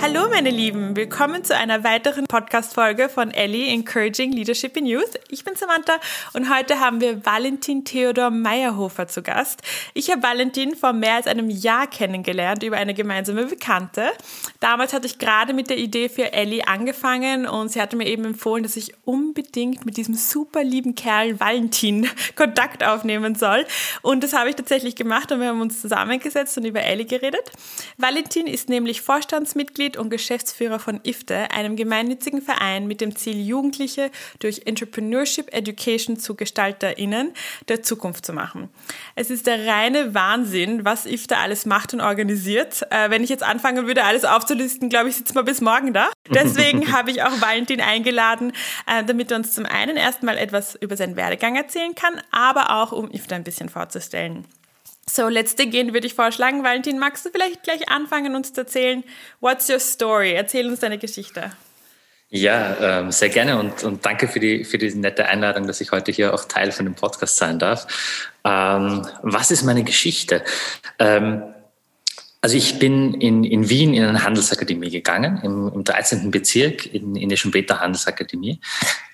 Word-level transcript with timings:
Hallo 0.00 0.28
meine 0.28 0.50
Lieben, 0.50 0.96
willkommen 0.96 1.44
zu 1.44 1.56
einer 1.56 1.82
weiteren 1.82 2.26
Podcast-Folge 2.26 3.08
von 3.08 3.30
Ellie 3.30 3.72
Encouraging 3.72 4.32
Leadership 4.32 4.76
in 4.76 4.84
Youth. 4.84 5.18
Ich 5.30 5.44
bin 5.44 5.54
Samantha 5.54 5.94
und 6.34 6.54
heute 6.54 6.80
haben 6.80 7.00
wir 7.00 7.24
Valentin 7.24 7.84
Theodor 7.84 8.30
Meyerhofer 8.30 9.06
zu 9.06 9.22
Gast. 9.22 9.62
Ich 9.94 10.10
habe 10.10 10.22
Valentin 10.22 10.76
vor 10.76 10.92
mehr 10.92 11.14
als 11.14 11.26
einem 11.26 11.48
Jahr 11.48 11.86
kennengelernt 11.86 12.62
über 12.64 12.76
eine 12.76 12.92
gemeinsame 12.92 13.46
Bekannte. 13.46 14.10
Damals 14.60 14.92
hatte 14.92 15.06
ich 15.06 15.18
gerade 15.18 15.54
mit 15.54 15.70
der 15.70 15.78
Idee 15.78 16.08
für 16.08 16.32
Ellie 16.32 16.66
angefangen 16.66 17.46
und 17.46 17.70
sie 17.70 17.80
hatte 17.80 17.96
mir 17.96 18.06
eben 18.06 18.24
empfohlen, 18.24 18.62
dass 18.62 18.76
ich 18.76 18.92
unbedingt 19.04 19.86
mit 19.86 19.96
diesem 19.96 20.14
super 20.14 20.64
lieben 20.64 20.94
Kerl 20.96 21.40
Valentin 21.40 22.08
Kontakt 22.36 22.84
aufnehmen 22.84 23.36
soll. 23.36 23.64
Und 24.02 24.22
das 24.22 24.34
habe 24.34 24.50
ich 24.50 24.56
tatsächlich 24.56 24.96
gemacht 24.96 25.32
und 25.32 25.40
wir 25.40 25.48
haben 25.48 25.60
uns 25.60 25.80
zusammengesetzt 25.80 26.58
und 26.58 26.64
über 26.64 26.82
Ellie 26.82 27.06
geredet. 27.06 27.52
Valentin 27.96 28.46
ist 28.46 28.68
nämlich 28.68 29.00
Vorstandsmitglied 29.00 29.83
Mitglied 29.84 29.96
und 29.98 30.08
Geschäftsführer 30.08 30.78
von 30.78 31.00
IFTE, 31.04 31.50
einem 31.50 31.76
gemeinnützigen 31.76 32.40
Verein 32.40 32.86
mit 32.86 33.00
dem 33.00 33.16
Ziel, 33.16 33.36
Jugendliche 33.36 34.10
durch 34.38 34.62
Entrepreneurship 34.64 35.52
Education 35.52 36.18
zu 36.18 36.34
GestalterInnen 36.34 37.32
der 37.68 37.82
Zukunft 37.82 38.24
zu 38.24 38.32
machen. 38.32 38.70
Es 39.14 39.30
ist 39.30 39.46
der 39.46 39.66
reine 39.66 40.14
Wahnsinn, 40.14 40.84
was 40.84 41.04
IFTE 41.04 41.36
alles 41.36 41.66
macht 41.66 41.92
und 41.92 42.00
organisiert. 42.00 42.82
Äh, 42.90 43.10
wenn 43.10 43.22
ich 43.22 43.30
jetzt 43.30 43.42
anfangen 43.42 43.86
würde, 43.86 44.04
alles 44.04 44.24
aufzulisten, 44.24 44.88
glaube 44.88 45.10
ich, 45.10 45.16
sitzen 45.16 45.34
wir 45.34 45.42
bis 45.42 45.60
morgen 45.60 45.92
da. 45.92 46.10
Deswegen 46.30 46.92
habe 46.92 47.10
ich 47.10 47.22
auch 47.22 47.40
Valentin 47.40 47.80
eingeladen, 47.80 48.52
äh, 48.86 49.04
damit 49.04 49.30
er 49.30 49.36
uns 49.36 49.52
zum 49.52 49.66
einen 49.66 49.96
erstmal 49.96 50.38
etwas 50.38 50.76
über 50.76 50.96
seinen 50.96 51.16
Werdegang 51.16 51.56
erzählen 51.56 51.94
kann, 51.94 52.20
aber 52.30 52.76
auch 52.76 52.92
um 52.92 53.10
IFTE 53.10 53.34
ein 53.34 53.44
bisschen 53.44 53.68
vorzustellen. 53.68 54.46
So, 55.08 55.28
letzte 55.28 55.66
gehen 55.66 55.92
würde 55.92 56.06
ich 56.06 56.14
vorschlagen. 56.14 56.64
Valentin, 56.64 56.98
magst 56.98 57.24
du 57.26 57.30
vielleicht 57.30 57.62
gleich 57.62 57.88
anfangen, 57.88 58.34
uns 58.34 58.52
zu 58.52 58.62
erzählen, 58.62 59.04
what's 59.40 59.68
your 59.68 59.78
story? 59.78 60.32
Erzähl 60.32 60.68
uns 60.68 60.80
deine 60.80 60.98
Geschichte. 60.98 61.52
Ja, 62.30 62.76
ähm, 62.80 63.12
sehr 63.12 63.28
gerne 63.28 63.60
und, 63.60 63.84
und 63.84 64.04
danke 64.04 64.26
für 64.26 64.40
die, 64.40 64.64
für 64.64 64.76
diese 64.76 64.98
nette 64.98 65.26
Einladung, 65.26 65.68
dass 65.68 65.80
ich 65.80 65.92
heute 65.92 66.10
hier 66.10 66.34
auch 66.34 66.46
Teil 66.46 66.72
von 66.72 66.84
dem 66.84 66.94
Podcast 66.94 67.36
sein 67.36 67.60
darf. 67.60 67.86
Ähm, 68.44 69.06
was 69.22 69.52
ist 69.52 69.62
meine 69.62 69.84
Geschichte? 69.84 70.42
Ähm, 70.98 71.53
also 72.44 72.58
ich 72.58 72.78
bin 72.78 73.14
in, 73.14 73.42
in 73.42 73.70
Wien 73.70 73.94
in 73.94 74.04
eine 74.04 74.22
Handelsakademie 74.22 74.90
gegangen, 74.90 75.40
im, 75.42 75.72
im 75.72 75.82
13. 75.82 76.30
Bezirk, 76.30 76.92
in, 76.92 77.16
in 77.16 77.30
der 77.30 77.38
Schumpeter 77.38 77.80
Handelsakademie. 77.80 78.60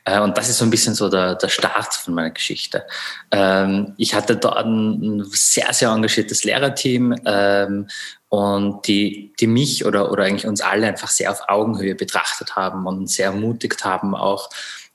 Äh, 0.04 0.18
und 0.18 0.36
das 0.36 0.48
ist 0.48 0.58
so 0.58 0.64
ein 0.64 0.70
bisschen 0.70 0.96
so 0.96 1.08
der, 1.08 1.36
der 1.36 1.46
Start 1.46 1.94
von 1.94 2.14
meiner 2.14 2.30
Geschichte. 2.30 2.84
Ähm, 3.30 3.94
ich 3.98 4.16
hatte 4.16 4.34
dort 4.34 4.56
ein 4.56 5.24
sehr, 5.30 5.72
sehr 5.72 5.90
engagiertes 5.90 6.42
Lehrerteam 6.42 7.14
ähm, 7.24 7.86
und 8.30 8.88
die, 8.88 9.32
die 9.38 9.46
mich 9.46 9.86
oder, 9.86 10.10
oder 10.10 10.24
eigentlich 10.24 10.48
uns 10.48 10.60
alle 10.60 10.88
einfach 10.88 11.10
sehr 11.10 11.30
auf 11.30 11.48
Augenhöhe 11.48 11.94
betrachtet 11.94 12.56
haben 12.56 12.84
und 12.88 13.08
sehr 13.08 13.26
ermutigt 13.26 13.84
haben, 13.84 14.16
auch 14.16 14.50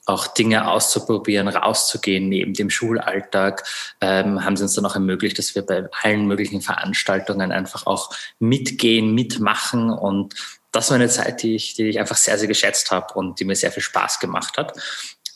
auch 0.06 0.28
Dinge 0.28 0.68
auszuprobieren, 0.68 1.48
rauszugehen 1.48 2.30
neben 2.30 2.54
dem 2.54 2.70
Schulalltag, 2.70 3.64
ähm, 4.02 4.46
haben 4.46 4.56
sie 4.56 4.64
uns 4.64 4.76
dann 4.76 4.86
auch 4.86 4.96
ermöglicht, 4.96 5.40
dass 5.40 5.56
wir 5.56 5.64
bei 5.64 5.86
allen 6.04 6.28
möglichen 6.28 6.62
Veranstaltungen 6.62 7.52
einfach 7.52 7.86
auch 7.88 8.12
mitgehen, 8.40 9.14
mitmachen 9.14 9.90
und 9.90 10.36
das 10.72 10.90
war 10.90 10.96
eine 10.96 11.08
Zeit, 11.08 11.42
die 11.42 11.56
ich, 11.56 11.74
die 11.76 11.88
ich 11.88 12.00
einfach 12.00 12.18
sehr, 12.18 12.38
sehr 12.38 12.50
geschätzt 12.50 12.92
habe 12.92 13.14
und 13.14 13.40
die 13.40 13.46
mir 13.46 13.56
sehr 13.56 13.72
viel 13.72 13.82
Spaß 13.82 14.20
gemacht 14.20 14.58
hat. 14.58 14.74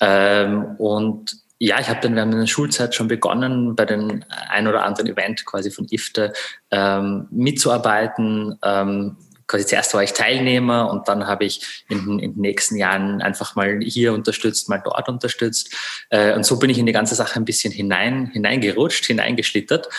Ähm, 0.02 0.76
und 0.78 1.38
ja, 1.60 1.80
ich 1.80 1.90
habe 1.90 2.00
dann 2.02 2.16
während 2.16 2.34
meiner 2.34 2.48
Schulzeit 2.48 2.94
schon 2.94 3.08
begonnen, 3.08 3.76
bei 3.76 3.86
den 3.86 4.26
ein 4.50 4.68
oder 4.68 4.84
anderen 4.84 5.10
Event 5.10 5.46
quasi 5.46 5.72
von 5.72 5.88
IFTE 5.90 6.34
ähm, 6.72 7.28
mitzuarbeiten, 7.32 8.58
ähm, 8.64 9.18
quasi 9.50 9.66
zuerst 9.66 9.94
war 9.94 10.04
ich 10.04 10.14
Teilnehmer 10.14 10.90
und 10.90 11.10
dann 11.10 11.28
habe 11.28 11.44
ich 11.44 11.84
in, 11.90 12.20
in, 12.20 12.34
den 12.34 12.42
nächsten 12.42 12.78
Jahren 12.78 13.22
einfach 13.22 13.56
mal 13.56 13.80
hier 13.82 14.14
unterstützt, 14.14 14.70
mal 14.70 14.82
dort 14.82 15.10
unterstützt. 15.10 15.76
Äh, 16.10 16.34
und 16.36 16.46
so 16.46 16.58
bin 16.60 16.70
ich 16.70 16.78
in 16.78 16.86
die 16.86 16.94
ganze 16.94 17.16
Sache 17.16 17.36
ein 17.38 17.46
bisschen 17.46 17.74
hinein, 17.74 18.28
hineingerutscht, 18.28 19.06
hineingeschlittert 19.06 19.90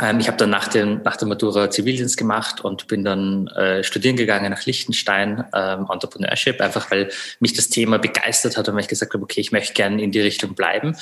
ähm, 0.00 0.18
ich 0.18 0.26
habe 0.26 0.36
dann 0.36 0.50
nach, 0.50 0.68
dem, 0.68 1.02
nach 1.02 1.16
der 1.16 1.28
Matura 1.28 1.70
Zivildienst 1.70 2.16
gemacht 2.16 2.60
und 2.62 2.88
bin 2.88 3.04
dann 3.04 3.46
äh, 3.48 3.84
studieren 3.84 4.16
gegangen 4.16 4.50
nach 4.50 4.66
Liechtenstein, 4.66 5.44
ähm, 5.54 5.86
Entrepreneurship, 5.90 6.60
einfach 6.60 6.90
weil 6.90 7.10
mich 7.38 7.52
das 7.52 7.68
Thema 7.68 7.98
begeistert 7.98 8.56
hat 8.56 8.68
und 8.68 8.74
weil 8.74 8.82
ich 8.82 8.88
gesagt 8.88 9.14
habe, 9.14 9.22
okay, 9.22 9.40
ich 9.40 9.52
möchte 9.52 9.74
gerne 9.74 10.02
in 10.02 10.10
die 10.10 10.20
Richtung 10.20 10.54
bleiben. 10.54 10.96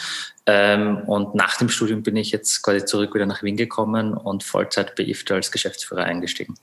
Ähm, 0.44 0.98
und 1.06 1.34
nach 1.34 1.56
dem 1.56 1.70
Studium 1.70 2.02
bin 2.02 2.16
ich 2.16 2.32
jetzt 2.32 2.62
quasi 2.62 2.84
zurück 2.84 3.14
wieder 3.14 3.26
nach 3.26 3.42
Wien 3.42 3.56
gekommen 3.56 4.12
und 4.12 4.42
Vollzeit 4.42 4.94
bei 4.94 5.04
IFTA 5.04 5.36
als 5.36 5.50
Geschäftsführer 5.50 6.04
eingestiegen. 6.04 6.56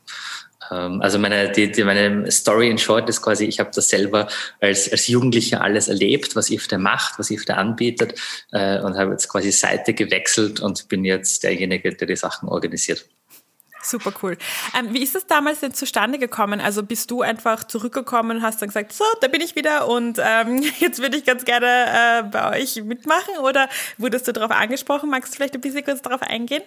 Ähm, 0.72 1.02
also 1.02 1.19
meine, 1.19 1.52
die, 1.52 1.72
die, 1.72 1.84
meine 1.84 2.30
Story 2.31 2.69
in 2.69 2.78
short 2.78 3.09
ist 3.09 3.22
quasi, 3.22 3.46
ich 3.46 3.59
habe 3.59 3.72
das 3.74 3.90
selber 3.90 4.28
als, 4.59 4.91
als 4.91 5.07
Jugendlicher 5.07 5.62
alles 5.62 5.88
erlebt, 5.88 6.35
was 6.35 6.50
IFTA 6.50 6.78
macht, 6.78 7.19
was 7.19 7.31
IFTA 7.31 7.56
anbietet 7.56 8.19
äh, 8.52 8.79
und 8.79 8.97
habe 8.97 9.12
jetzt 9.12 9.29
quasi 9.29 9.52
Seite 9.52 9.94
gewechselt 9.94 10.59
und 10.59 10.88
bin 10.88 11.06
jetzt 11.06 11.44
derjenige, 11.44 11.94
der 11.94 12.08
die 12.08 12.16
Sachen 12.16 12.50
organisiert. 12.50 13.06
Super 13.81 14.13
cool. 14.22 14.38
Ähm, 14.78 14.94
wie 14.94 15.02
ist 15.02 15.16
das 15.16 15.25
damals 15.25 15.62
denn 15.62 15.74
zustande 15.74 16.19
gekommen? 16.19 16.59
Also 16.59 16.84
bist 16.84 17.09
du 17.12 17.22
einfach 17.22 17.63
zurückgekommen 17.63 18.38
und 18.38 18.44
hast 18.44 18.62
dann 18.62 18.69
gesagt, 18.69 18.91
so, 18.94 19.06
da 19.22 19.28
bin 19.28 19.41
ich 19.41 19.56
wieder 19.56 19.88
und 19.88 20.19
ähm, 20.22 20.63
jetzt 20.79 21.02
würde 21.02 21.18
ich 21.18 21.25
ganz 21.25 21.46
gerne 21.46 21.68
äh, 21.68 22.24
bei 22.24 22.59
euch 22.59 22.75
mitmachen 22.84 23.38
oder 23.41 23.69
wurdest 23.97 24.28
du 24.28 24.34
darauf 24.34 24.52
angesprochen? 24.52 25.09
Magst 25.09 25.34
du 25.34 25.38
vielleicht 25.38 25.56
ein 25.56 25.62
bisschen 25.62 25.85
kurz 25.85 26.02
darauf 26.02 26.22
eingehen? 26.22 26.63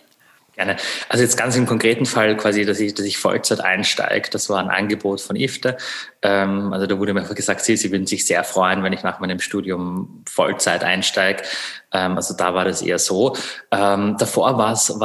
Gerne. 0.55 0.77
Also 1.09 1.25
jetzt 1.25 1.39
ganz 1.39 1.57
im 1.57 1.65
konkreten 1.65 2.05
Fall 2.05 2.37
quasi, 2.37 2.67
dass 2.67 2.79
ich, 2.79 2.93
dass 2.93 3.07
ich 3.07 3.17
Vollzeit 3.17 3.61
einsteige, 3.61 4.29
das 4.31 4.51
war 4.51 4.61
ein 4.61 4.69
Angebot 4.69 5.23
von 5.23 5.35
IFTE. 5.35 5.79
Ähm, 6.21 6.73
also 6.75 6.87
da 6.87 6.99
wurde 6.99 7.15
mir 7.15 7.21
einfach 7.21 7.35
gesagt, 7.35 7.63
sie, 7.63 7.77
sie 7.77 7.91
würden 7.91 8.07
sich 8.07 8.27
sehr 8.27 8.45
freuen, 8.45 8.83
wenn 8.83 8.93
ich 8.93 9.03
nach 9.03 9.19
meinem 9.19 9.41
Studium 9.41 10.23
Vollzeit 10.29 10.85
einsteige. 10.85 11.43
Ähm, 11.93 12.17
also 12.17 12.35
da 12.35 12.55
war 12.55 12.65
das 12.65 12.83
eher 12.83 12.99
so. 12.99 13.37
Ähm, 13.71 14.17
davor 14.19 14.57
war 14.57 14.73
es, 14.73 14.89
es 14.89 15.01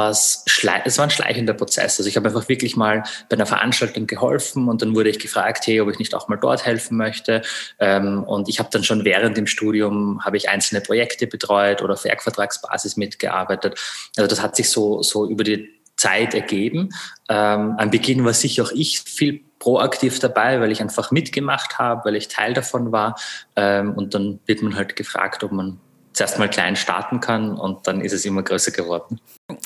war 0.98 1.04
ein 1.04 1.10
schleichender 1.10 1.54
Prozess. 1.54 1.98
Also 1.98 2.08
ich 2.08 2.16
habe 2.16 2.28
einfach 2.28 2.48
wirklich 2.48 2.76
mal 2.76 3.02
bei 3.28 3.34
einer 3.34 3.46
Veranstaltung 3.46 4.06
geholfen 4.06 4.68
und 4.68 4.80
dann 4.82 4.94
wurde 4.94 5.10
ich 5.10 5.18
gefragt, 5.18 5.66
hey, 5.66 5.80
ob 5.80 5.90
ich 5.90 5.98
nicht 5.98 6.14
auch 6.14 6.28
mal 6.28 6.36
dort 6.36 6.64
helfen 6.64 6.96
möchte. 6.96 7.42
Ähm, 7.78 8.22
und 8.24 8.48
ich 8.48 8.58
habe 8.58 8.70
dann 8.72 8.84
schon 8.84 9.04
während 9.04 9.36
dem 9.36 9.46
Studium 9.46 10.24
habe 10.24 10.36
ich 10.36 10.48
einzelne 10.48 10.80
Projekte 10.80 11.26
betreut 11.26 11.82
oder 11.82 11.94
auf 11.94 12.04
Werkvertragsbasis 12.04 12.96
mitgearbeitet. 12.96 13.78
Also 14.16 14.28
das 14.28 14.42
hat 14.42 14.56
sich 14.56 14.70
so, 14.70 15.02
so 15.02 15.28
über 15.28 15.37
die 15.44 15.68
Zeit 15.96 16.34
ergeben. 16.34 16.90
Ähm, 17.28 17.74
am 17.76 17.90
Beginn 17.90 18.24
war 18.24 18.32
sicher 18.32 18.62
auch 18.62 18.72
ich 18.72 19.00
viel 19.00 19.40
proaktiv 19.58 20.18
dabei, 20.20 20.60
weil 20.60 20.70
ich 20.70 20.80
einfach 20.80 21.10
mitgemacht 21.10 21.78
habe, 21.78 22.04
weil 22.04 22.16
ich 22.16 22.28
Teil 22.28 22.54
davon 22.54 22.92
war. 22.92 23.18
Ähm, 23.56 23.92
und 23.94 24.14
dann 24.14 24.38
wird 24.46 24.62
man 24.62 24.76
halt 24.76 24.96
gefragt, 24.96 25.42
ob 25.42 25.52
man 25.52 25.80
zuerst 26.12 26.38
mal 26.38 26.48
klein 26.48 26.74
starten 26.74 27.20
kann 27.20 27.56
und 27.56 27.86
dann 27.86 28.00
ist 28.00 28.12
es 28.12 28.24
immer 28.24 28.42
größer 28.42 28.72
geworden. 28.72 29.20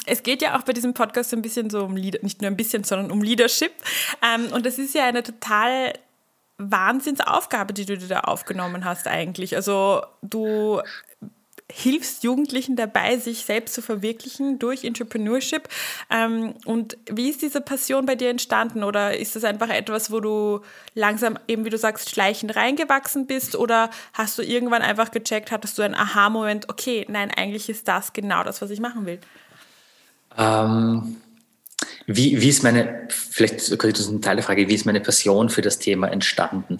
Es 0.06 0.22
geht 0.22 0.42
ja 0.42 0.58
auch 0.58 0.62
bei 0.62 0.72
diesem 0.72 0.92
Podcast 0.92 1.30
so 1.30 1.36
ein 1.36 1.42
bisschen 1.42 1.70
so 1.70 1.84
um, 1.84 1.94
nicht 1.94 2.42
nur 2.42 2.50
ein 2.50 2.56
bisschen, 2.56 2.84
sondern 2.84 3.10
um 3.10 3.22
Leadership. 3.22 3.72
Ähm, 4.22 4.52
und 4.52 4.66
das 4.66 4.78
ist 4.78 4.94
ja 4.94 5.06
eine 5.06 5.22
total 5.22 5.94
Wahnsinnsaufgabe, 6.58 7.72
die 7.72 7.86
du 7.86 7.96
dir 7.96 8.08
da 8.08 8.20
aufgenommen 8.20 8.84
hast 8.84 9.08
eigentlich. 9.08 9.56
Also 9.56 10.02
du 10.22 10.80
hilfst 11.72 12.22
Jugendlichen 12.22 12.76
dabei, 12.76 13.16
sich 13.16 13.44
selbst 13.44 13.74
zu 13.74 13.82
verwirklichen 13.82 14.58
durch 14.58 14.84
Entrepreneurship. 14.84 15.68
Ähm, 16.10 16.54
und 16.64 16.98
wie 17.10 17.30
ist 17.30 17.42
diese 17.42 17.60
Passion 17.60 18.06
bei 18.06 18.14
dir 18.14 18.30
entstanden? 18.30 18.84
Oder 18.84 19.16
ist 19.16 19.36
das 19.36 19.44
einfach 19.44 19.70
etwas, 19.70 20.10
wo 20.10 20.20
du 20.20 20.60
langsam, 20.94 21.38
eben 21.48 21.64
wie 21.64 21.70
du 21.70 21.78
sagst, 21.78 22.10
schleichend 22.10 22.54
reingewachsen 22.56 23.26
bist? 23.26 23.56
Oder 23.56 23.90
hast 24.12 24.38
du 24.38 24.42
irgendwann 24.42 24.82
einfach 24.82 25.10
gecheckt, 25.10 25.50
hattest 25.50 25.78
du 25.78 25.82
einen 25.82 25.94
Aha-Moment, 25.94 26.68
okay, 26.68 27.06
nein, 27.08 27.30
eigentlich 27.34 27.68
ist 27.68 27.88
das 27.88 28.12
genau 28.12 28.44
das, 28.44 28.60
was 28.60 28.70
ich 28.70 28.80
machen 28.80 29.06
will? 29.06 29.20
Ähm, 30.36 31.16
wie, 32.06 32.40
wie 32.40 32.48
ist 32.48 32.62
meine, 32.62 33.08
vielleicht 33.08 33.70
ich 33.70 33.78
das 33.78 34.08
ein 34.08 34.22
Teil 34.22 34.36
der 34.36 34.44
Frage, 34.44 34.68
wie 34.68 34.74
ist 34.74 34.86
meine 34.86 35.00
Passion 35.00 35.48
für 35.48 35.62
das 35.62 35.78
Thema 35.78 36.10
entstanden? 36.10 36.78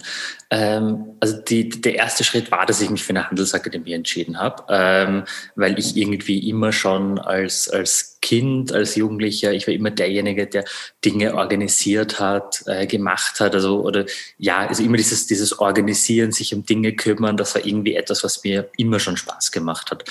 Ähm, 0.49 1.15
also 1.19 1.37
die, 1.41 1.69
der 1.69 1.95
erste 1.95 2.23
Schritt 2.23 2.51
war, 2.51 2.65
dass 2.65 2.81
ich 2.81 2.89
mich 2.89 3.03
für 3.03 3.11
eine 3.11 3.29
Handelsakademie 3.29 3.93
entschieden 3.93 4.39
habe, 4.39 4.63
ähm, 4.69 5.23
weil 5.55 5.77
ich 5.79 5.95
irgendwie 5.95 6.49
immer 6.49 6.71
schon 6.71 7.19
als, 7.19 7.69
als 7.69 8.12
Kind, 8.23 8.71
als 8.71 8.95
Jugendlicher, 8.95 9.51
ich 9.51 9.67
war 9.67 9.73
immer 9.73 9.91
derjenige, 9.91 10.47
der 10.47 10.63
Dinge 11.03 11.35
organisiert 11.35 12.21
hat, 12.21 12.63
äh, 12.67 12.87
gemacht 12.87 13.41
hat, 13.41 13.53
also 13.53 13.81
oder 13.81 14.05
ja, 14.37 14.65
also 14.65 14.81
immer 14.81 14.95
dieses, 14.95 15.27
dieses 15.27 15.59
Organisieren, 15.59 16.31
sich 16.31 16.55
um 16.55 16.65
Dinge 16.65 16.93
kümmern, 16.93 17.35
das 17.35 17.53
war 17.53 17.65
irgendwie 17.65 17.95
etwas, 17.95 18.23
was 18.23 18.41
mir 18.45 18.69
immer 18.77 18.99
schon 18.99 19.17
Spaß 19.17 19.51
gemacht 19.51 19.91
hat. 19.91 20.05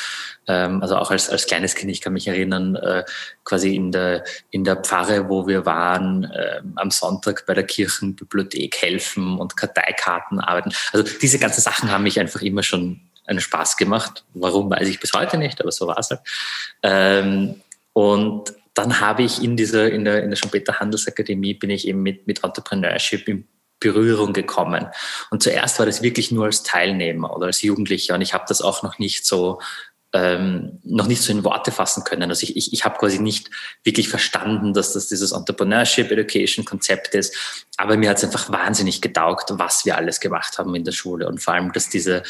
Ähm, 0.46 0.82
also 0.82 0.96
auch 0.96 1.10
als, 1.10 1.30
als 1.30 1.46
kleines 1.46 1.74
Kind, 1.74 1.90
ich 1.90 2.02
kann 2.02 2.12
mich 2.12 2.28
erinnern, 2.28 2.76
äh, 2.76 3.02
quasi 3.44 3.74
in 3.74 3.92
der, 3.92 4.24
in 4.50 4.64
der 4.64 4.76
Pfarre, 4.76 5.30
wo 5.30 5.46
wir 5.46 5.64
waren, 5.64 6.24
äh, 6.24 6.60
am 6.76 6.90
Sonntag 6.90 7.46
bei 7.46 7.54
der 7.54 7.64
Kirchenbibliothek 7.64 8.76
helfen 8.76 9.38
und 9.38 9.56
Karteikarten 9.56 10.38
arbeiten. 10.38 10.72
Also 10.92 11.08
diese 11.22 11.38
ganzen 11.38 11.62
Sachen 11.62 11.90
haben 11.90 12.02
mich 12.02 12.20
einfach 12.20 12.42
immer 12.42 12.62
schon 12.62 13.00
einen 13.24 13.40
Spaß 13.40 13.78
gemacht. 13.78 14.24
Warum, 14.34 14.70
weiß 14.70 14.86
ich 14.86 15.00
bis 15.00 15.14
heute 15.14 15.38
nicht, 15.38 15.62
aber 15.62 15.72
so 15.72 15.86
war 15.86 15.98
es 15.98 16.10
halt. 16.10 16.20
Ähm, 16.82 17.62
und 17.92 18.54
dann 18.74 19.00
habe 19.00 19.22
ich 19.22 19.42
in 19.42 19.56
dieser, 19.56 19.90
in 19.90 20.04
der, 20.04 20.22
in 20.22 20.30
der 20.30 20.36
Schumpeter 20.36 20.80
Handelsakademie 20.80 21.54
bin 21.54 21.70
ich 21.70 21.86
eben 21.86 22.02
mit, 22.02 22.26
mit 22.26 22.42
Entrepreneurship 22.42 23.28
in 23.28 23.46
Berührung 23.80 24.32
gekommen. 24.32 24.86
Und 25.30 25.42
zuerst 25.42 25.78
war 25.78 25.86
das 25.86 26.02
wirklich 26.02 26.30
nur 26.30 26.46
als 26.46 26.62
Teilnehmer 26.62 27.36
oder 27.36 27.46
als 27.46 27.62
Jugendlicher 27.62 28.14
und 28.14 28.22
ich 28.22 28.32
habe 28.32 28.44
das 28.48 28.62
auch 28.62 28.82
noch 28.82 28.98
nicht 28.98 29.26
so 29.26 29.60
ähm, 30.14 30.78
noch 30.84 31.06
nicht 31.06 31.22
so 31.22 31.32
in 31.32 31.42
Worte 31.42 31.72
fassen 31.72 32.04
können. 32.04 32.28
Also 32.28 32.42
ich, 32.42 32.56
ich, 32.56 32.72
ich 32.72 32.84
habe 32.84 32.98
quasi 32.98 33.18
nicht 33.18 33.50
wirklich 33.82 34.08
verstanden, 34.10 34.74
dass 34.74 34.92
das 34.92 35.08
dieses 35.08 35.32
Entrepreneurship 35.32 36.10
Education 36.10 36.64
Konzept 36.64 37.14
ist. 37.14 37.34
Aber 37.78 37.96
mir 37.96 38.10
hat 38.10 38.18
es 38.18 38.24
einfach 38.24 38.52
wahnsinnig 38.52 39.00
getaugt, 39.00 39.48
was 39.52 39.86
wir 39.86 39.96
alles 39.96 40.20
gemacht 40.20 40.58
haben 40.58 40.74
in 40.74 40.84
der 40.84 40.92
Schule 40.92 41.26
und 41.26 41.40
vor 41.40 41.54
allem, 41.54 41.72
dass 41.72 41.88
diese 41.88 42.22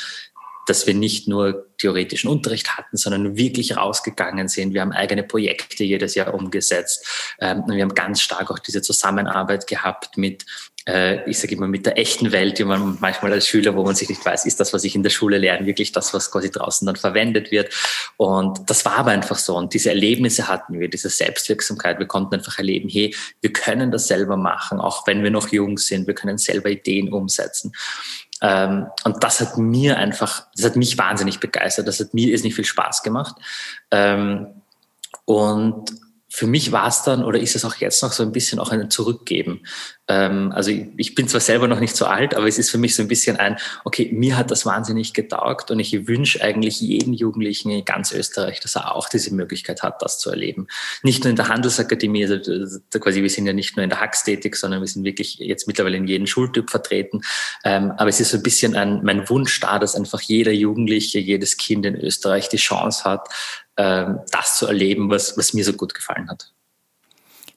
dass 0.67 0.87
wir 0.87 0.95
nicht 0.95 1.29
nur 1.29 1.67
theoretischen 1.79 2.31
Unterricht 2.31 2.77
hatten, 2.77 2.97
sondern 2.97 3.37
wirklich 3.37 3.77
rausgegangen 3.77 4.49
sind. 4.49 4.75
Wir 4.75 4.81
haben 4.83 4.93
eigene 4.93 5.25
Projekte 5.25 5.85
jedes 5.85 6.15
Jahr 6.15 6.33
umgesetzt. 6.33 7.35
Ähm, 7.41 7.65
wir 7.67 7.83
haben 7.83 7.95
ganz 7.95 8.21
stark 8.21 8.51
auch 8.51 8.61
diese 8.61 8.83
Zusammenarbeit 8.83 9.67
gehabt 9.67 10.17
mit, 10.17 10.47
äh, 10.87 11.29
ich 11.29 11.39
sage 11.39 11.57
immer, 11.57 11.67
mit 11.67 11.87
der 11.87 11.99
echten 11.99 12.31
Welt, 12.31 12.59
die 12.59 12.65
man 12.65 12.99
manchmal 13.01 13.33
als 13.33 13.49
Schüler, 13.49 13.75
wo 13.75 13.83
man 13.83 13.97
sich 13.97 14.09
nicht 14.09 14.25
weiß, 14.25 14.47
ist 14.47 14.61
das, 14.61 14.73
was 14.73 14.85
ich 14.85 14.95
in 14.95 15.03
der 15.03 15.11
Schule 15.11 15.39
lerne, 15.39 15.67
wirklich 15.67 15.91
das, 15.91 16.15
was 16.15 16.31
quasi 16.31 16.51
draußen 16.51 16.87
dann 16.87 16.97
verwendet 16.97 17.51
wird. 17.51 17.73
Und 18.17 18.71
das 18.71 18.85
war 18.85 18.99
aber 18.99 19.11
einfach 19.11 19.39
so. 19.39 19.57
Und 19.57 19.75
diese 19.75 19.91
Erlebnisse 19.91 20.47
hatten 20.47 20.79
wir, 20.79 20.89
diese 20.89 21.11
Selbstwirksamkeit. 21.11 21.99
Wir 21.99 22.07
konnten 22.07 22.35
einfach 22.35 22.59
erleben, 22.59 22.89
hey, 22.89 23.15
wir 23.41 23.53
können 23.53 23.91
das 23.91 24.07
selber 24.07 24.37
machen, 24.37 24.81
auch 24.81 25.07
wenn 25.07 25.25
wir 25.25 25.31
noch 25.31 25.49
jung 25.49 25.79
sind. 25.79 26.07
Wir 26.07 26.15
können 26.15 26.39
selber 26.39 26.71
Ideen 26.71 27.13
umsetzen. 27.13 27.73
Ähm, 28.43 28.89
und 29.05 29.23
das 29.23 29.41
hat 29.41 29.57
mir 29.57 29.97
einfach, 29.97 30.47
das 30.57 30.67
hat 30.67 30.77
mich 30.77 30.99
wahnsinnig 30.99 31.41
begeistert. 31.41 31.87
Das 31.87 32.01
hat 32.01 32.13
mir 32.13 32.35
ist 32.35 32.45
nicht 32.45 32.57
viel 32.57 32.65
Spaß 32.65 33.03
gemacht. 33.03 33.37
Ähm, 33.91 34.49
und 35.25 35.93
für 36.35 36.47
mich 36.47 36.73
war 36.73 36.89
es 36.89 37.03
dann 37.03 37.23
oder 37.25 37.39
ist 37.39 37.57
es 37.57 37.65
auch 37.67 37.75
jetzt 37.75 38.03
noch 38.03 38.13
so 38.13 38.23
ein 38.23 38.33
bisschen 38.33 38.59
auch 38.59 38.71
ein 38.71 38.89
Zurückgeben. 38.89 39.61
Ähm, 40.09 40.51
also 40.53 40.71
ich, 40.71 40.87
ich, 40.97 41.15
bin 41.15 41.29
zwar 41.29 41.43
selber 41.43 41.69
noch 41.69 41.79
nicht 41.79 41.95
so 41.95 42.07
alt, 42.07 42.35
aber 42.35 42.49
es 42.49 42.57
ist 42.57 42.71
für 42.71 42.79
mich 42.79 42.95
so 42.95 43.03
ein 43.03 43.09
bisschen 43.09 43.37
ein, 43.37 43.59
okay, 43.85 44.09
mir 44.15 44.39
hat 44.39 44.51
das 44.51 44.65
wahnsinnig 44.65 45.13
getaugt 45.13 45.71
und 45.71 45.79
ich 45.79 46.09
wünsche 46.09 46.43
eigentlich 46.43 46.81
jeden 46.81 47.13
Jugendlichen 47.13 47.71
in 47.71 47.85
ganz 47.85 48.13
Österreich, 48.13 48.61
dass 48.61 48.77
er 48.77 48.97
auch 48.97 49.11
diese 49.11 49.35
Möglichkeit 49.35 49.83
hat, 49.83 50.01
das 50.01 50.19
zu 50.19 50.31
erleben. 50.31 50.69
Nicht 51.03 51.23
nur 51.23 51.31
in 51.31 51.37
der 51.37 51.49
Handelsakademie, 51.49 52.25
also 52.25 52.81
quasi 52.99 53.21
wir 53.21 53.29
sind 53.29 53.47
ja 53.47 53.53
nicht 53.53 53.77
nur 53.77 53.85
in 53.85 53.91
der 53.91 54.11
tätig, 54.25 54.57
sondern 54.57 54.81
wir 54.81 54.89
sind 54.89 55.05
wirklich 55.05 55.35
jetzt 55.35 55.67
mittlerweile 55.67 55.99
in 55.99 56.07
jedem 56.07 56.27
Schultyp 56.27 56.71
vertreten. 56.71 57.21
Ähm, 57.63 57.93
aber 57.99 58.09
es 58.09 58.21
ist 58.21 58.31
so 58.31 58.39
ein 58.39 58.43
bisschen 58.43 58.75
ein, 58.75 59.03
mein 59.05 59.29
Wunsch 59.29 59.61
da, 59.61 59.79
dass 59.79 59.95
einfach 59.95 60.23
jeder 60.23 60.53
Jugendliche, 60.53 61.19
jedes 61.19 61.59
Kind 61.59 61.85
in 61.85 61.95
Österreich 61.95 62.49
die 62.49 62.57
Chance 62.57 63.05
hat, 63.05 63.29
das 63.77 64.57
zu 64.57 64.67
erleben, 64.67 65.11
was, 65.11 65.39
was 65.39 65.55
mir 65.55 65.65
so 65.65 65.73
gut 65.73 65.95
gefallen 65.95 66.29
hat. 66.29 66.53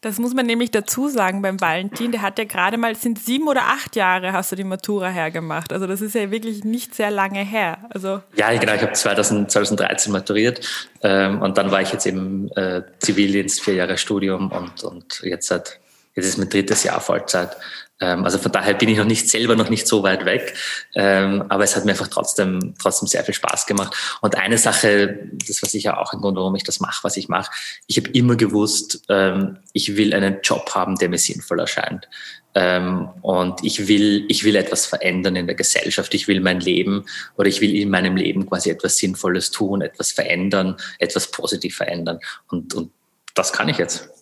Das 0.05 0.19
muss 0.19 0.35
man 0.35 0.45
nämlich 0.45 0.69
dazu 0.69 1.09
sagen 1.09 1.41
beim 1.41 1.59
Valentin, 1.59 2.11
der 2.11 2.21
hat 2.21 2.37
ja 2.37 2.45
gerade 2.45 2.77
mal, 2.77 2.95
sind 2.95 3.17
sieben 3.17 3.47
oder 3.47 3.61
acht 3.63 3.95
Jahre 3.95 4.33
hast 4.33 4.51
du 4.51 4.55
die 4.55 4.63
Matura 4.63 5.07
hergemacht. 5.07 5.73
Also 5.73 5.87
das 5.87 5.99
ist 5.99 6.13
ja 6.13 6.29
wirklich 6.29 6.63
nicht 6.63 6.93
sehr 6.93 7.09
lange 7.09 7.39
her. 7.39 7.79
Also 7.89 8.21
ja, 8.35 8.55
genau, 8.55 8.75
ich 8.75 8.83
habe 8.83 8.93
2013 8.93 10.13
maturiert 10.13 10.61
ähm, 11.01 11.41
und 11.41 11.57
dann 11.57 11.71
war 11.71 11.81
ich 11.81 11.91
jetzt 11.91 12.05
im 12.05 12.51
äh, 12.55 12.83
Zivildienst, 12.99 13.63
vier 13.63 13.73
Jahre 13.73 13.97
Studium 13.97 14.51
und, 14.51 14.83
und 14.83 15.21
jetzt 15.23 15.47
seit, 15.47 15.79
jetzt 16.13 16.27
ist 16.27 16.37
mein 16.37 16.49
drittes 16.49 16.83
Jahr 16.83 17.01
Vollzeit. 17.01 17.57
Ähm, 18.01 18.25
also 18.25 18.37
von 18.37 18.51
daher 18.51 18.73
bin 18.73 18.89
ich 18.89 18.97
noch 18.97 19.05
nicht 19.05 19.29
selber 19.29 19.55
noch 19.55 19.69
nicht 19.69 19.87
so 19.87 20.03
weit 20.03 20.25
weg, 20.25 20.53
ähm, 20.95 21.45
aber 21.47 21.63
es 21.63 21.75
hat 21.75 21.85
mir 21.85 21.91
einfach 21.91 22.09
trotzdem 22.09 22.73
trotzdem 22.77 23.07
sehr 23.07 23.23
viel 23.23 23.33
Spaß 23.33 23.65
gemacht. 23.65 23.95
Und 24.21 24.35
eine 24.35 24.57
Sache, 24.57 25.29
das 25.47 25.61
war 25.61 25.69
sicher 25.69 25.99
auch 25.99 26.11
ein 26.11 26.19
Grund, 26.19 26.37
warum 26.37 26.55
ich 26.55 26.63
das 26.63 26.79
mache, 26.79 27.03
was 27.03 27.15
ich 27.17 27.29
mache. 27.29 27.51
Ich 27.87 27.97
habe 27.97 28.09
immer 28.09 28.35
gewusst, 28.35 29.03
ähm, 29.09 29.59
ich 29.71 29.95
will 29.95 30.13
einen 30.13 30.39
Job 30.43 30.69
haben, 30.75 30.95
der 30.95 31.09
mir 31.09 31.17
sinnvoll 31.17 31.59
erscheint. 31.59 32.07
und 33.21 33.65
ich 33.65 33.89
will 33.89 34.25
ich 34.29 34.45
will 34.45 34.55
etwas 34.55 34.85
verändern 34.85 35.35
in 35.35 35.45
der 35.45 35.57
Gesellschaft. 35.57 36.13
Ich 36.13 36.29
will 36.29 36.39
mein 36.39 36.61
Leben 36.61 37.05
oder 37.37 37.49
ich 37.49 37.59
will 37.59 37.75
in 37.75 37.89
meinem 37.89 38.15
Leben 38.15 38.45
quasi 38.45 38.69
etwas 38.69 38.97
Sinnvolles 38.97 39.51
tun, 39.51 39.81
etwas 39.81 40.13
verändern, 40.13 40.77
etwas 40.97 41.31
positiv 41.31 41.75
verändern. 41.75 42.19
Und 42.47 42.73
und 42.73 42.91
das 43.33 43.51
kann 43.51 43.67
ich 43.67 43.77
jetzt. 43.77 44.14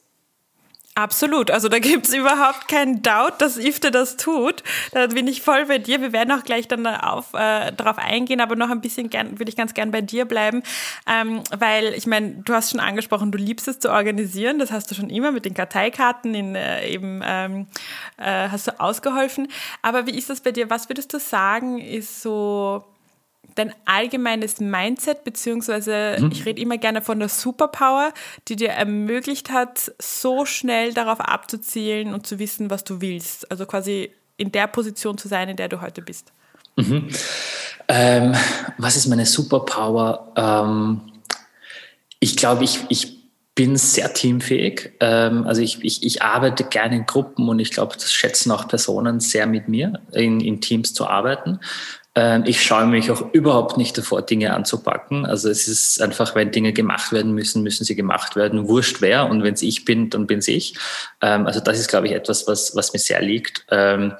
Absolut. 0.95 1.49
Also 1.49 1.69
da 1.69 1.79
gibt's 1.79 2.13
überhaupt 2.13 2.67
keinen 2.67 3.01
Doubt, 3.01 3.41
dass 3.41 3.57
Ifte 3.57 3.89
das 3.89 4.15
tut. 4.15 4.61
Da 4.91 5.07
bin 5.07 5.27
ich 5.27 5.41
voll 5.41 5.65
bei 5.65 5.79
dir. 5.79 6.01
Wir 6.01 6.13
werden 6.13 6.31
auch 6.31 6.43
gleich 6.43 6.67
dann 6.67 6.85
auf, 6.85 7.33
äh, 7.33 7.71
darauf 7.71 7.97
eingehen, 7.97 8.41
aber 8.41 8.55
noch 8.55 8.69
ein 8.69 8.81
bisschen 8.81 9.09
gern, 9.09 9.39
würde 9.39 9.49
ich 9.49 9.55
ganz 9.55 9.73
gern 9.73 9.89
bei 9.89 10.01
dir 10.01 10.25
bleiben. 10.25 10.61
Ähm, 11.07 11.41
weil, 11.57 11.93
ich 11.95 12.05
meine, 12.05 12.35
du 12.45 12.53
hast 12.53 12.71
schon 12.71 12.79
angesprochen, 12.79 13.31
du 13.31 13.39
liebst 13.39 13.67
es 13.67 13.79
zu 13.79 13.91
organisieren. 13.91 14.59
Das 14.59 14.71
hast 14.71 14.91
du 14.91 14.95
schon 14.95 15.09
immer 15.09 15.31
mit 15.31 15.45
den 15.45 15.55
Karteikarten 15.55 16.35
in, 16.35 16.55
äh, 16.55 16.87
eben 16.87 17.21
ähm, 17.25 17.67
äh, 18.17 18.49
hast 18.49 18.67
du 18.67 18.79
ausgeholfen. 18.79 19.47
Aber 19.81 20.05
wie 20.05 20.15
ist 20.15 20.29
das 20.29 20.41
bei 20.41 20.51
dir? 20.51 20.69
Was 20.69 20.89
würdest 20.89 21.11
du 21.13 21.19
sagen, 21.19 21.79
ist 21.79 22.21
so 22.21 22.83
dein 23.55 23.73
allgemeines 23.85 24.59
Mindset, 24.59 25.23
beziehungsweise 25.23 26.17
mhm. 26.19 26.31
ich 26.31 26.45
rede 26.45 26.61
immer 26.61 26.77
gerne 26.77 27.01
von 27.01 27.19
der 27.19 27.29
Superpower, 27.29 28.13
die 28.47 28.55
dir 28.55 28.69
ermöglicht 28.69 29.51
hat, 29.51 29.91
so 29.99 30.45
schnell 30.45 30.93
darauf 30.93 31.19
abzuzielen 31.19 32.13
und 32.13 32.27
zu 32.27 32.39
wissen, 32.39 32.69
was 32.69 32.83
du 32.83 33.01
willst. 33.01 33.49
Also 33.51 33.65
quasi 33.65 34.11
in 34.37 34.51
der 34.51 34.67
Position 34.67 35.17
zu 35.17 35.27
sein, 35.27 35.49
in 35.49 35.57
der 35.57 35.69
du 35.69 35.81
heute 35.81 36.01
bist. 36.01 36.31
Mhm. 36.75 37.09
Ähm, 37.87 38.35
was 38.77 38.95
ist 38.95 39.07
meine 39.07 39.25
Superpower? 39.25 40.31
Ähm, 40.35 41.01
ich 42.19 42.37
glaube, 42.37 42.63
ich, 42.63 42.79
ich 42.89 43.23
bin 43.55 43.77
sehr 43.77 44.13
teamfähig. 44.13 44.93
Ähm, 44.99 45.45
also 45.45 45.61
ich, 45.61 45.83
ich, 45.83 46.03
ich 46.03 46.21
arbeite 46.21 46.63
gerne 46.63 46.95
in 46.95 47.05
Gruppen 47.05 47.49
und 47.49 47.59
ich 47.59 47.71
glaube, 47.71 47.93
das 47.95 48.11
schätzen 48.11 48.51
auch 48.51 48.67
Personen 48.67 49.19
sehr 49.19 49.45
mit 49.45 49.67
mir, 49.67 50.01
in, 50.11 50.39
in 50.39 50.61
Teams 50.61 50.93
zu 50.93 51.07
arbeiten. 51.07 51.59
Ähm, 52.15 52.43
ich 52.45 52.61
schaue 52.61 52.85
mich 52.85 53.09
auch 53.09 53.33
überhaupt 53.33 53.77
nicht 53.77 53.97
davor, 53.97 54.21
Dinge 54.21 54.53
anzupacken. 54.53 55.25
Also 55.25 55.49
es 55.49 55.67
ist 55.67 56.01
einfach, 56.01 56.35
wenn 56.35 56.51
Dinge 56.51 56.73
gemacht 56.73 57.11
werden 57.11 57.33
müssen, 57.33 57.63
müssen 57.63 57.83
sie 57.85 57.95
gemacht 57.95 58.35
werden. 58.35 58.67
Wurscht 58.67 59.01
wer. 59.01 59.29
Und 59.29 59.43
wenn 59.43 59.55
es 59.55 59.63
ich 59.63 59.85
bin, 59.85 60.09
dann 60.09 60.27
bin 60.27 60.39
es 60.39 60.47
ich. 60.47 60.75
Ähm, 61.21 61.47
also 61.47 61.59
das 61.59 61.79
ist, 61.79 61.87
glaube 61.87 62.07
ich, 62.07 62.13
etwas, 62.13 62.47
was, 62.47 62.75
was 62.75 62.93
mir 62.93 62.99
sehr 62.99 63.21
liegt. 63.21 63.65
Ähm, 63.71 64.13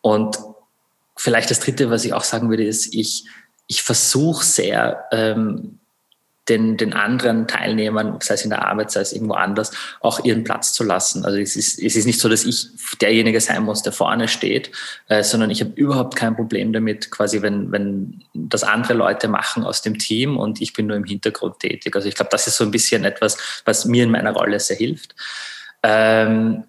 und 0.00 0.38
vielleicht 1.16 1.50
das 1.50 1.60
Dritte, 1.60 1.90
was 1.90 2.04
ich 2.04 2.12
auch 2.12 2.24
sagen 2.24 2.50
würde, 2.50 2.64
ist, 2.64 2.94
ich, 2.94 3.24
ich 3.66 3.82
versuche 3.82 4.44
sehr, 4.44 5.04
den, 6.50 6.76
den 6.76 6.92
anderen 6.92 7.46
Teilnehmern, 7.46 8.18
sei 8.20 8.34
es 8.34 8.42
in 8.42 8.50
der 8.50 8.66
Arbeit, 8.66 8.90
sei 8.90 9.00
es 9.00 9.12
irgendwo 9.12 9.34
anders, 9.34 9.70
auch 10.00 10.24
ihren 10.24 10.44
Platz 10.44 10.72
zu 10.72 10.84
lassen. 10.84 11.24
Also 11.24 11.38
es 11.38 11.56
ist, 11.56 11.78
es 11.78 11.96
ist 11.96 12.04
nicht 12.04 12.20
so, 12.20 12.28
dass 12.28 12.44
ich 12.44 12.68
derjenige 13.00 13.40
sein 13.40 13.62
muss, 13.62 13.82
der 13.82 13.92
vorne 13.92 14.28
steht, 14.28 14.72
äh, 15.08 15.22
sondern 15.22 15.50
ich 15.50 15.60
habe 15.60 15.70
überhaupt 15.76 16.16
kein 16.16 16.34
Problem 16.34 16.72
damit, 16.72 17.10
quasi 17.10 17.40
wenn, 17.40 17.70
wenn 17.72 18.22
das 18.34 18.64
andere 18.64 18.94
Leute 18.94 19.28
machen 19.28 19.64
aus 19.64 19.80
dem 19.80 19.98
Team 19.98 20.36
und 20.36 20.60
ich 20.60 20.72
bin 20.72 20.88
nur 20.88 20.96
im 20.96 21.04
Hintergrund 21.04 21.60
tätig. 21.60 21.94
Also 21.94 22.08
ich 22.08 22.16
glaube, 22.16 22.30
das 22.32 22.46
ist 22.46 22.56
so 22.56 22.64
ein 22.64 22.72
bisschen 22.72 23.04
etwas, 23.04 23.62
was 23.64 23.84
mir 23.84 24.04
in 24.04 24.10
meiner 24.10 24.32
Rolle 24.32 24.58
sehr 24.58 24.76
hilft. 24.76 25.14
Ähm, 25.82 26.64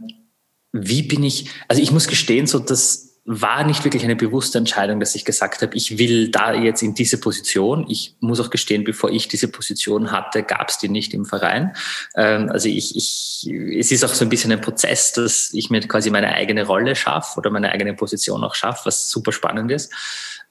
wie 0.72 1.04
bin 1.04 1.24
ich, 1.24 1.50
also 1.68 1.82
ich 1.82 1.92
muss 1.92 2.08
gestehen, 2.08 2.48
so 2.48 2.60
dass 2.60 3.11
war 3.24 3.64
nicht 3.64 3.84
wirklich 3.84 4.04
eine 4.04 4.16
bewusste 4.16 4.58
Entscheidung, 4.58 5.00
dass 5.00 5.14
ich 5.14 5.26
gesagt 5.26 5.62
habe, 5.62 5.76
ich 5.76 6.00
will 6.00 6.30
da 6.30 6.54
jetzt 6.54 6.82
in 6.82 6.96
diese 6.96 7.20
Position. 7.20 7.86
Ich 7.88 8.16
muss 8.20 8.40
auch 8.40 8.50
gestehen, 8.50 8.84
bevor 8.84 9.12
ich 9.12 9.28
diese 9.28 9.48
Position 9.48 10.12
hatte, 10.12 10.42
gab 10.42 10.70
es 10.70 10.80
die 10.80 10.90
nicht 10.90 11.14
im 11.14 11.26
Verein. 11.26 11.76
Ähm, 12.16 12.50
also 12.50 12.68
ich, 12.68 12.96
ich, 12.96 13.48
es 13.78 13.92
ist 13.92 14.04
auch 14.04 14.14
so 14.14 14.26
ein 14.26 14.30
bisschen 14.30 14.52
ein 14.52 14.62
Prozess, 14.62 15.14
dass 15.14 15.52
ich 15.54 15.70
mir 15.70 15.82
quasi 15.82 16.10
meine 16.10 16.34
eigene 16.34 16.66
Rolle 16.66 16.96
schaffe 16.96 17.38
oder 17.38 17.52
meine 17.52 17.72
eigene 17.72 17.94
Position 17.94 18.44
auch 18.44 18.56
schaffe, 18.56 18.86
was 18.86 19.10
super 19.10 19.32
spannend 19.32 19.70
ist. 19.72 19.94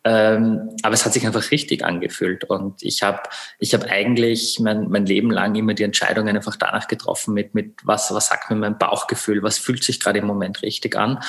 Ähm, 0.02 0.70
aber 0.82 0.94
es 0.94 1.04
hat 1.04 1.12
sich 1.12 1.26
einfach 1.26 1.50
richtig 1.50 1.84
angefühlt 1.84 2.44
und 2.44 2.82
ich 2.82 3.02
habe 3.02 3.22
ich 3.58 3.74
hab 3.74 3.84
eigentlich 3.84 4.58
mein, 4.58 4.88
mein 4.88 5.04
Leben 5.04 5.30
lang 5.30 5.54
immer 5.54 5.74
die 5.74 5.82
Entscheidungen 5.82 6.34
einfach 6.34 6.56
danach 6.56 6.88
getroffen 6.88 7.34
mit, 7.34 7.54
mit 7.54 7.74
was, 7.84 8.12
was 8.14 8.28
sagt 8.28 8.50
mir 8.50 8.56
mein 8.56 8.78
Bauchgefühl, 8.78 9.42
was 9.42 9.58
fühlt 9.58 9.84
sich 9.84 10.00
gerade 10.00 10.20
im 10.20 10.26
Moment 10.26 10.62
richtig 10.62 10.96
an. 10.96 11.22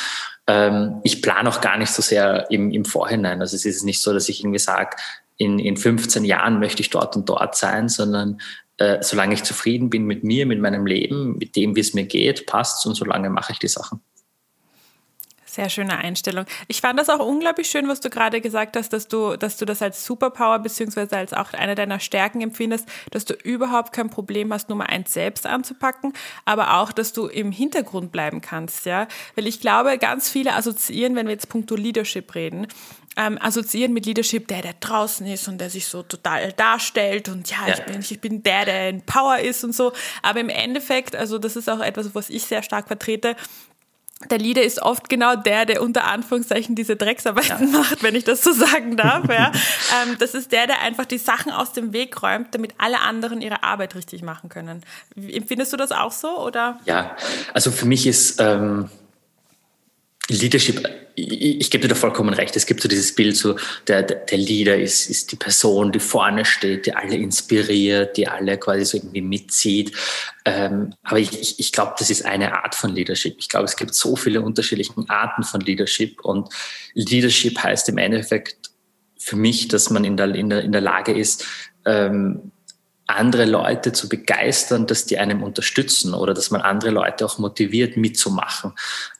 Ähm, 0.47 1.01
ich 1.03 1.21
plane 1.21 1.49
auch 1.49 1.59
gar 1.59 1.77
nicht 1.77 1.91
so 1.91 2.01
sehr 2.01 2.49
im, 2.49 2.71
im 2.71 2.85
Vorhinein. 2.85 3.41
Also 3.41 3.57
es 3.57 3.65
ist 3.65 3.83
nicht 3.83 4.01
so, 4.01 4.13
dass 4.13 4.29
ich 4.29 4.41
irgendwie 4.41 4.59
sage, 4.59 4.95
in, 5.35 5.59
in 5.59 5.75
15 5.75 6.23
Jahren 6.23 6.59
möchte 6.59 6.81
ich 6.81 6.89
dort 6.91 7.15
und 7.15 7.27
dort 7.27 7.57
sein, 7.57 7.89
sondern 7.89 8.39
äh, 8.77 8.99
solange 9.01 9.33
ich 9.33 9.43
zufrieden 9.43 9.89
bin 9.89 10.05
mit 10.05 10.23
mir, 10.23 10.45
mit 10.45 10.59
meinem 10.61 10.85
Leben, 10.85 11.37
mit 11.37 11.55
dem, 11.55 11.75
wie 11.75 11.81
es 11.81 11.93
mir 11.93 12.05
geht, 12.05 12.45
passt 12.45 12.85
und 12.85 12.95
solange 12.95 13.29
mache 13.29 13.51
ich 13.51 13.59
die 13.59 13.67
Sachen. 13.67 14.01
Sehr 15.51 15.69
schöne 15.69 15.97
Einstellung. 15.97 16.45
Ich 16.69 16.79
fand 16.79 16.97
das 16.97 17.09
auch 17.09 17.19
unglaublich 17.19 17.69
schön, 17.69 17.89
was 17.89 17.99
du 17.99 18.09
gerade 18.09 18.39
gesagt 18.39 18.77
hast, 18.77 18.93
dass 18.93 19.09
du, 19.09 19.35
dass 19.35 19.57
du 19.57 19.65
das 19.65 19.81
als 19.81 20.05
Superpower 20.05 20.59
beziehungsweise 20.59 21.17
als 21.17 21.33
auch 21.33 21.51
eine 21.51 21.75
deiner 21.75 21.99
Stärken 21.99 22.39
empfindest, 22.39 22.87
dass 23.09 23.25
du 23.25 23.33
überhaupt 23.33 23.91
kein 23.91 24.09
Problem 24.09 24.53
hast, 24.53 24.69
Nummer 24.69 24.87
eins 24.87 25.11
selbst 25.11 25.45
anzupacken, 25.45 26.13
aber 26.45 26.77
auch, 26.77 26.93
dass 26.93 27.11
du 27.11 27.27
im 27.27 27.51
Hintergrund 27.51 28.13
bleiben 28.13 28.39
kannst, 28.39 28.85
ja. 28.85 29.09
Weil 29.35 29.45
ich 29.45 29.59
glaube, 29.59 29.97
ganz 29.97 30.29
viele 30.29 30.53
assoziieren, 30.53 31.17
wenn 31.17 31.27
wir 31.27 31.33
jetzt 31.33 31.49
punkto 31.49 31.75
Leadership 31.75 32.33
reden, 32.33 32.67
ähm, 33.17 33.37
assoziieren 33.41 33.91
mit 33.91 34.05
Leadership, 34.05 34.47
der, 34.47 34.61
der 34.61 34.75
draußen 34.79 35.25
ist 35.27 35.49
und 35.49 35.59
der 35.59 35.69
sich 35.69 35.85
so 35.85 36.01
total 36.01 36.53
darstellt 36.53 37.27
und 37.27 37.51
ja, 37.51 37.67
ja, 37.67 37.73
Ich, 37.73 37.83
bin, 37.83 37.99
ich 37.99 38.21
bin 38.21 38.43
der, 38.43 38.63
der 38.63 38.89
in 38.89 39.01
Power 39.01 39.39
ist 39.39 39.65
und 39.65 39.75
so. 39.75 39.91
Aber 40.21 40.39
im 40.39 40.47
Endeffekt, 40.47 41.13
also 41.15 41.37
das 41.37 41.57
ist 41.57 41.69
auch 41.69 41.81
etwas, 41.81 42.15
was 42.15 42.29
ich 42.29 42.45
sehr 42.45 42.63
stark 42.63 42.87
vertrete, 42.87 43.35
der 44.29 44.37
Leader 44.37 44.63
ist 44.63 44.81
oft 44.81 45.09
genau 45.09 45.35
der, 45.35 45.65
der 45.65 45.81
unter 45.81 46.05
Anführungszeichen 46.05 46.75
diese 46.75 46.95
Drecksarbeiten 46.95 47.71
ja. 47.71 47.79
macht, 47.79 48.03
wenn 48.03 48.15
ich 48.15 48.23
das 48.23 48.43
so 48.43 48.51
sagen 48.51 48.97
darf. 48.97 49.27
Ja. 49.29 49.51
ähm, 50.03 50.17
das 50.19 50.33
ist 50.33 50.51
der, 50.51 50.67
der 50.67 50.81
einfach 50.81 51.05
die 51.05 51.17
Sachen 51.17 51.51
aus 51.51 51.73
dem 51.73 51.93
Weg 51.93 52.21
räumt, 52.21 52.53
damit 52.53 52.73
alle 52.77 53.01
anderen 53.01 53.41
ihre 53.41 53.63
Arbeit 53.63 53.95
richtig 53.95 54.21
machen 54.21 54.49
können. 54.49 54.83
Empfindest 55.15 55.73
du 55.73 55.77
das 55.77 55.91
auch 55.91 56.11
so? 56.11 56.39
Oder? 56.39 56.79
Ja, 56.85 57.15
also 57.53 57.71
für 57.71 57.85
mich 57.85 58.07
ist 58.07 58.39
ähm, 58.39 58.89
Leadership, 60.31 60.87
ich, 61.15 61.61
ich 61.61 61.71
gebe 61.71 61.83
dir 61.83 61.89
da 61.89 61.95
vollkommen 61.95 62.33
recht. 62.33 62.55
Es 62.55 62.65
gibt 62.65 62.81
so 62.81 62.87
dieses 62.87 63.13
Bild, 63.13 63.35
so 63.35 63.55
der, 63.87 64.03
der 64.03 64.37
Leader 64.37 64.77
ist, 64.77 65.09
ist 65.09 65.31
die 65.31 65.35
Person, 65.35 65.91
die 65.91 65.99
vorne 65.99 66.45
steht, 66.45 66.85
die 66.85 66.93
alle 66.93 67.15
inspiriert, 67.15 68.17
die 68.17 68.27
alle 68.27 68.57
quasi 68.57 68.85
so 68.85 68.97
irgendwie 68.97 69.21
mitzieht. 69.21 69.91
Ähm, 70.45 70.93
aber 71.03 71.19
ich, 71.19 71.59
ich, 71.59 71.71
glaube, 71.71 71.95
das 71.99 72.09
ist 72.09 72.25
eine 72.25 72.63
Art 72.63 72.75
von 72.75 72.93
Leadership. 72.93 73.35
Ich 73.39 73.49
glaube, 73.49 73.65
es 73.65 73.75
gibt 73.75 73.93
so 73.93 74.15
viele 74.15 74.41
unterschiedliche 74.41 74.93
Arten 75.07 75.43
von 75.43 75.61
Leadership 75.61 76.23
und 76.23 76.49
Leadership 76.93 77.61
heißt 77.61 77.89
im 77.89 77.97
Endeffekt 77.97 78.71
für 79.17 79.35
mich, 79.35 79.67
dass 79.67 79.89
man 79.89 80.03
in 80.03 80.17
der, 80.17 80.33
in 80.33 80.49
der, 80.49 80.63
in 80.63 80.71
der 80.71 80.81
Lage 80.81 81.13
ist, 81.13 81.45
ähm, 81.85 82.51
andere 83.15 83.45
Leute 83.45 83.91
zu 83.91 84.09
begeistern, 84.09 84.87
dass 84.87 85.05
die 85.05 85.17
einem 85.17 85.43
unterstützen 85.43 86.13
oder 86.13 86.33
dass 86.33 86.51
man 86.51 86.61
andere 86.61 86.91
Leute 86.91 87.25
auch 87.25 87.37
motiviert 87.37 87.97
mitzumachen. 87.97 88.73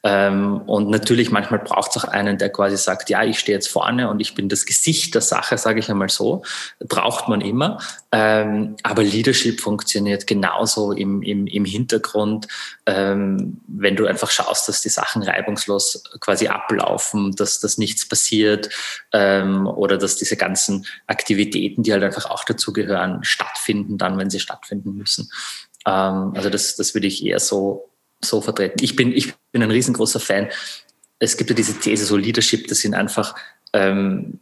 Ähm, 0.03 0.61
und 0.61 0.89
natürlich 0.89 1.31
manchmal 1.31 1.59
braucht 1.59 1.95
es 1.95 2.03
auch 2.03 2.07
einen, 2.07 2.37
der 2.37 2.49
quasi 2.49 2.77
sagt, 2.77 3.09
ja, 3.09 3.23
ich 3.23 3.39
stehe 3.39 3.55
jetzt 3.55 3.69
vorne 3.69 4.09
und 4.09 4.19
ich 4.19 4.33
bin 4.33 4.49
das 4.49 4.65
Gesicht 4.65 5.13
der 5.13 5.21
Sache, 5.21 5.57
sage 5.57 5.79
ich 5.79 5.89
einmal 5.89 6.09
so. 6.09 6.43
Braucht 6.79 7.27
man 7.27 7.41
immer. 7.41 7.79
Ähm, 8.11 8.75
aber 8.83 9.03
Leadership 9.03 9.61
funktioniert 9.61 10.27
genauso 10.27 10.91
im, 10.91 11.21
im, 11.21 11.47
im 11.47 11.65
Hintergrund, 11.65 12.47
ähm, 12.85 13.61
wenn 13.67 13.95
du 13.95 14.05
einfach 14.05 14.31
schaust, 14.31 14.67
dass 14.67 14.81
die 14.81 14.89
Sachen 14.89 15.23
reibungslos 15.23 16.03
quasi 16.19 16.47
ablaufen, 16.47 17.35
dass, 17.35 17.59
dass 17.59 17.77
nichts 17.77 18.07
passiert 18.07 18.69
oder 19.13 19.97
dass 19.97 20.15
diese 20.15 20.37
ganzen 20.37 20.85
Aktivitäten, 21.07 21.83
die 21.83 21.91
halt 21.91 22.03
einfach 22.03 22.29
auch 22.29 22.45
dazugehören, 22.45 23.23
stattfinden 23.23 23.80
dann, 23.97 24.17
wenn 24.17 24.29
sie 24.29 24.39
stattfinden 24.39 24.95
müssen. 24.95 25.29
also 25.83 26.49
das, 26.49 26.75
das 26.75 26.93
würde 26.93 27.07
ich 27.07 27.25
eher 27.25 27.39
so 27.39 27.91
so 28.23 28.41
vertreten. 28.41 28.83
Ich 28.83 28.95
bin, 28.95 29.11
ich 29.11 29.33
bin 29.51 29.63
ein 29.63 29.71
riesengroßer 29.71 30.19
Fan. 30.19 30.47
Es 31.19 31.37
gibt 31.37 31.49
ja 31.49 31.55
diese 31.55 31.79
These, 31.79 32.05
so 32.05 32.17
Leadership, 32.17 32.67
das 32.67 32.79
sind 32.79 32.93
einfach 32.93 33.35
ähm, 33.73 34.39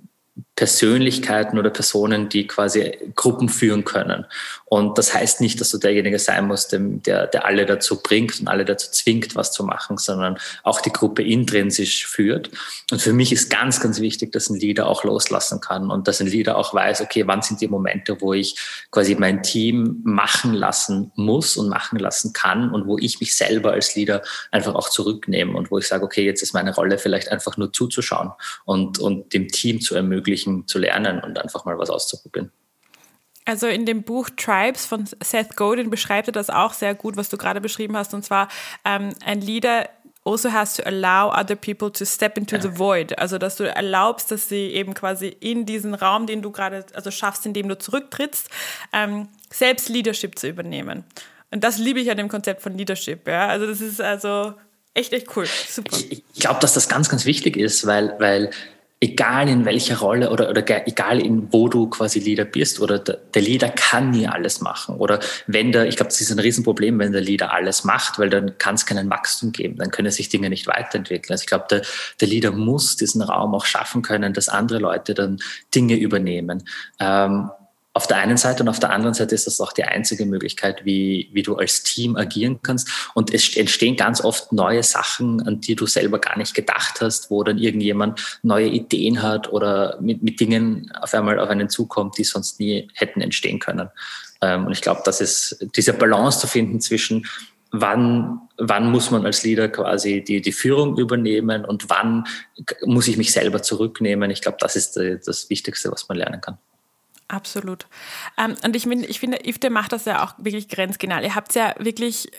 Persönlichkeiten 0.59 1.57
oder 1.57 1.69
Personen, 1.69 2.27
die 2.27 2.45
quasi 2.45 2.91
Gruppen 3.15 3.47
führen 3.47 3.85
können. 3.85 4.25
Und 4.65 4.97
das 4.97 5.13
heißt 5.13 5.39
nicht, 5.39 5.61
dass 5.61 5.71
du 5.71 5.77
derjenige 5.77 6.19
sein 6.19 6.47
musst, 6.47 6.73
der, 6.73 7.27
der 7.27 7.45
alle 7.45 7.65
dazu 7.65 8.03
bringt 8.03 8.41
und 8.41 8.49
alle 8.49 8.65
dazu 8.65 8.91
zwingt, 8.91 9.37
was 9.37 9.53
zu 9.53 9.63
machen, 9.63 9.97
sondern 9.97 10.37
auch 10.63 10.81
die 10.81 10.91
Gruppe 10.91 11.23
intrinsisch 11.23 12.05
führt. 12.05 12.51
Und 12.91 13.01
für 13.01 13.13
mich 13.13 13.31
ist 13.31 13.49
ganz, 13.49 13.79
ganz 13.79 14.01
wichtig, 14.01 14.33
dass 14.33 14.49
ein 14.49 14.59
Leader 14.59 14.87
auch 14.87 15.05
loslassen 15.05 15.61
kann 15.61 15.89
und 15.89 16.09
dass 16.09 16.19
ein 16.19 16.27
Leader 16.27 16.57
auch 16.57 16.73
weiß, 16.73 16.99
okay, 16.99 17.25
wann 17.25 17.41
sind 17.41 17.61
die 17.61 17.69
Momente, 17.69 18.19
wo 18.19 18.33
ich 18.33 18.57
quasi 18.91 19.15
mein 19.15 19.41
Team 19.43 20.01
machen 20.03 20.53
lassen 20.53 21.13
muss 21.15 21.55
und 21.55 21.69
machen 21.69 21.99
lassen 21.99 22.33
kann 22.33 22.71
und 22.71 22.85
wo 22.85 22.97
ich 22.97 23.21
mich 23.21 23.33
selber 23.33 23.71
als 23.71 23.95
Leader 23.95 24.23
einfach 24.51 24.75
auch 24.75 24.89
zurücknehme 24.89 25.57
und 25.57 25.71
wo 25.71 25.77
ich 25.77 25.87
sage, 25.87 26.03
okay, 26.03 26.25
jetzt 26.25 26.43
ist 26.43 26.53
meine 26.53 26.75
Rolle 26.75 26.97
vielleicht 26.97 27.31
einfach 27.31 27.55
nur 27.55 27.71
zuzuschauen 27.71 28.31
und, 28.65 28.99
und 28.99 29.33
dem 29.33 29.47
Team 29.47 29.79
zu 29.79 29.95
ermöglichen, 29.95 30.48
zu 30.67 30.79
lernen 30.79 31.19
und 31.19 31.39
einfach 31.39 31.65
mal 31.65 31.77
was 31.77 31.89
auszuprobieren. 31.89 32.51
Also 33.45 33.67
in 33.67 33.85
dem 33.85 34.03
Buch 34.03 34.29
Tribes 34.37 34.85
von 34.85 35.07
Seth 35.23 35.55
Godin 35.55 35.89
beschreibt 35.89 36.27
er 36.27 36.33
das 36.33 36.49
auch 36.51 36.73
sehr 36.73 36.93
gut, 36.93 37.17
was 37.17 37.29
du 37.29 37.37
gerade 37.37 37.61
beschrieben 37.61 37.97
hast. 37.97 38.13
Und 38.13 38.23
zwar 38.23 38.47
ähm, 38.85 39.15
ein 39.25 39.41
Leader 39.41 39.89
also 40.23 40.51
has 40.51 40.75
to 40.75 40.83
allow 40.83 41.31
other 41.31 41.55
people 41.55 41.91
to 41.91 42.05
step 42.05 42.37
into 42.37 42.57
ja. 42.57 42.61
the 42.61 42.77
void. 42.77 43.17
Also 43.17 43.37
dass 43.37 43.55
du 43.55 43.63
erlaubst, 43.63 44.31
dass 44.31 44.49
sie 44.49 44.67
eben 44.73 44.93
quasi 44.93 45.27
in 45.27 45.65
diesen 45.65 45.95
Raum, 45.95 46.27
den 46.27 46.41
du 46.41 46.51
gerade 46.51 46.85
also 46.93 47.09
schaffst, 47.09 47.45
indem 47.45 47.67
du 47.69 47.77
zurücktrittst, 47.77 48.49
ähm, 48.93 49.29
selbst 49.49 49.89
Leadership 49.89 50.37
zu 50.37 50.47
übernehmen. 50.47 51.03
Und 51.51 51.63
das 51.63 51.79
liebe 51.79 51.99
ich 51.99 52.11
an 52.11 52.17
dem 52.17 52.27
Konzept 52.27 52.61
von 52.61 52.77
Leadership. 52.77 53.27
Ja? 53.27 53.47
Also 53.47 53.65
das 53.65 53.81
ist 53.81 53.99
also 53.99 54.53
echt, 54.93 55.13
echt 55.13 55.35
cool. 55.35 55.47
Super. 55.67 55.97
Ich, 55.97 56.11
ich 56.11 56.39
glaube, 56.39 56.59
dass 56.59 56.73
das 56.73 56.87
ganz, 56.87 57.09
ganz 57.09 57.25
wichtig 57.25 57.57
ist, 57.57 57.87
weil, 57.87 58.15
weil 58.19 58.51
egal 59.01 59.47
in 59.47 59.63
welcher 59.63 59.99
Rolle 59.99 60.29
oder, 60.29 60.49
oder 60.49 60.87
egal 60.87 61.19
in 61.19 61.51
wo 61.53 61.69
du 61.69 61.87
quasi 61.87 62.19
Leader 62.19 62.43
bist 62.43 62.81
oder 62.81 62.99
der, 62.99 63.17
der 63.33 63.41
Leader 63.41 63.69
kann 63.69 64.11
nie 64.11 64.27
alles 64.27 64.59
machen 64.59 64.95
oder 64.95 65.19
wenn 65.47 65.71
der, 65.71 65.87
ich 65.87 65.95
glaube, 65.95 66.09
das 66.09 66.19
ist 66.19 66.31
ein 66.31 66.39
Riesenproblem, 66.39 66.99
wenn 66.99 67.13
der 67.13 67.21
Leader 67.21 67.53
alles 67.53 67.85
macht, 67.85 68.19
weil 68.19 68.29
dann 68.29 68.57
kann 68.57 68.75
es 68.75 68.85
keinen 68.85 69.09
Wachstum 69.09 69.53
geben, 69.53 69.77
dann 69.77 69.91
können 69.91 70.11
sich 70.11 70.27
Dinge 70.27 70.49
nicht 70.49 70.67
weiterentwickeln. 70.67 71.31
Also 71.31 71.43
ich 71.43 71.47
glaube, 71.47 71.65
der, 71.69 71.81
der 72.19 72.27
Leader 72.27 72.51
muss 72.51 72.97
diesen 72.97 73.21
Raum 73.21 73.55
auch 73.55 73.65
schaffen 73.65 74.01
können, 74.01 74.33
dass 74.33 74.49
andere 74.49 74.79
Leute 74.79 75.13
dann 75.13 75.39
Dinge 75.73 75.95
übernehmen. 75.95 76.63
Ähm, 76.99 77.51
auf 77.99 78.07
der 78.07 78.15
einen 78.15 78.37
Seite 78.37 78.63
und 78.63 78.69
auf 78.69 78.79
der 78.79 78.91
anderen 78.91 79.13
Seite 79.13 79.35
ist 79.35 79.45
das 79.45 79.59
auch 79.59 79.73
die 79.73 79.83
einzige 79.83 80.25
Möglichkeit, 80.25 80.85
wie, 80.85 81.29
wie 81.33 81.43
du 81.43 81.57
als 81.57 81.83
Team 81.83 82.15
agieren 82.15 82.61
kannst. 82.61 82.89
Und 83.13 83.33
es 83.33 83.57
entstehen 83.57 83.97
ganz 83.97 84.23
oft 84.23 84.53
neue 84.53 84.83
Sachen, 84.83 85.45
an 85.45 85.59
die 85.59 85.75
du 85.75 85.85
selber 85.85 86.17
gar 86.17 86.37
nicht 86.37 86.53
gedacht 86.53 87.01
hast, 87.01 87.29
wo 87.29 87.43
dann 87.43 87.57
irgendjemand 87.57 88.39
neue 88.41 88.67
Ideen 88.67 89.21
hat 89.21 89.51
oder 89.51 89.97
mit, 89.99 90.23
mit 90.23 90.39
Dingen 90.39 90.89
auf 91.01 91.13
einmal 91.13 91.41
auf 91.41 91.49
einen 91.49 91.67
zukommt, 91.67 92.17
die 92.17 92.23
sonst 92.23 92.61
nie 92.61 92.87
hätten 92.93 93.19
entstehen 93.19 93.59
können. 93.59 93.89
Ähm, 94.39 94.67
und 94.67 94.71
ich 94.71 94.79
glaube, 94.79 95.01
das 95.03 95.19
ist 95.19 95.67
diese 95.75 95.91
Balance 95.91 96.39
zu 96.39 96.47
finden 96.47 96.79
zwischen 96.79 97.27
wann, 97.71 98.39
wann 98.57 98.89
muss 98.89 99.11
man 99.11 99.25
als 99.25 99.43
Leader 99.43 99.67
quasi 99.67 100.23
die, 100.23 100.39
die 100.39 100.53
Führung 100.53 100.97
übernehmen 100.97 101.65
und 101.65 101.89
wann 101.89 102.23
muss 102.85 103.09
ich 103.09 103.17
mich 103.17 103.33
selber 103.33 103.61
zurücknehmen. 103.61 104.31
Ich 104.31 104.39
glaube, 104.39 104.57
das 104.61 104.77
ist 104.77 104.95
das 104.95 105.49
Wichtigste, 105.49 105.91
was 105.91 106.07
man 106.07 106.17
lernen 106.17 106.39
kann. 106.39 106.59
Absolut. 107.29 107.87
Ähm, 108.37 108.55
und 108.65 108.75
ich, 108.75 108.83
find, 108.83 109.05
ich 109.05 109.19
finde, 109.19 109.47
IFTE 109.47 109.69
macht 109.69 109.93
das 109.93 110.05
ja 110.05 110.23
auch 110.23 110.33
wirklich 110.37 110.67
grenzgenau. 110.67 111.21
Ihr 111.21 111.35
habt 111.35 111.55
ja 111.55 111.73
wirklich 111.77 112.29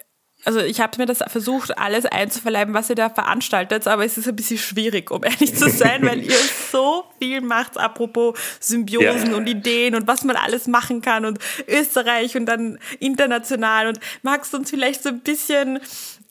also 0.45 0.61
ich 0.61 0.81
habe 0.81 0.97
mir 0.99 1.07
das 1.07 1.19
versucht, 1.27 1.77
alles 1.77 2.07
einzuverleiben, 2.07 2.73
was 2.73 2.89
ihr 2.89 2.97
da 2.97 3.11
veranstaltet, 3.11 3.87
aber 3.87 4.05
es 4.05 4.17
ist 4.17 4.27
ein 4.27 4.37
bisschen 4.37 4.59
schwierig, 4.59 5.11
um 5.11 5.23
ehrlich 5.25 5.55
zu 5.55 5.69
sein, 5.69 6.05
weil 6.07 6.23
ihr 6.23 6.39
so 6.71 7.05
viel 7.19 7.41
macht, 7.41 7.79
apropos 7.79 8.39
Symbiosen 8.59 9.33
ja. 9.33 9.37
und 9.37 9.47
Ideen 9.47 9.95
und 9.95 10.07
was 10.07 10.25
man 10.25 10.37
alles 10.37 10.67
machen 10.67 11.03
kann 11.03 11.25
und 11.25 11.39
Österreich 11.69 12.37
und 12.37 12.47
dann 12.47 12.79
international. 13.01 13.89
Und 13.89 14.01
magst 14.23 14.53
du 14.53 14.59
uns 14.59 14.71
vielleicht 14.71 15.03
so 15.03 15.11
ein 15.11 15.21
bisschen 15.21 15.79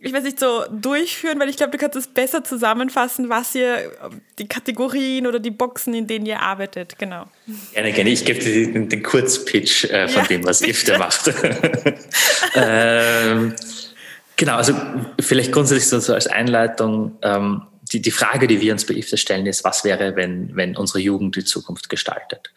ich 0.02 0.14
weiß 0.14 0.24
nicht, 0.24 0.40
so 0.40 0.64
durchführen, 0.72 1.40
weil 1.40 1.50
ich 1.50 1.58
glaube, 1.58 1.72
du 1.72 1.78
kannst 1.78 1.98
es 1.98 2.08
besser 2.08 2.42
zusammenfassen, 2.44 3.28
was 3.28 3.54
ihr, 3.54 3.92
die 4.38 4.48
Kategorien 4.48 5.28
oder 5.28 5.40
die 5.40 5.52
Boxen, 5.52 5.94
in 5.94 6.08
denen 6.08 6.26
ihr 6.26 6.40
arbeitet, 6.40 6.98
genau. 6.98 7.26
Gerne, 7.74 7.92
gerne. 7.92 8.10
Ich 8.10 8.24
gebe 8.24 8.40
dir 8.40 8.72
den, 8.72 8.88
den 8.88 9.04
Kurzpitch 9.04 9.86
äh, 9.86 10.08
von 10.08 10.22
ja, 10.22 10.28
dem, 10.28 10.46
was 10.46 10.62
IFTE 10.62 10.98
macht. 10.98 11.28
ähm, 12.56 13.54
genau, 14.38 14.56
also 14.56 14.74
vielleicht 15.20 15.52
grundsätzlich 15.52 15.90
so, 15.90 16.00
so 16.00 16.14
als 16.14 16.28
Einleitung, 16.28 17.18
ähm, 17.22 17.64
die, 17.92 18.02
die 18.02 18.12
Frage, 18.12 18.48
die 18.48 18.62
wir 18.62 18.72
uns 18.72 18.86
bei 18.86 18.94
IFTE 18.94 19.18
stellen, 19.18 19.48
ist, 19.48 19.66
was 19.66 19.84
wäre, 19.84 20.16
wenn, 20.16 20.56
wenn 20.56 20.78
unsere 20.78 21.00
Jugend 21.00 21.36
die 21.36 21.44
Zukunft 21.44 21.90
gestaltet? 21.90 22.54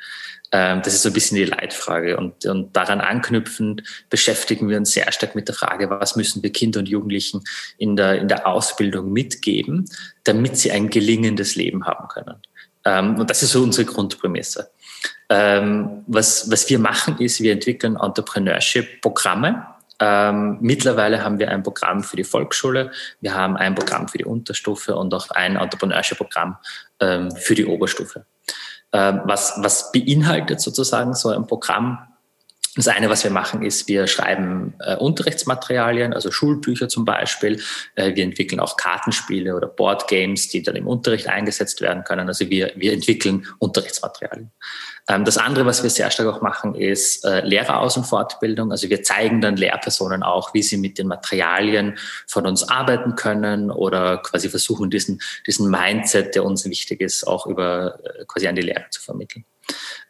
Ähm, 0.53 0.83
das 0.85 0.93
ist 0.93 1.03
so 1.03 1.09
ein 1.09 1.15
bisschen 1.15 1.37
die 1.37 1.47
Leitfrage. 1.47 2.19
Und, 2.19 2.45
und 2.45 2.77
daran 2.77 3.01
anknüpfend 3.01 3.83
beschäftigen 4.11 4.69
wir 4.69 4.77
uns 4.77 4.93
sehr 4.93 5.11
stark 5.11 5.35
mit 5.35 5.49
der 5.49 5.55
Frage, 5.55 5.89
was 5.91 6.15
müssen 6.15 6.43
wir 6.43 6.53
Kindern 6.53 6.83
und 6.83 6.89
Jugendlichen 6.89 7.43
in 7.79 7.97
der, 7.97 8.19
in 8.21 8.29
der 8.29 8.47
Ausbildung 8.47 9.13
mitgeben, 9.13 9.87
damit 10.25 10.59
sie 10.59 10.71
ein 10.71 10.91
gelingendes 10.91 11.57
Leben 11.57 11.87
haben 11.87 12.07
können. 12.09 12.37
Ähm, 12.85 13.19
und 13.19 13.31
das 13.31 13.43
ist 13.43 13.53
so 13.53 13.63
unsere 13.63 13.87
Grundprämisse. 13.87 14.71
Ähm, 15.31 16.05
was, 16.07 16.51
was 16.51 16.69
wir 16.69 16.79
machen, 16.79 17.19
ist, 17.19 17.41
wir 17.41 17.53
entwickeln 17.53 17.97
Entrepreneurship-Programme. 17.97 19.67
Ähm, 19.99 20.59
mittlerweile 20.61 21.25
haben 21.25 21.39
wir 21.39 21.51
ein 21.51 21.63
Programm 21.63 22.03
für 22.03 22.17
die 22.17 22.25
Volksschule, 22.25 22.91
wir 23.21 23.35
haben 23.35 23.57
ein 23.57 23.75
Programm 23.75 24.09
für 24.09 24.19
die 24.19 24.25
Unterstufe 24.25 24.97
und 24.97 25.15
auch 25.15 25.31
ein 25.31 25.57
Entrepreneurship-Programm 25.57 26.59
ähm, 27.01 27.31
für 27.31 27.55
die 27.55 27.65
Oberstufe. 27.65 28.27
Ähm, 28.93 29.23
was, 29.25 29.55
was 29.59 29.91
beinhaltet 29.93 30.61
sozusagen 30.61 31.15
so 31.15 31.31
ein 31.31 31.47
Programm? 31.47 31.99
Das 32.75 32.89
eine, 32.89 33.11
was 33.11 33.23
wir 33.23 33.31
machen, 33.31 33.63
ist, 33.63 33.87
wir 33.87 34.07
schreiben 34.07 34.73
äh, 34.81 34.97
Unterrichtsmaterialien, 34.97 36.15
also 36.15 36.31
Schulbücher 36.31 36.89
zum 36.89 37.05
Beispiel. 37.05 37.61
Äh, 37.97 38.15
wir 38.17 38.25
entwickeln 38.25 38.61
auch 38.61 38.79
Kartenspiele 38.79 39.55
oder 39.55 39.67
Boardgames, 39.67 40.49
die 40.49 40.63
dann 40.63 40.77
im 40.77 40.87
Unterricht 40.87 41.29
eingesetzt 41.29 41.83
werden 41.83 42.03
können. 42.05 42.29
Also 42.29 42.49
wir, 42.49 42.73
wir 42.75 42.95
entwickeln 42.95 43.47
Unterrichtsmaterialien. 43.59 44.53
Ähm, 45.07 45.27
das 45.27 45.37
andere, 45.37 45.67
was 45.67 45.83
wir 45.83 45.91
sehr 45.91 46.11
stark 46.11 46.29
auch 46.29 46.41
machen, 46.41 46.75
ist 46.75 47.27
äh, 47.27 47.41
Lehreraus- 47.41 47.99
und 47.99 48.05
Fortbildung. 48.05 48.71
Also 48.71 48.89
wir 48.89 49.03
zeigen 49.03 49.43
dann 49.43 49.59
Lehrpersonen 49.59 50.23
auch, 50.23 50.55
wie 50.55 50.63
sie 50.63 50.79
mit 50.79 50.97
den 50.97 51.09
Materialien 51.09 51.99
von 52.27 52.47
uns 52.47 52.67
arbeiten 52.67 53.17
können 53.17 53.71
oder 53.71 54.17
quasi 54.19 54.49
versuchen, 54.49 54.89
diesen, 54.89 55.21
diesen 55.47 55.69
Mindset, 55.71 56.35
der 56.37 56.45
uns 56.45 56.65
wichtig 56.65 57.03
ist, 57.03 57.27
auch 57.27 57.47
über 57.47 57.99
äh, 58.03 58.25
quasi 58.27 58.49
an 58.49 58.57
die 58.57 58.63
Lehrer 58.63 58.89
zu 58.91 59.03
vermitteln. 59.03 59.45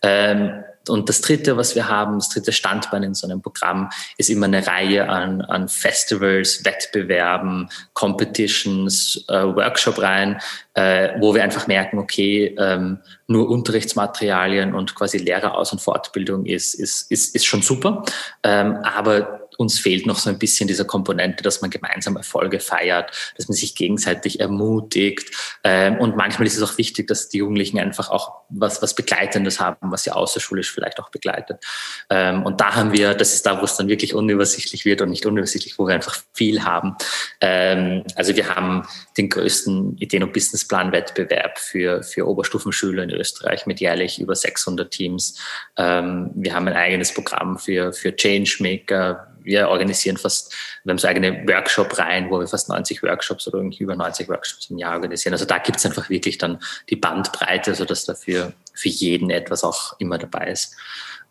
Ähm, 0.03 0.65
und 0.89 1.09
das 1.09 1.21
dritte, 1.21 1.57
was 1.57 1.75
wir 1.75 1.89
haben, 1.89 2.19
das 2.19 2.29
dritte 2.29 2.53
Standbein 2.53 3.03
in 3.03 3.15
so 3.15 3.27
einem 3.27 3.41
Programm, 3.41 3.91
ist 4.17 4.31
immer 4.31 4.47
eine 4.47 4.67
Reihe 4.67 5.09
an, 5.09 5.41
an 5.43 5.69
Festivals, 5.69 6.65
Wettbewerben, 6.65 7.69
Competitions, 7.93 9.25
äh, 9.29 9.45
Workshop-Reihen, 9.45 10.41
äh, 10.75 11.11
wo 11.21 11.35
wir 11.35 11.45
einfach 11.45 11.67
merken, 11.67 11.99
okay, 11.99 12.57
ähm, 12.59 12.99
nur 13.27 13.49
Unterrichtsmaterialien 13.49 14.75
und 14.75 14.95
quasi 14.95 15.19
Lehreraus- 15.19 15.73
und 15.73 15.81
Fortbildung 15.81 16.47
ist, 16.47 16.75
ist, 16.75 17.11
ist, 17.11 17.35
ist 17.35 17.47
schon 17.47 17.63
super. 17.63 18.05
Ähm, 18.43 18.79
aber 18.83 19.42
uns 19.59 19.79
fehlt 19.79 20.07
noch 20.07 20.19
so 20.19 20.31
ein 20.31 20.39
bisschen 20.39 20.69
diese 20.69 20.85
Komponente, 20.85 21.43
dass 21.43 21.61
man 21.61 21.71
gemeinsam 21.71 22.17
Erfolge 22.17 22.61
feiert, 22.61 23.11
dass 23.37 23.49
man 23.49 23.57
sich 23.57 23.75
gegenseitig 23.75 24.41
ermutigt. 24.41 25.31
Ähm, 25.65 25.99
und 25.99 26.17
manchmal 26.17 26.47
ist 26.47 26.57
es 26.57 26.63
auch 26.63 26.79
wichtig, 26.79 27.07
dass 27.09 27.29
die 27.29 27.39
Jugendlichen 27.39 27.79
einfach 27.79 28.11
auch 28.11 28.43
was, 28.49 28.83
was 28.83 28.95
Begleitendes 28.95 29.61
haben, 29.61 29.91
was 29.91 30.05
sie 30.05 30.11
außerschulisch 30.11 30.71
vielleicht 30.71 31.01
auch 31.01 31.11
begleitet. 31.11 31.65
Ähm, 32.11 32.43
und 32.45 32.61
da 32.61 32.75
haben 32.75 32.93
wir, 32.93 33.15
das 33.15 33.35
ist 33.35 33.47
da, 33.47 33.61
wo 33.61 33.65
es 33.65 33.77
dann 33.77 33.89
wirklich 33.89 34.15
unübersichtlich 34.15 34.85
wird 34.85 35.03
und 35.03 35.11
nicht 35.11 35.27
unübersichtlich, 35.27 35.79
wo 35.79 35.87
wir 35.87 35.95
einfach 35.95 36.19
viel 36.33 36.65
haben. 36.65 36.97
Ähm, 37.41 38.05
also 38.17 38.37
wir 38.37 38.55
haben 38.55 38.87
den 39.17 39.29
größten 39.29 39.99
Ideen- 39.99 40.23
und 40.23 40.33
Businessplan-Wettbewerb 40.33 41.59
für, 41.59 42.03
für 42.03 42.27
Oberstufenschüler 42.27 43.03
in 43.05 43.11
Österreich 43.11 43.67
mit 43.67 43.81
jährlich 43.81 44.21
über 44.21 44.35
600 44.35 44.91
Teams. 44.91 45.39
wir 45.77 46.55
haben 46.55 46.69
ein 46.69 46.75
eigenes 46.75 47.13
Programm 47.15 47.59
für, 47.59 47.93
für 47.93 48.15
Changemaker 48.15 49.32
wir 49.45 49.69
organisieren 49.69 50.17
fast, 50.17 50.55
wir 50.85 50.91
haben 50.91 50.99
so 50.99 51.09
eigene 51.09 51.47
Workshop-Reihen, 51.47 52.31
wo 52.31 52.41
wir 52.41 52.47
fast 52.47 52.69
90 52.69 53.03
Workshops 53.03 53.47
oder 53.49 53.59
irgendwie 53.59 53.85
über 53.85 53.97
90 53.97 54.29
Workshops 54.29 54.71
im 54.71 54.79
Jahr 54.79 54.95
organisieren. 54.95 55.35
Also 55.35 55.45
da 55.45 55.59
gibt 55.59 55.79
es 55.79 55.87
einfach 55.87 56.11
wirklich 56.11 56.39
dann 56.39 56.59
die 56.89 56.97
Bandbreite, 56.97 57.75
sodass 57.75 58.05
dafür 58.05 58.53
für 58.75 58.89
jeden 58.89 59.31
etwas 59.31 59.65
auch 59.65 59.99
immer 59.99 60.19
dabei 60.19 60.51
ist. 60.51 60.77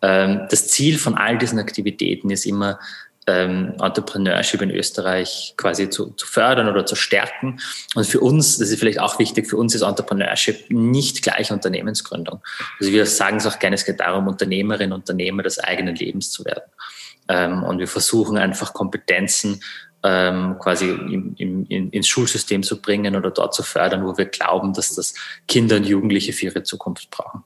Ähm, 0.01 0.47
das 0.49 0.67
Ziel 0.67 0.97
von 0.97 1.15
all 1.15 1.37
diesen 1.37 1.59
Aktivitäten 1.59 2.29
ist 2.29 2.45
immer, 2.45 2.79
ähm, 3.27 3.75
Entrepreneurship 3.79 4.61
in 4.61 4.71
Österreich 4.71 5.53
quasi 5.57 5.89
zu, 5.89 6.11
zu, 6.11 6.25
fördern 6.25 6.67
oder 6.67 6.85
zu 6.85 6.95
stärken. 6.95 7.59
Und 7.95 8.07
für 8.07 8.19
uns, 8.19 8.57
das 8.57 8.69
ist 8.69 8.79
vielleicht 8.79 8.99
auch 8.99 9.19
wichtig, 9.19 9.47
für 9.47 9.57
uns 9.57 9.75
ist 9.75 9.83
Entrepreneurship 9.83 10.69
nicht 10.69 11.21
gleich 11.21 11.51
Unternehmensgründung. 11.51 12.41
Also 12.79 12.91
wir 12.91 13.05
sagen 13.05 13.37
es 13.37 13.45
auch 13.45 13.59
gerne, 13.59 13.75
es 13.75 13.85
geht 13.85 13.99
darum, 13.99 14.27
Unternehmerin, 14.27 14.91
Unternehmer 14.91 15.43
des 15.43 15.59
eigenen 15.59 15.95
Lebens 15.95 16.31
zu 16.31 16.45
werden. 16.45 16.63
Ähm, 17.31 17.63
und 17.63 17.79
wir 17.79 17.87
versuchen 17.87 18.37
einfach 18.37 18.73
Kompetenzen 18.73 19.61
ähm, 20.03 20.57
quasi 20.59 20.89
im, 20.89 21.35
im, 21.37 21.65
in, 21.67 21.89
ins 21.91 22.07
Schulsystem 22.07 22.61
zu 22.61 22.81
bringen 22.81 23.15
oder 23.15 23.31
dort 23.31 23.53
zu 23.53 23.63
fördern, 23.63 24.05
wo 24.05 24.17
wir 24.17 24.25
glauben, 24.25 24.73
dass 24.73 24.95
das 24.95 25.13
Kinder 25.47 25.77
und 25.77 25.85
Jugendliche 25.85 26.33
für 26.33 26.47
ihre 26.47 26.63
Zukunft 26.63 27.09
brauchen. 27.09 27.43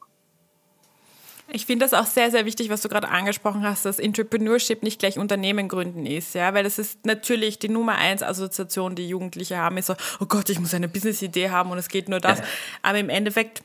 Ich 1.51 1.67
finde 1.67 1.85
das 1.85 1.93
auch 1.93 2.07
sehr, 2.07 2.31
sehr 2.31 2.45
wichtig, 2.45 2.69
was 2.69 2.81
du 2.81 2.89
gerade 2.89 3.07
angesprochen 3.09 3.63
hast, 3.63 3.85
dass 3.85 3.99
Entrepreneurship 3.99 4.81
nicht 4.81 4.99
gleich 4.99 5.19
Unternehmen 5.19 5.67
gründen 5.67 6.07
ist, 6.07 6.33
ja, 6.33 6.53
weil 6.55 6.63
das 6.63 6.79
ist 6.79 7.05
natürlich 7.05 7.59
die 7.59 7.69
Nummer 7.69 7.95
eins 7.95 8.23
Assoziation, 8.23 8.95
die 8.95 9.07
Jugendliche 9.07 9.57
haben, 9.57 9.77
ist 9.77 9.85
so, 9.85 9.95
oh 10.19 10.25
Gott, 10.25 10.49
ich 10.49 10.59
muss 10.59 10.73
eine 10.73 10.87
Business-Idee 10.87 11.51
haben 11.51 11.69
und 11.69 11.77
es 11.77 11.87
geht 11.87 12.09
nur 12.09 12.19
das. 12.19 12.39
Ja. 12.39 12.45
Aber 12.81 12.97
im 12.97 13.09
Endeffekt 13.09 13.61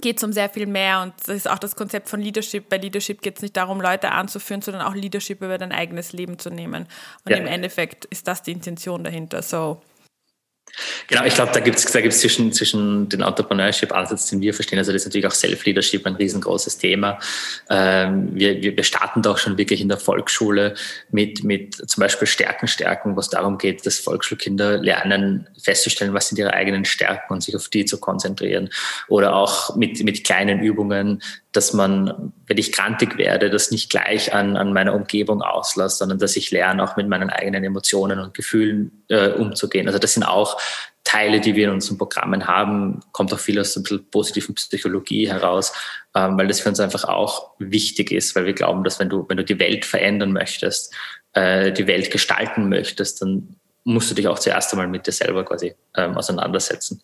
geht 0.00 0.18
es 0.18 0.24
um 0.24 0.32
sehr 0.32 0.48
viel 0.48 0.66
mehr 0.66 1.02
und 1.02 1.14
das 1.26 1.36
ist 1.36 1.50
auch 1.50 1.58
das 1.58 1.76
Konzept 1.76 2.08
von 2.08 2.20
Leadership. 2.20 2.68
Bei 2.68 2.76
Leadership 2.76 3.22
geht 3.22 3.36
es 3.36 3.42
nicht 3.42 3.56
darum, 3.56 3.80
Leute 3.80 4.12
anzuführen, 4.12 4.62
sondern 4.62 4.82
auch 4.82 4.94
Leadership 4.94 5.42
über 5.42 5.58
dein 5.58 5.72
eigenes 5.72 6.12
Leben 6.12 6.38
zu 6.38 6.50
nehmen. 6.50 6.86
Und 7.24 7.32
ja. 7.32 7.38
im 7.38 7.46
Endeffekt 7.46 8.04
ist 8.06 8.28
das 8.28 8.42
die 8.42 8.52
Intention 8.52 9.04
dahinter. 9.04 9.42
So 9.42 9.80
Genau, 11.06 11.24
ich 11.24 11.34
glaube, 11.34 11.52
da 11.52 11.60
gibt 11.60 11.78
es 11.78 11.84
da 11.86 12.00
gibt's 12.00 12.20
zwischen, 12.20 12.52
zwischen 12.52 13.08
den 13.08 13.22
Entrepreneurship-Ansatz, 13.22 14.30
den 14.30 14.40
wir 14.40 14.54
verstehen, 14.54 14.78
also 14.78 14.92
das 14.92 15.02
ist 15.02 15.06
natürlich 15.06 15.26
auch 15.26 15.32
Self-Leadership 15.32 16.06
ein 16.06 16.16
riesengroßes 16.16 16.78
Thema. 16.78 17.18
Ähm, 17.70 18.30
wir, 18.32 18.62
wir, 18.62 18.76
wir 18.76 18.84
starten 18.84 19.22
da 19.22 19.32
auch 19.32 19.38
schon 19.38 19.58
wirklich 19.58 19.80
in 19.80 19.88
der 19.88 19.98
Volksschule 19.98 20.74
mit, 21.10 21.44
mit 21.44 21.74
zum 21.74 22.00
Beispiel 22.02 22.28
Stärken 22.28 22.68
stärken, 22.68 23.16
was 23.16 23.30
darum 23.30 23.58
geht, 23.58 23.86
dass 23.86 23.98
Volksschulkinder 23.98 24.78
lernen, 24.78 25.48
festzustellen, 25.60 26.14
was 26.14 26.28
sind 26.28 26.38
ihre 26.38 26.52
eigenen 26.52 26.84
Stärken 26.84 27.32
und 27.32 27.42
sich 27.42 27.56
auf 27.56 27.68
die 27.68 27.84
zu 27.84 27.98
konzentrieren. 27.98 28.70
Oder 29.08 29.34
auch 29.34 29.76
mit, 29.76 30.02
mit 30.04 30.24
kleinen 30.24 30.60
Übungen, 30.60 31.22
dass 31.58 31.72
man, 31.72 32.32
wenn 32.46 32.56
ich 32.56 32.70
krantig 32.70 33.18
werde, 33.18 33.50
das 33.50 33.72
nicht 33.72 33.90
gleich 33.90 34.32
an, 34.32 34.56
an 34.56 34.72
meiner 34.72 34.94
Umgebung 34.94 35.42
auslasse, 35.42 35.96
sondern 35.96 36.20
dass 36.20 36.36
ich 36.36 36.52
lerne, 36.52 36.84
auch 36.84 36.96
mit 36.96 37.08
meinen 37.08 37.30
eigenen 37.30 37.64
Emotionen 37.64 38.20
und 38.20 38.32
Gefühlen 38.32 39.02
äh, 39.08 39.30
umzugehen. 39.30 39.88
Also 39.88 39.98
das 39.98 40.14
sind 40.14 40.22
auch 40.22 40.60
Teile, 41.02 41.40
die 41.40 41.56
wir 41.56 41.66
in 41.66 41.74
unseren 41.74 41.98
Programmen 41.98 42.46
haben, 42.46 43.00
kommt 43.10 43.34
auch 43.34 43.40
viel 43.40 43.58
aus 43.58 43.74
bisschen 43.74 44.08
positiven 44.08 44.54
Psychologie 44.54 45.28
heraus, 45.28 45.72
ähm, 46.14 46.38
weil 46.38 46.46
das 46.46 46.60
für 46.60 46.68
uns 46.68 46.78
einfach 46.78 47.02
auch 47.02 47.50
wichtig 47.58 48.12
ist, 48.12 48.36
weil 48.36 48.46
wir 48.46 48.52
glauben, 48.52 48.84
dass 48.84 49.00
wenn 49.00 49.08
du, 49.08 49.26
wenn 49.28 49.36
du 49.36 49.44
die 49.44 49.58
Welt 49.58 49.84
verändern 49.84 50.32
möchtest, 50.32 50.94
äh, 51.32 51.72
die 51.72 51.88
Welt 51.88 52.12
gestalten 52.12 52.68
möchtest, 52.68 53.20
dann 53.20 53.56
musst 53.82 54.12
du 54.12 54.14
dich 54.14 54.28
auch 54.28 54.38
zuerst 54.38 54.72
einmal 54.72 54.86
mit 54.86 55.08
dir 55.08 55.12
selber 55.12 55.44
quasi 55.44 55.74
ähm, 55.96 56.16
auseinandersetzen. 56.16 57.02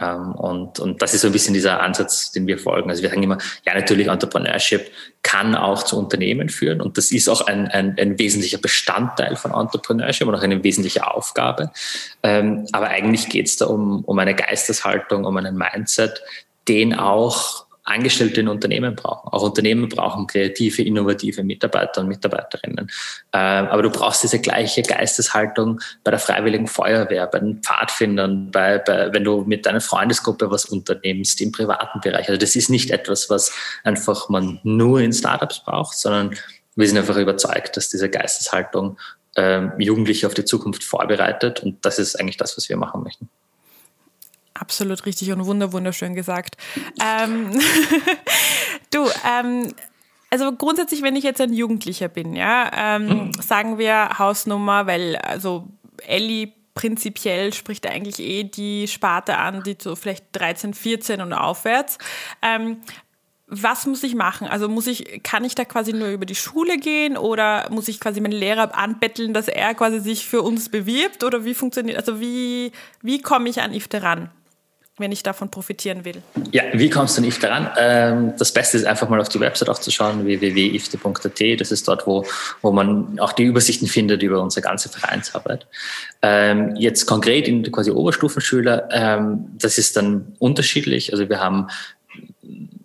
Ähm, 0.00 0.32
und, 0.34 0.78
und 0.78 1.00
das 1.02 1.14
ist 1.14 1.22
so 1.22 1.28
ein 1.28 1.32
bisschen 1.32 1.54
dieser 1.54 1.80
Ansatz, 1.82 2.32
den 2.32 2.46
wir 2.46 2.58
folgen. 2.58 2.90
Also 2.90 3.02
wir 3.02 3.10
sagen 3.10 3.22
immer, 3.22 3.38
ja, 3.64 3.74
natürlich, 3.74 4.08
Entrepreneurship 4.08 4.90
kann 5.22 5.54
auch 5.54 5.82
zu 5.82 5.98
Unternehmen 5.98 6.48
führen 6.48 6.80
und 6.80 6.96
das 6.98 7.10
ist 7.10 7.28
auch 7.28 7.46
ein, 7.46 7.66
ein, 7.68 7.96
ein 7.98 8.18
wesentlicher 8.18 8.58
Bestandteil 8.58 9.36
von 9.36 9.52
Entrepreneurship 9.52 10.28
und 10.28 10.34
auch 10.34 10.42
eine 10.42 10.62
wesentliche 10.62 11.06
Aufgabe. 11.12 11.70
Ähm, 12.22 12.66
aber 12.72 12.88
eigentlich 12.88 13.28
geht 13.28 13.46
es 13.46 13.56
da 13.56 13.66
um, 13.66 14.04
um 14.04 14.18
eine 14.18 14.34
Geisteshaltung, 14.34 15.24
um 15.24 15.36
einen 15.36 15.56
Mindset, 15.56 16.22
den 16.68 16.94
auch 16.94 17.65
Angestellte 17.86 18.40
in 18.40 18.48
Unternehmen 18.48 18.96
brauchen. 18.96 19.28
Auch 19.28 19.42
Unternehmen 19.42 19.88
brauchen 19.88 20.26
kreative, 20.26 20.82
innovative 20.82 21.44
Mitarbeiter 21.44 22.00
und 22.00 22.08
Mitarbeiterinnen. 22.08 22.90
Ähm, 23.32 23.66
aber 23.68 23.82
du 23.82 23.90
brauchst 23.90 24.24
diese 24.24 24.40
gleiche 24.40 24.82
Geisteshaltung 24.82 25.80
bei 26.02 26.10
der 26.10 26.20
Freiwilligen 26.20 26.66
Feuerwehr, 26.66 27.26
bei 27.28 27.38
den 27.38 27.62
Pfadfindern, 27.62 28.50
bei, 28.50 28.78
bei, 28.78 29.12
wenn 29.12 29.24
du 29.24 29.42
mit 29.42 29.66
deiner 29.66 29.80
Freundesgruppe 29.80 30.50
was 30.50 30.64
unternimmst 30.64 31.40
im 31.40 31.52
privaten 31.52 32.00
Bereich. 32.00 32.28
Also 32.28 32.38
das 32.38 32.56
ist 32.56 32.70
nicht 32.70 32.90
etwas, 32.90 33.30
was 33.30 33.52
einfach 33.84 34.28
man 34.28 34.58
nur 34.64 35.00
in 35.00 35.12
Startups 35.12 35.62
braucht, 35.64 35.96
sondern 35.96 36.36
wir 36.74 36.88
sind 36.88 36.98
einfach 36.98 37.16
überzeugt, 37.16 37.76
dass 37.76 37.88
diese 37.88 38.10
Geisteshaltung 38.10 38.98
ähm, 39.36 39.72
Jugendliche 39.78 40.26
auf 40.26 40.34
die 40.34 40.44
Zukunft 40.44 40.82
vorbereitet. 40.82 41.62
Und 41.62 41.84
das 41.84 41.98
ist 41.98 42.18
eigentlich 42.18 42.36
das, 42.36 42.56
was 42.56 42.68
wir 42.68 42.76
machen 42.76 43.02
möchten. 43.04 43.28
Absolut 44.58 45.04
richtig 45.06 45.32
und 45.32 45.46
wunderschön 45.46 46.14
gesagt. 46.14 46.56
Ähm, 47.02 47.50
du, 48.90 49.08
ähm, 49.28 49.74
also 50.30 50.52
grundsätzlich, 50.52 51.02
wenn 51.02 51.16
ich 51.16 51.24
jetzt 51.24 51.40
ein 51.40 51.52
Jugendlicher 51.52 52.08
bin, 52.08 52.34
ja, 52.34 52.70
ähm, 52.74 53.06
mhm. 53.06 53.32
sagen 53.34 53.78
wir 53.78 54.18
Hausnummer, 54.18 54.86
weil 54.86 55.16
also 55.16 55.68
Ellie 56.06 56.52
prinzipiell 56.74 57.52
spricht 57.52 57.86
eigentlich 57.86 58.18
eh 58.20 58.44
die 58.44 58.86
Sparte 58.88 59.38
an, 59.38 59.62
die 59.62 59.76
so 59.80 59.96
vielleicht 59.96 60.24
13, 60.32 60.74
14 60.74 61.20
und 61.20 61.32
aufwärts. 61.32 61.98
Ähm, 62.42 62.78
was 63.48 63.86
muss 63.86 64.02
ich 64.02 64.14
machen? 64.14 64.48
Also 64.48 64.68
muss 64.68 64.86
ich, 64.88 65.22
kann 65.22 65.44
ich 65.44 65.54
da 65.54 65.64
quasi 65.64 65.92
nur 65.92 66.08
über 66.08 66.26
die 66.26 66.34
Schule 66.34 66.78
gehen 66.78 67.16
oder 67.16 67.70
muss 67.70 67.88
ich 67.88 68.00
quasi 68.00 68.20
meinen 68.20 68.32
Lehrer 68.32 68.76
anbetteln, 68.76 69.32
dass 69.32 69.46
er 69.48 69.74
quasi 69.74 70.00
sich 70.00 70.26
für 70.26 70.42
uns 70.42 70.68
bewirbt 70.68 71.22
oder 71.22 71.44
wie 71.44 71.54
funktioniert, 71.54 71.96
also 71.96 72.20
wie, 72.20 72.72
wie 73.02 73.22
komme 73.22 73.48
ich 73.48 73.62
an 73.62 73.72
IFTE 73.72 74.02
ran? 74.02 74.30
Wenn 74.98 75.12
ich 75.12 75.22
davon 75.22 75.50
profitieren 75.50 76.04
will? 76.04 76.22
Ja, 76.52 76.62
wie 76.72 76.88
kommst 76.88 77.18
du 77.18 77.22
nicht 77.22 77.42
daran? 77.42 77.70
Ähm, 77.78 78.32
das 78.38 78.52
Beste 78.52 78.78
ist 78.78 78.86
einfach 78.86 79.08
mal 79.08 79.20
auf 79.20 79.28
die 79.28 79.40
Website 79.40 79.68
auch 79.68 79.78
zu 79.78 79.90
schauen, 79.90 80.24
www.ifte.at. 80.24 81.60
Das 81.60 81.70
ist 81.70 81.86
dort, 81.86 82.06
wo, 82.06 82.24
wo 82.62 82.72
man 82.72 83.18
auch 83.18 83.32
die 83.32 83.44
Übersichten 83.44 83.88
findet 83.88 84.22
über 84.22 84.40
unsere 84.40 84.62
ganze 84.62 84.88
Vereinsarbeit. 84.88 85.66
Ähm, 86.22 86.74
jetzt 86.76 87.06
konkret 87.06 87.46
in 87.46 87.70
quasi 87.70 87.90
Oberstufenschüler, 87.90 88.88
ähm, 88.90 89.46
das 89.58 89.76
ist 89.76 89.96
dann 89.96 90.34
unterschiedlich. 90.38 91.12
Also 91.12 91.28
wir 91.28 91.40
haben 91.40 91.68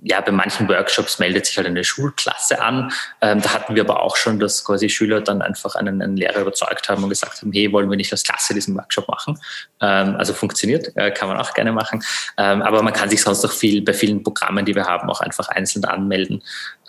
ja, 0.04 0.20
bei 0.20 0.32
manchen 0.32 0.68
Workshops 0.68 1.20
meldet 1.20 1.46
sich 1.46 1.58
halt 1.58 1.68
eine 1.68 1.84
Schulklasse 1.84 2.60
an. 2.62 2.92
Ähm, 3.22 3.42
da 3.42 3.54
hatten 3.54 3.76
wir 3.76 3.84
aber 3.84 4.02
auch 4.02 4.16
schon, 4.16 4.40
dass 4.40 4.66
quasi 4.66 4.90
Schüler 4.90 5.22
dann 5.22 5.42
einfach 5.42 5.76
einen, 5.76 6.02
einen 6.02 6.18
Lehrer 6.18 6.42
überzeugt 6.42 6.90
haben 6.90 7.04
und 7.04 7.10
gesagt 7.10 7.42
haben, 7.42 7.52
hey, 7.52 7.72
wollen 7.72 7.90
wir 7.90 7.98
nicht 7.98 8.12
als 8.12 8.24
Klasse 8.24 8.56
diesen 8.56 8.76
Workshop 8.76 9.08
machen? 9.08 9.40
Ähm, 9.80 10.16
also 10.16 10.34
funktioniert, 10.34 10.96
äh, 10.96 11.12
kann 11.12 11.28
man 11.28 11.38
auch 11.38 11.54
gerne 11.54 11.72
machen. 11.72 12.04
Ähm, 12.38 12.64
aber 12.64 12.82
man 12.82 12.94
kann 12.94 13.10
sich 13.10 13.22
sonst 13.22 13.46
auch 13.46 13.52
viel 13.52 13.84
bei 13.84 13.94
vielen 13.94 14.24
Programmen, 14.24 14.66
die 14.66 14.74
wir 14.74 14.86
haben, 14.86 15.10
auch 15.10 15.22
einfach 15.22 15.50
einzeln 15.50 15.86
anmelden. 15.86 16.42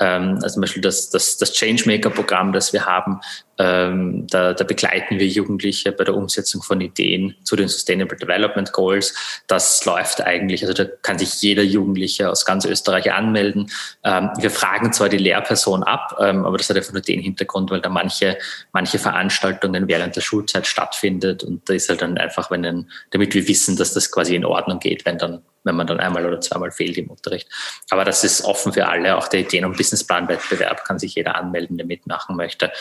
Ähm, 0.03 0.35
also 0.43 0.55
zum 0.55 0.63
Beispiel 0.63 0.83
das, 0.83 1.11
das, 1.11 1.37
das 1.37 1.53
Changemaker-Programm, 1.53 2.53
das 2.53 2.73
wir 2.73 2.87
haben, 2.87 3.21
ähm, 3.59 4.27
da, 4.29 4.53
da 4.53 4.65
begleiten 4.65 5.21
wir 5.21 5.29
Jugendliche 5.29 5.93
bei 5.93 6.03
der 6.03 6.17
Umsetzung 6.17 6.61
von 6.61 6.81
Ideen 6.81 7.37
zu 7.45 7.55
den 7.55 7.69
Sustainable 7.69 8.17
Development 8.17 8.73
Goals. 8.73 9.15
Das 9.47 9.85
läuft 9.85 10.21
eigentlich, 10.21 10.67
also 10.67 10.75
da 10.75 10.91
kann 11.03 11.19
sich 11.19 11.41
jeder 11.41 11.63
Jugendliche 11.63 12.31
aus 12.31 12.45
ganz 12.45 12.65
Österreich 12.65 13.13
anmelden. 13.13 13.71
Ähm, 14.03 14.31
wir 14.39 14.51
fragen 14.51 14.93
zwar 14.93 15.09
die 15.09 15.19
Lehrperson 15.19 15.85
ab, 15.85 16.17
ähm, 16.21 16.45
aber 16.45 16.59
das 16.59 16.69
hat 16.69 16.77
einfach 16.77 16.93
nur 16.93 17.03
den 17.03 17.21
Hintergrund, 17.21 17.71
weil 17.71 17.81
da 17.81 17.89
manche, 17.89 18.39
manche 18.73 18.99
Veranstaltungen 18.99 19.87
während 19.87 20.17
der 20.17 20.23
Schulzeit 20.23 20.67
stattfindet 20.67 21.45
und 21.45 21.69
da 21.69 21.75
ist 21.75 21.89
halt 21.89 22.03
dann 22.03 22.19
einfach, 22.19 22.51
wenn 22.51 22.65
dann, 22.65 22.91
damit 23.11 23.35
wir 23.35 23.47
wissen, 23.47 23.77
dass 23.77 23.95
das 23.95 24.11
quasi 24.11 24.35
in 24.35 24.45
Ordnung 24.45 24.81
geht, 24.81 25.05
wenn 25.07 25.19
dann 25.19 25.43
wenn 25.65 25.77
man 25.77 25.87
dann 25.87 26.01
einmal 26.01 26.27
oder 26.27 26.41
zweimal 26.41 26.71
fehlt 26.71 26.99
im 26.99 27.11
Unterricht. 27.11 27.49
Aber 27.91 28.05
das 28.05 28.25
ist 28.25 28.45
offen 28.45 28.73
für 28.73 28.89
alle. 28.89 29.17
Auch 29.17 29.29
der 29.29 29.41
Ideen- 29.41 29.65
und 29.65 29.77
Businessplan-Wettbewerb 29.77 30.85
kann 30.85 30.99
sich 30.99 31.15
jeder 31.15 31.37
anmelden, 31.37 31.77
der 31.77 31.87
mitmachen 31.87 32.37
möchte. 32.37 32.73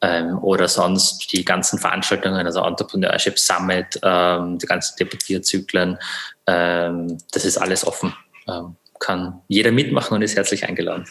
Ähm, 0.00 0.38
oder 0.42 0.68
sonst 0.68 1.32
die 1.32 1.44
ganzen 1.44 1.78
Veranstaltungen, 1.78 2.46
also 2.46 2.62
Entrepreneurship 2.62 3.38
Summit, 3.38 3.98
ähm, 4.02 4.58
die 4.58 4.66
ganzen 4.66 4.96
Debattierzyklen. 4.96 5.98
Ähm, 6.46 7.18
das 7.32 7.44
ist 7.44 7.58
alles 7.58 7.86
offen. 7.86 8.14
Ähm, 8.48 8.76
kann 8.98 9.42
jeder 9.48 9.72
mitmachen 9.72 10.14
und 10.14 10.22
ist 10.22 10.36
herzlich 10.36 10.68
eingeladen. 10.68 11.06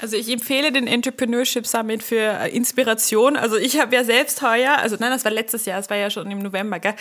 Also 0.00 0.16
ich 0.16 0.30
empfehle 0.30 0.70
den 0.70 0.86
Entrepreneurship 0.86 1.66
Summit 1.66 2.02
für 2.02 2.16
äh, 2.16 2.54
Inspiration. 2.54 3.36
Also 3.36 3.56
ich 3.56 3.80
habe 3.80 3.94
ja 3.96 4.04
selbst 4.04 4.42
heuer, 4.42 4.78
also 4.78 4.96
nein, 4.98 5.10
das 5.10 5.24
war 5.24 5.32
letztes 5.32 5.64
Jahr, 5.66 5.78
das 5.78 5.90
war 5.90 5.96
ja 5.96 6.08
schon 6.08 6.30
im 6.30 6.38
November, 6.38 6.78
gell? 6.78 6.94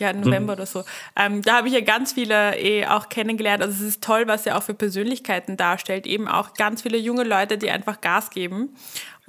Ja, 0.00 0.12
November 0.12 0.54
mhm. 0.54 0.58
oder 0.58 0.66
so. 0.66 0.84
Ähm, 1.16 1.42
da 1.42 1.58
habe 1.58 1.68
ich 1.68 1.74
ja 1.74 1.80
ganz 1.80 2.12
viele 2.12 2.58
eh 2.58 2.86
auch 2.86 3.08
kennengelernt. 3.08 3.62
Also 3.62 3.74
es 3.74 3.88
ist 3.88 4.02
toll, 4.02 4.26
was 4.26 4.46
er 4.46 4.58
auch 4.58 4.62
für 4.62 4.74
Persönlichkeiten 4.74 5.56
darstellt. 5.56 6.06
Eben 6.06 6.26
auch 6.26 6.54
ganz 6.54 6.82
viele 6.82 6.98
junge 6.98 7.24
Leute, 7.24 7.58
die 7.58 7.70
einfach 7.70 8.00
Gas 8.00 8.30
geben. 8.30 8.70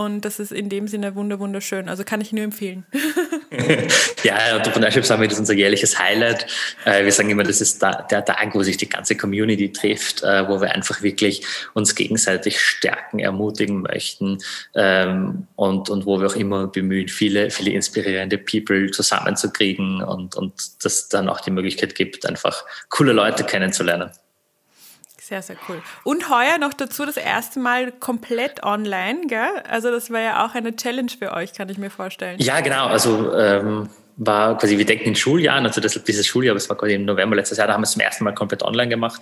Und 0.02 0.26
das 0.26 0.40
ist 0.40 0.52
in 0.52 0.68
dem 0.68 0.88
Sinne 0.88 1.14
wunderschön. 1.14 1.88
Also 1.88 2.04
kann 2.04 2.22
ich 2.22 2.34
nur 2.34 2.44
empfehlen. 2.44 2.86
ja, 4.24 4.36
Entrepreneurship 4.56 5.06
Summit 5.06 5.32
ist 5.32 5.38
unser 5.38 5.54
jährliches 5.54 6.00
Highlight. 6.00 6.48
Äh, 6.86 7.06
wir 7.06 7.12
sagen 7.12 7.30
immer, 7.30 7.44
das 7.44 7.62
ist 7.62 7.84
der 7.84 8.26
Tag, 8.26 8.56
wo 8.56 8.64
sich 8.64 8.78
die 8.78 8.90
ganze 8.90 9.16
Community 9.16 9.72
trifft, 9.72 10.24
äh, 10.24 10.50
wo 10.50 10.60
wir 10.60 10.72
einfach 10.72 11.04
wirklich 11.04 11.46
uns 11.76 11.94
gegenseitig 11.94 12.60
stärken, 12.60 13.20
ermutigen 13.20 13.84
möchten 13.84 14.40
ähm, 14.74 15.46
und, 15.56 15.92
und 15.92 16.08
wo 16.08 16.20
wir 16.20 16.26
auch 16.26 16.36
immer 16.36 16.66
bemühen, 16.66 17.08
viele, 17.08 17.52
viele 17.52 17.70
inspirierende 17.70 18.40
People 18.40 18.90
zusammenzukriegen 18.90 20.02
und, 20.02 20.36
und 20.36 20.84
das 20.84 21.10
dann 21.10 21.30
auch 21.30 21.42
die 21.42 21.52
Möglichkeit 21.52 21.94
gibt, 21.94 22.26
einfach 22.26 22.66
coole 22.90 23.14
Leute 23.14 23.44
kennenzulernen. 23.44 24.10
Sehr, 25.32 25.42
sehr 25.42 25.56
cool. 25.70 25.82
Und 26.04 26.30
heuer 26.30 26.58
noch 26.60 26.74
dazu 26.74 27.06
das 27.06 27.16
erste 27.16 27.62
Mal 27.62 27.94
komplett 27.94 28.64
online, 28.64 29.28
gell? 29.28 29.64
Also 29.70 29.90
das 29.90 30.12
war 30.12 30.20
ja 30.20 30.46
auch 30.46 30.56
eine 30.56 30.76
Challenge 30.76 31.10
für 31.18 31.32
euch, 31.32 31.54
kann 31.54 31.70
ich 31.70 31.78
mir 31.78 31.90
vorstellen. 31.90 32.38
Ja, 32.42 32.60
genau. 32.60 32.88
Also 32.88 33.34
ähm, 33.34 33.88
war 34.18 34.58
quasi, 34.58 34.78
wir 34.78 34.86
denken 34.86 35.06
in 35.06 35.16
Schuljahren, 35.16 35.66
also 35.66 35.80
das, 35.80 36.04
dieses 36.04 36.28
Schuljahr, 36.28 36.54
es 36.58 36.68
war 36.68 36.76
quasi 36.78 36.96
im 36.96 37.06
November 37.06 37.38
letztes 37.38 37.60
Jahr, 37.60 37.68
da 37.68 37.76
haben 37.76 37.80
wir 37.80 37.86
es 37.86 37.92
zum 37.94 38.02
ersten 38.02 38.26
Mal 38.26 38.34
komplett 38.34 38.62
online 38.62 38.90
gemacht, 38.90 39.22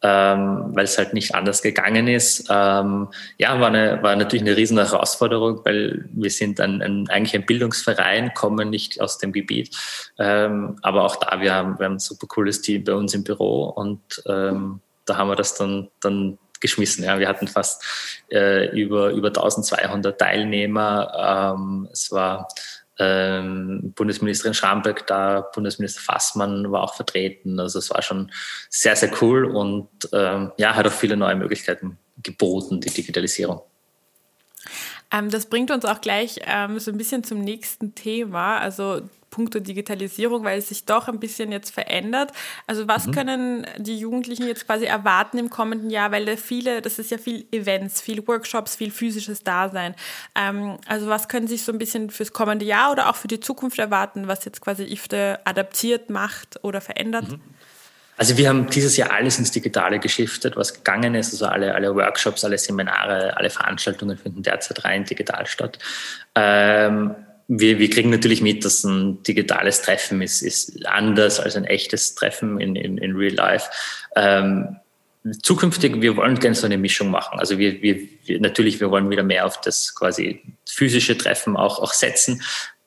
ähm, 0.00 0.70
weil 0.74 0.84
es 0.84 0.96
halt 0.96 1.12
nicht 1.12 1.34
anders 1.34 1.60
gegangen 1.60 2.08
ist. 2.08 2.48
Ähm, 2.48 3.08
ja, 3.36 3.60
war, 3.60 3.68
eine, 3.68 4.02
war 4.02 4.16
natürlich 4.16 4.46
eine 4.46 4.56
riesen 4.56 4.78
Herausforderung, 4.78 5.60
weil 5.66 6.08
wir 6.14 6.30
sind 6.30 6.60
ein, 6.60 6.80
ein, 6.80 7.10
eigentlich 7.10 7.34
ein 7.34 7.44
Bildungsverein, 7.44 8.32
kommen 8.32 8.70
nicht 8.70 9.02
aus 9.02 9.18
dem 9.18 9.32
Gebiet. 9.32 9.76
Ähm, 10.18 10.76
aber 10.80 11.04
auch 11.04 11.16
da, 11.16 11.42
wir 11.42 11.52
haben, 11.52 11.78
wir 11.78 11.84
haben 11.84 11.96
ein 11.96 11.98
super 11.98 12.26
cooles 12.26 12.62
Team 12.62 12.84
bei 12.84 12.94
uns 12.94 13.12
im 13.12 13.22
Büro 13.22 13.64
und 13.64 14.00
ähm, 14.26 14.80
da 15.04 15.16
haben 15.16 15.28
wir 15.28 15.36
das 15.36 15.54
dann, 15.54 15.90
dann 16.00 16.38
geschmissen. 16.60 17.04
Ja. 17.04 17.18
Wir 17.18 17.28
hatten 17.28 17.48
fast 17.48 17.84
äh, 18.30 18.68
über, 18.70 19.10
über 19.10 19.28
1200 19.28 20.18
Teilnehmer. 20.18 21.54
Ähm, 21.54 21.88
es 21.92 22.10
war 22.12 22.48
ähm, 22.98 23.92
Bundesministerin 23.94 24.54
Schramböck 24.54 25.06
da, 25.06 25.40
Bundesminister 25.40 26.00
Fassmann 26.00 26.70
war 26.70 26.82
auch 26.82 26.94
vertreten. 26.94 27.58
Also 27.58 27.78
es 27.78 27.90
war 27.90 28.02
schon 28.02 28.30
sehr, 28.70 28.96
sehr 28.96 29.10
cool 29.20 29.44
und 29.44 29.88
ähm, 30.12 30.52
ja, 30.56 30.74
hat 30.74 30.86
auch 30.86 30.92
viele 30.92 31.16
neue 31.16 31.34
Möglichkeiten 31.34 31.98
geboten, 32.22 32.80
die 32.80 32.90
Digitalisierung. 32.90 33.62
Ähm, 35.12 35.30
das 35.30 35.46
bringt 35.46 35.70
uns 35.70 35.84
auch 35.84 36.00
gleich 36.00 36.40
ähm, 36.46 36.78
so 36.78 36.90
ein 36.90 36.98
bisschen 36.98 37.24
zum 37.24 37.40
nächsten 37.40 37.94
Thema. 37.94 38.58
Also 38.58 39.02
puncto 39.32 39.58
Digitalisierung, 39.58 40.44
weil 40.44 40.58
es 40.58 40.68
sich 40.68 40.84
doch 40.84 41.08
ein 41.08 41.18
bisschen 41.18 41.50
jetzt 41.50 41.70
verändert. 41.70 42.30
Also 42.68 42.86
was 42.86 43.06
mhm. 43.06 43.12
können 43.12 43.66
die 43.78 43.98
Jugendlichen 43.98 44.46
jetzt 44.46 44.66
quasi 44.66 44.84
erwarten 44.84 45.38
im 45.38 45.50
kommenden 45.50 45.90
Jahr, 45.90 46.12
weil 46.12 46.24
da 46.24 46.36
viele, 46.36 46.82
das 46.82 47.00
ist 47.00 47.10
ja 47.10 47.18
viel 47.18 47.46
Events, 47.50 48.00
viel 48.00 48.24
Workshops, 48.28 48.76
viel 48.76 48.92
physisches 48.92 49.42
Dasein. 49.42 49.96
Ähm, 50.36 50.76
also 50.86 51.08
was 51.08 51.28
können 51.28 51.48
sich 51.48 51.64
so 51.64 51.72
ein 51.72 51.78
bisschen 51.78 52.10
fürs 52.10 52.32
kommende 52.32 52.64
Jahr 52.64 52.92
oder 52.92 53.10
auch 53.10 53.16
für 53.16 53.28
die 53.28 53.40
Zukunft 53.40 53.80
erwarten, 53.80 54.28
was 54.28 54.44
jetzt 54.44 54.60
quasi 54.60 54.84
IFTE 54.84 55.40
adaptiert 55.44 56.10
macht 56.10 56.62
oder 56.62 56.80
verändert? 56.80 57.32
Mhm. 57.32 57.40
Also 58.22 58.38
wir 58.38 58.48
haben 58.48 58.70
dieses 58.70 58.96
Jahr 58.96 59.10
alles 59.10 59.40
ins 59.40 59.50
Digitale 59.50 59.98
geschiftet, 59.98 60.54
was 60.54 60.74
gegangen 60.74 61.16
ist. 61.16 61.32
Also 61.32 61.46
alle, 61.46 61.74
alle 61.74 61.92
Workshops, 61.96 62.44
alle 62.44 62.56
Seminare, 62.56 63.36
alle 63.36 63.50
Veranstaltungen 63.50 64.16
finden 64.16 64.44
derzeit 64.44 64.84
rein 64.84 65.04
digital 65.04 65.44
statt. 65.44 65.80
Ähm, 66.36 67.16
wir, 67.48 67.80
wir 67.80 67.90
kriegen 67.90 68.10
natürlich 68.10 68.40
mit, 68.40 68.64
dass 68.64 68.84
ein 68.84 69.24
digitales 69.24 69.82
Treffen 69.82 70.22
ist, 70.22 70.40
ist 70.40 70.86
anders 70.86 71.40
als 71.40 71.56
ein 71.56 71.64
echtes 71.64 72.14
Treffen 72.14 72.60
in, 72.60 72.76
in, 72.76 72.96
in 72.96 73.16
Real 73.16 73.34
Life. 73.34 73.68
Ähm, 74.14 74.76
zukünftig, 75.42 76.00
wir 76.00 76.16
wollen 76.16 76.38
gerne 76.38 76.54
so 76.54 76.66
eine 76.66 76.78
Mischung 76.78 77.10
machen. 77.10 77.40
Also 77.40 77.58
wir, 77.58 77.82
wir, 77.82 78.06
wir, 78.24 78.40
natürlich, 78.40 78.78
wir 78.78 78.92
wollen 78.92 79.10
wieder 79.10 79.24
mehr 79.24 79.46
auf 79.46 79.60
das 79.62 79.96
quasi 79.96 80.42
physische 80.64 81.18
Treffen 81.18 81.56
auch, 81.56 81.80
auch 81.80 81.92
setzen. 81.92 82.40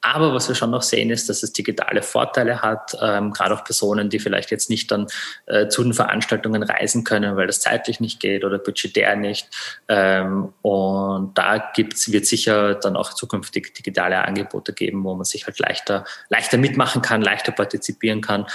Aber 0.07 0.35
was 0.35 0.47
wir 0.47 0.53
schon 0.53 0.69
noch 0.69 0.83
sehen, 0.83 1.09
ist, 1.09 1.29
dass 1.29 1.41
es 1.41 1.51
digitale 1.51 2.03
Vorteile 2.03 2.61
hat, 2.61 2.95
ähm, 3.01 3.31
gerade 3.31 3.55
auch 3.55 3.63
Personen, 3.63 4.07
die 4.07 4.19
vielleicht 4.19 4.51
jetzt 4.51 4.69
nicht 4.69 4.91
dann 4.91 5.07
äh, 5.47 5.67
zu 5.67 5.81
den 5.81 5.95
Veranstaltungen 5.95 6.61
reisen 6.61 7.03
können, 7.03 7.35
weil 7.37 7.47
das 7.47 7.59
zeitlich 7.59 7.99
nicht 7.99 8.19
geht 8.19 8.45
oder 8.45 8.59
budgetär 8.59 9.15
nicht. 9.15 9.49
Ähm, 9.87 10.53
und 10.61 11.35
da 11.35 11.71
gibt's, 11.73 12.11
wird 12.11 12.27
sicher 12.27 12.75
dann 12.75 12.95
auch 12.95 13.13
zukünftig 13.13 13.73
digitale 13.73 14.23
Angebote 14.23 14.73
geben, 14.73 15.03
wo 15.03 15.15
man 15.15 15.25
sich 15.25 15.47
halt 15.47 15.57
leichter, 15.57 16.05
leichter 16.29 16.59
mitmachen 16.59 17.01
kann, 17.01 17.23
leichter 17.23 17.51
partizipieren 17.51 18.21
kann. 18.21 18.45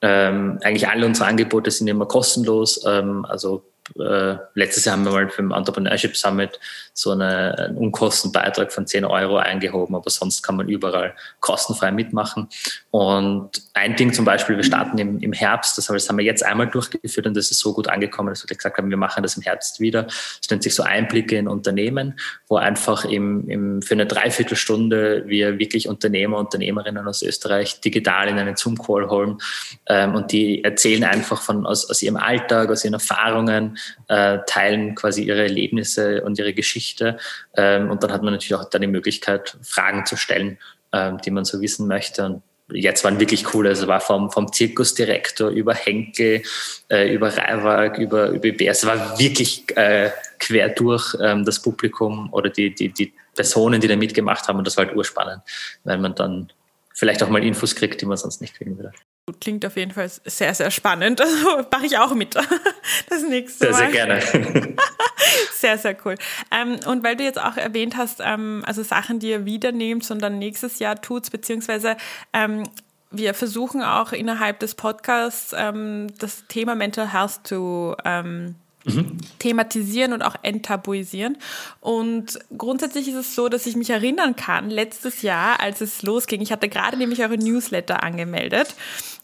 Ähm, 0.00 0.58
eigentlich 0.62 0.88
alle 0.88 1.04
unsere 1.04 1.28
Angebote 1.28 1.70
sind 1.70 1.86
immer 1.86 2.06
kostenlos. 2.06 2.82
Ähm, 2.86 3.26
also 3.26 3.62
äh, 3.98 4.36
letztes 4.54 4.84
Jahr 4.84 4.96
haben 4.96 5.04
wir 5.04 5.12
mal 5.12 5.30
beim 5.36 5.50
Entrepreneurship 5.50 6.16
Summit 6.16 6.58
so 6.94 7.10
eine, 7.10 7.58
einen 7.58 7.76
Unkostenbeitrag 7.76 8.72
von 8.72 8.86
10 8.86 9.04
Euro 9.04 9.36
eingehoben, 9.36 9.94
aber 9.94 10.08
sonst 10.10 10.42
kann 10.42 10.56
man 10.56 10.68
überall 10.68 11.14
kostenfrei 11.40 11.92
mitmachen. 11.92 12.48
Und 12.90 13.50
ein 13.74 13.94
Ding 13.96 14.12
zum 14.12 14.24
Beispiel, 14.24 14.56
wir 14.56 14.64
starten 14.64 14.96
im, 14.98 15.18
im 15.20 15.32
Herbst, 15.32 15.76
das 15.76 15.88
haben 15.88 16.16
wir 16.16 16.24
jetzt 16.24 16.44
einmal 16.44 16.68
durchgeführt 16.68 17.26
und 17.26 17.36
das 17.36 17.50
ist 17.50 17.58
so 17.58 17.74
gut 17.74 17.88
angekommen, 17.88 18.30
dass 18.30 18.42
wir 18.42 18.56
gesagt 18.56 18.78
haben, 18.78 18.88
wir 18.88 18.96
machen 18.96 19.22
das 19.22 19.36
im 19.36 19.42
Herbst 19.42 19.80
wieder. 19.80 20.06
Es 20.06 20.48
nennt 20.50 20.62
sich 20.62 20.74
so 20.74 20.82
Einblicke 20.82 21.36
in 21.36 21.46
Unternehmen, 21.48 22.18
wo 22.48 22.56
einfach 22.56 23.04
im, 23.04 23.48
im, 23.50 23.82
für 23.82 23.94
eine 23.94 24.06
Dreiviertelstunde 24.06 25.24
wir 25.26 25.58
wirklich 25.58 25.88
Unternehmer, 25.88 26.38
Unternehmerinnen 26.38 27.06
aus 27.06 27.22
Österreich 27.22 27.80
digital 27.80 28.28
in 28.28 28.38
einen 28.38 28.56
Zoom-Call 28.56 29.10
holen 29.10 29.38
ähm, 29.86 30.14
und 30.14 30.32
die 30.32 30.64
erzählen 30.64 31.04
einfach 31.04 31.42
von, 31.42 31.66
aus, 31.66 31.90
aus 31.90 32.00
ihrem 32.02 32.16
Alltag, 32.16 32.70
aus 32.70 32.84
ihren 32.84 32.94
Erfahrungen, 32.94 33.73
äh, 34.08 34.38
teilen 34.46 34.94
quasi 34.94 35.22
ihre 35.22 35.42
Erlebnisse 35.42 36.22
und 36.22 36.38
ihre 36.38 36.54
Geschichte 36.54 37.18
ähm, 37.56 37.90
und 37.90 38.02
dann 38.02 38.12
hat 38.12 38.22
man 38.22 38.32
natürlich 38.32 38.54
auch 38.54 38.68
dann 38.68 38.82
die 38.82 38.88
Möglichkeit, 38.88 39.56
Fragen 39.62 40.06
zu 40.06 40.16
stellen, 40.16 40.58
ähm, 40.92 41.18
die 41.18 41.30
man 41.30 41.44
so 41.44 41.60
wissen 41.60 41.86
möchte 41.86 42.24
und 42.24 42.42
jetzt 42.72 43.04
waren 43.04 43.20
wirklich 43.20 43.54
cool. 43.54 43.66
Also 43.66 43.86
war 43.86 44.00
vom, 44.00 44.30
vom 44.30 44.52
Zirkusdirektor 44.52 45.50
über 45.50 45.74
Henkel, 45.74 46.42
äh, 46.90 47.12
über 47.12 47.36
Reiwag, 47.36 47.98
über, 47.98 48.28
über. 48.28 48.48
Es 48.60 48.86
war 48.86 49.18
wirklich 49.18 49.64
äh, 49.76 50.10
quer 50.38 50.70
durch 50.70 51.14
ähm, 51.20 51.44
das 51.44 51.60
Publikum 51.60 52.32
oder 52.32 52.50
die, 52.50 52.74
die, 52.74 52.88
die 52.90 53.12
Personen, 53.34 53.80
die 53.80 53.88
da 53.88 53.96
mitgemacht 53.96 54.48
haben. 54.48 54.58
Und 54.58 54.66
das 54.66 54.76
war 54.76 54.86
halt 54.86 54.96
urspannend, 54.96 55.42
weil 55.84 55.98
man 55.98 56.14
dann 56.14 56.52
vielleicht 56.94 57.22
auch 57.22 57.28
mal 57.28 57.44
Infos 57.44 57.74
kriegt, 57.74 58.00
die 58.00 58.06
man 58.06 58.16
sonst 58.16 58.40
nicht 58.40 58.54
kriegen 58.54 58.76
würde. 58.78 58.92
Klingt 59.40 59.64
auf 59.64 59.76
jeden 59.76 59.92
Fall 59.92 60.10
sehr, 60.24 60.54
sehr 60.54 60.70
spannend. 60.70 61.20
Also 61.24 61.66
mache 61.70 61.86
ich 61.86 61.98
auch 61.98 62.14
mit. 62.14 62.34
Das 63.08 63.22
nächste 63.22 63.70
Mal. 63.70 63.74
Sehr, 63.74 63.90
sehr 63.90 63.92
gerne. 63.92 64.20
Sehr, 65.54 65.78
sehr 65.78 65.96
cool. 66.04 66.16
Ähm, 66.50 66.78
und 66.86 67.02
weil 67.02 67.16
du 67.16 67.24
jetzt 67.24 67.40
auch 67.40 67.56
erwähnt 67.56 67.96
hast, 67.96 68.20
ähm, 68.22 68.62
also 68.66 68.82
Sachen, 68.82 69.18
die 69.18 69.30
ihr 69.30 69.46
wieder 69.46 69.72
nehmt 69.72 70.08
und 70.10 70.20
dann 70.20 70.38
nächstes 70.38 70.78
Jahr 70.78 71.00
tut, 71.00 71.30
beziehungsweise 71.30 71.96
ähm, 72.34 72.64
wir 73.10 73.32
versuchen 73.32 73.82
auch 73.82 74.12
innerhalb 74.12 74.58
des 74.60 74.74
Podcasts 74.74 75.54
ähm, 75.56 76.08
das 76.18 76.46
Thema 76.46 76.74
Mental 76.74 77.12
Health 77.12 77.40
zu 77.44 77.96
ähm, 78.04 78.56
mhm. 78.84 79.18
thematisieren 79.38 80.12
und 80.12 80.22
auch 80.22 80.36
enttabuisieren. 80.42 81.36
Und 81.80 82.38
grundsätzlich 82.56 83.08
ist 83.08 83.14
es 83.14 83.34
so, 83.34 83.48
dass 83.48 83.66
ich 83.66 83.76
mich 83.76 83.90
erinnern 83.90 84.36
kann, 84.36 84.70
letztes 84.70 85.22
Jahr, 85.22 85.60
als 85.60 85.80
es 85.80 86.02
losging, 86.02 86.40
ich 86.40 86.52
hatte 86.52 86.68
gerade 86.68 86.96
nämlich 86.96 87.20
eure 87.22 87.38
Newsletter 87.38 88.02
angemeldet. 88.02 88.74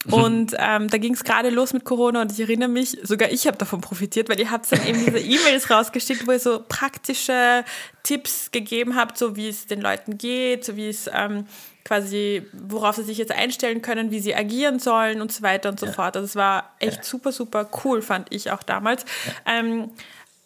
Und 0.09 0.55
ähm, 0.57 0.89
da 0.89 0.97
ging 0.97 1.13
es 1.13 1.23
gerade 1.23 1.49
los 1.49 1.73
mit 1.73 1.85
Corona 1.85 2.21
und 2.21 2.31
ich 2.31 2.39
erinnere 2.39 2.69
mich, 2.69 2.97
sogar 3.03 3.31
ich 3.31 3.45
habe 3.45 3.57
davon 3.57 3.81
profitiert, 3.81 4.29
weil 4.29 4.39
ihr 4.39 4.49
habt 4.49 4.71
dann 4.71 4.85
eben 4.87 5.05
diese 5.05 5.19
E-Mails 5.19 5.69
rausgeschickt, 5.69 6.27
wo 6.27 6.31
ihr 6.31 6.39
so 6.39 6.63
praktische 6.67 7.63
Tipps 8.03 8.49
gegeben 8.51 8.95
habt, 8.95 9.17
so 9.17 9.35
wie 9.35 9.47
es 9.47 9.67
den 9.67 9.79
Leuten 9.79 10.17
geht, 10.17 10.65
so 10.65 10.75
wie 10.75 10.89
es 10.89 11.09
ähm, 11.13 11.45
quasi, 11.83 12.43
worauf 12.53 12.95
sie 12.95 13.03
sich 13.03 13.19
jetzt 13.19 13.31
einstellen 13.31 13.81
können, 13.83 14.09
wie 14.09 14.19
sie 14.19 14.35
agieren 14.35 14.79
sollen 14.79 15.21
und 15.21 15.31
so 15.31 15.43
weiter 15.43 15.69
und 15.69 15.79
so 15.79 15.85
ja. 15.85 15.91
fort. 15.91 16.15
Also 16.15 16.25
es 16.25 16.35
war 16.35 16.73
echt 16.79 16.97
ja. 16.97 17.03
super, 17.03 17.31
super 17.31 17.69
cool, 17.83 18.01
fand 18.01 18.33
ich 18.33 18.49
auch 18.49 18.63
damals. 18.63 19.05
Ja. 19.45 19.59
Ähm, 19.59 19.91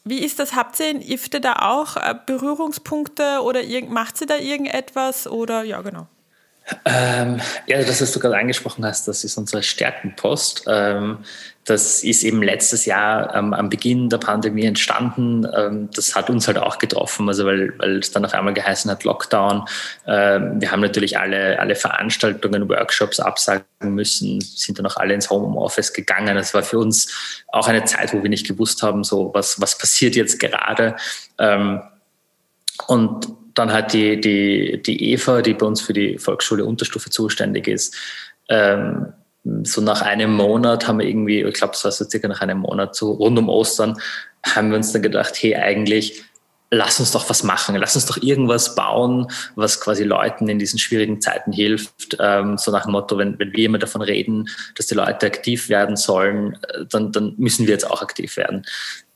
wie 0.04 0.20
ist 0.20 0.40
das? 0.40 0.54
Habt 0.54 0.80
ihr 0.80 0.92
in 0.92 1.02
IFTE 1.02 1.40
da 1.40 1.54
auch 1.62 1.96
äh, 1.96 2.14
Berührungspunkte 2.26 3.40
oder 3.42 3.62
macht 3.88 4.18
sie 4.18 4.26
da 4.26 4.38
irgendetwas? 4.38 5.28
Oder 5.28 5.64
ja, 5.64 5.82
genau. 5.82 6.08
Ähm, 6.84 7.40
ja, 7.68 7.84
das, 7.84 8.02
was 8.02 8.12
du 8.12 8.20
gerade 8.20 8.38
angesprochen 8.38 8.86
hast, 8.86 9.08
das 9.08 9.24
ist 9.24 9.38
unsere 9.38 9.62
Stärkenpost. 9.62 10.64
Ähm, 10.68 11.20
das 11.64 12.04
ist 12.04 12.24
eben 12.24 12.42
letztes 12.42 12.86
Jahr 12.86 13.36
ähm, 13.36 13.54
am 13.54 13.70
Beginn 13.70 14.10
der 14.10 14.18
Pandemie 14.18 14.66
entstanden. 14.66 15.48
Ähm, 15.56 15.90
das 15.94 16.16
hat 16.16 16.30
uns 16.30 16.48
halt 16.48 16.58
auch 16.58 16.80
getroffen, 16.80 17.28
also 17.28 17.46
weil, 17.46 17.78
weil 17.80 18.00
es 18.00 18.12
dann 18.12 18.26
auf 18.26 18.34
einmal 18.34 18.54
geheißen 18.54 18.90
hat 18.90 19.04
Lockdown. 19.04 19.66
Ähm, 20.08 20.62
wir 20.62 20.72
haben 20.72 20.82
natürlich 20.82 21.20
alle, 21.20 21.60
alle 21.60 21.76
Veranstaltungen, 21.76 22.68
Workshops 22.68 23.20
absagen 23.20 23.66
müssen, 23.82 24.42
sind 24.42 24.80
dann 24.80 24.88
auch 24.88 24.98
alle 24.98 25.14
ins 25.14 25.30
Homeoffice 25.30 25.94
gegangen. 25.94 26.38
Es 26.38 26.54
war 26.54 26.64
für 26.64 26.80
uns 26.80 27.44
auch 27.48 27.68
eine 27.68 27.86
Zeit, 27.86 28.14
wo 28.14 28.24
wir 28.24 28.30
nicht 28.30 28.48
gewusst 28.48 28.82
haben, 28.82 29.04
so 29.04 29.32
was, 29.34 29.62
was 29.62 29.78
passiert 29.78 30.16
jetzt 30.16 30.40
gerade. 30.40 30.96
Ähm, 31.38 31.82
und 32.88 33.28
dann 33.56 33.74
hat 33.74 33.94
die, 33.94 34.20
die, 34.20 34.82
die 34.82 35.12
Eva, 35.12 35.42
die 35.42 35.54
bei 35.54 35.66
uns 35.66 35.82
für 35.82 35.94
die 35.94 36.20
Volksschule 36.20 36.66
Unterstufe 36.66 37.10
zuständig 37.10 37.68
ist, 37.68 37.96
ähm, 38.50 39.14
so 39.64 39.82
nach 39.82 40.02
einem 40.02 40.34
Monat 40.34 40.88
haben 40.88 41.00
wir 41.00 41.08
irgendwie, 41.08 41.42
ich 41.42 41.54
glaube, 41.54 41.74
es 41.74 41.84
war 41.84 41.92
so 41.92 42.06
circa 42.06 42.28
nach 42.28 42.42
einem 42.42 42.60
Monat, 42.60 42.96
so 42.96 43.12
rund 43.12 43.38
um 43.38 43.50
Ostern, 43.50 44.00
haben 44.44 44.70
wir 44.70 44.78
uns 44.78 44.92
dann 44.92 45.02
gedacht, 45.02 45.36
hey, 45.40 45.56
eigentlich 45.56 46.24
lass 46.72 47.00
uns 47.00 47.12
doch 47.12 47.30
was 47.30 47.44
machen, 47.44 47.76
lass 47.76 47.96
uns 47.96 48.08
doch 48.08 48.18
irgendwas 48.22 48.76
bauen, 48.76 49.28
was 49.56 49.80
quasi 49.80 50.04
Leuten 50.04 50.48
in 50.50 50.60
diesen 50.60 50.80
schwierigen 50.80 51.22
Zeiten 51.22 51.52
hilft. 51.52 52.18
Ähm, 52.20 52.58
so 52.58 52.72
nach 52.72 52.84
dem 52.84 52.94
Motto, 52.94 53.18
wenn, 53.18 53.38
wenn 53.40 53.54
wir 53.54 53.66
immer 53.66 53.78
davon 53.78 54.02
reden, 54.02 54.50
dass 54.76 54.88
die 54.88 54.96
Leute 54.96 55.28
aktiv 55.28 55.70
werden 55.70 55.96
sollen, 55.96 56.58
äh, 56.70 56.86
dann, 56.90 57.12
dann 57.12 57.36
müssen 57.38 57.68
wir 57.68 57.74
jetzt 57.74 57.90
auch 57.90 58.02
aktiv 58.02 58.36
werden. 58.38 58.66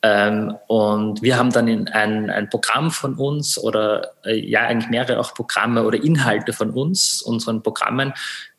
Ähm, 0.01 0.55
und 0.67 1.21
wir 1.21 1.37
haben 1.37 1.51
dann 1.51 1.67
in 1.67 1.89
ein, 1.89 2.29
ein 2.29 2.49
Programm 2.49 2.89
von 2.89 3.15
uns 3.15 3.57
oder 3.57 4.13
äh, 4.23 4.35
ja 4.35 4.61
eigentlich 4.61 4.89
mehrere 4.89 5.19
auch 5.19 5.33
Programme 5.33 5.83
oder 5.83 6.01
Inhalte 6.01 6.53
von 6.53 6.71
uns, 6.71 7.21
unseren 7.21 7.61
Programmen, 7.61 8.13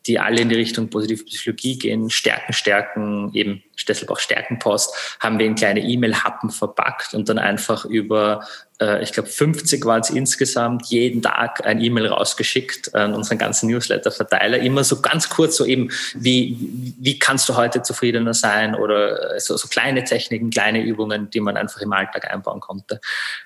die 0.07 0.19
alle 0.19 0.41
in 0.41 0.49
die 0.49 0.55
Richtung 0.55 0.89
positive 0.89 1.23
Psychologie 1.25 1.77
gehen, 1.77 2.09
Stärken, 2.09 2.53
Stärken, 2.53 3.31
eben 3.33 3.63
deshalb 3.87 4.11
auch 4.11 4.19
Stärkenpost, 4.19 5.17
haben 5.19 5.39
wir 5.39 5.45
in 5.45 5.55
kleine 5.55 5.81
E-Mail-Happen 5.81 6.49
verpackt 6.49 7.13
und 7.13 7.29
dann 7.29 7.39
einfach 7.39 7.85
über, 7.85 8.45
äh, 8.79 9.01
ich 9.03 9.11
glaube 9.11 9.29
50 9.29 9.85
waren 9.85 10.01
es 10.01 10.09
insgesamt, 10.09 10.87
jeden 10.87 11.21
Tag 11.21 11.65
ein 11.65 11.81
E-Mail 11.81 12.07
rausgeschickt 12.07 12.93
an 12.95 13.13
unseren 13.13 13.37
ganzen 13.37 13.69
Newsletter-Verteiler. 13.69 14.59
Immer 14.59 14.83
so 14.83 15.01
ganz 15.01 15.29
kurz 15.29 15.57
so 15.57 15.65
eben, 15.65 15.89
wie, 16.15 16.57
wie 16.99 17.19
kannst 17.19 17.49
du 17.49 17.55
heute 17.55 17.81
zufriedener 17.81 18.33
sein 18.33 18.75
oder 18.75 19.39
so, 19.39 19.57
so 19.57 19.67
kleine 19.67 20.03
Techniken, 20.03 20.49
kleine 20.49 20.83
Übungen, 20.83 21.29
die 21.29 21.39
man 21.39 21.57
einfach 21.57 21.81
im 21.81 21.93
Alltag 21.93 22.31
einbauen 22.31 22.59
konnte. 22.59 22.99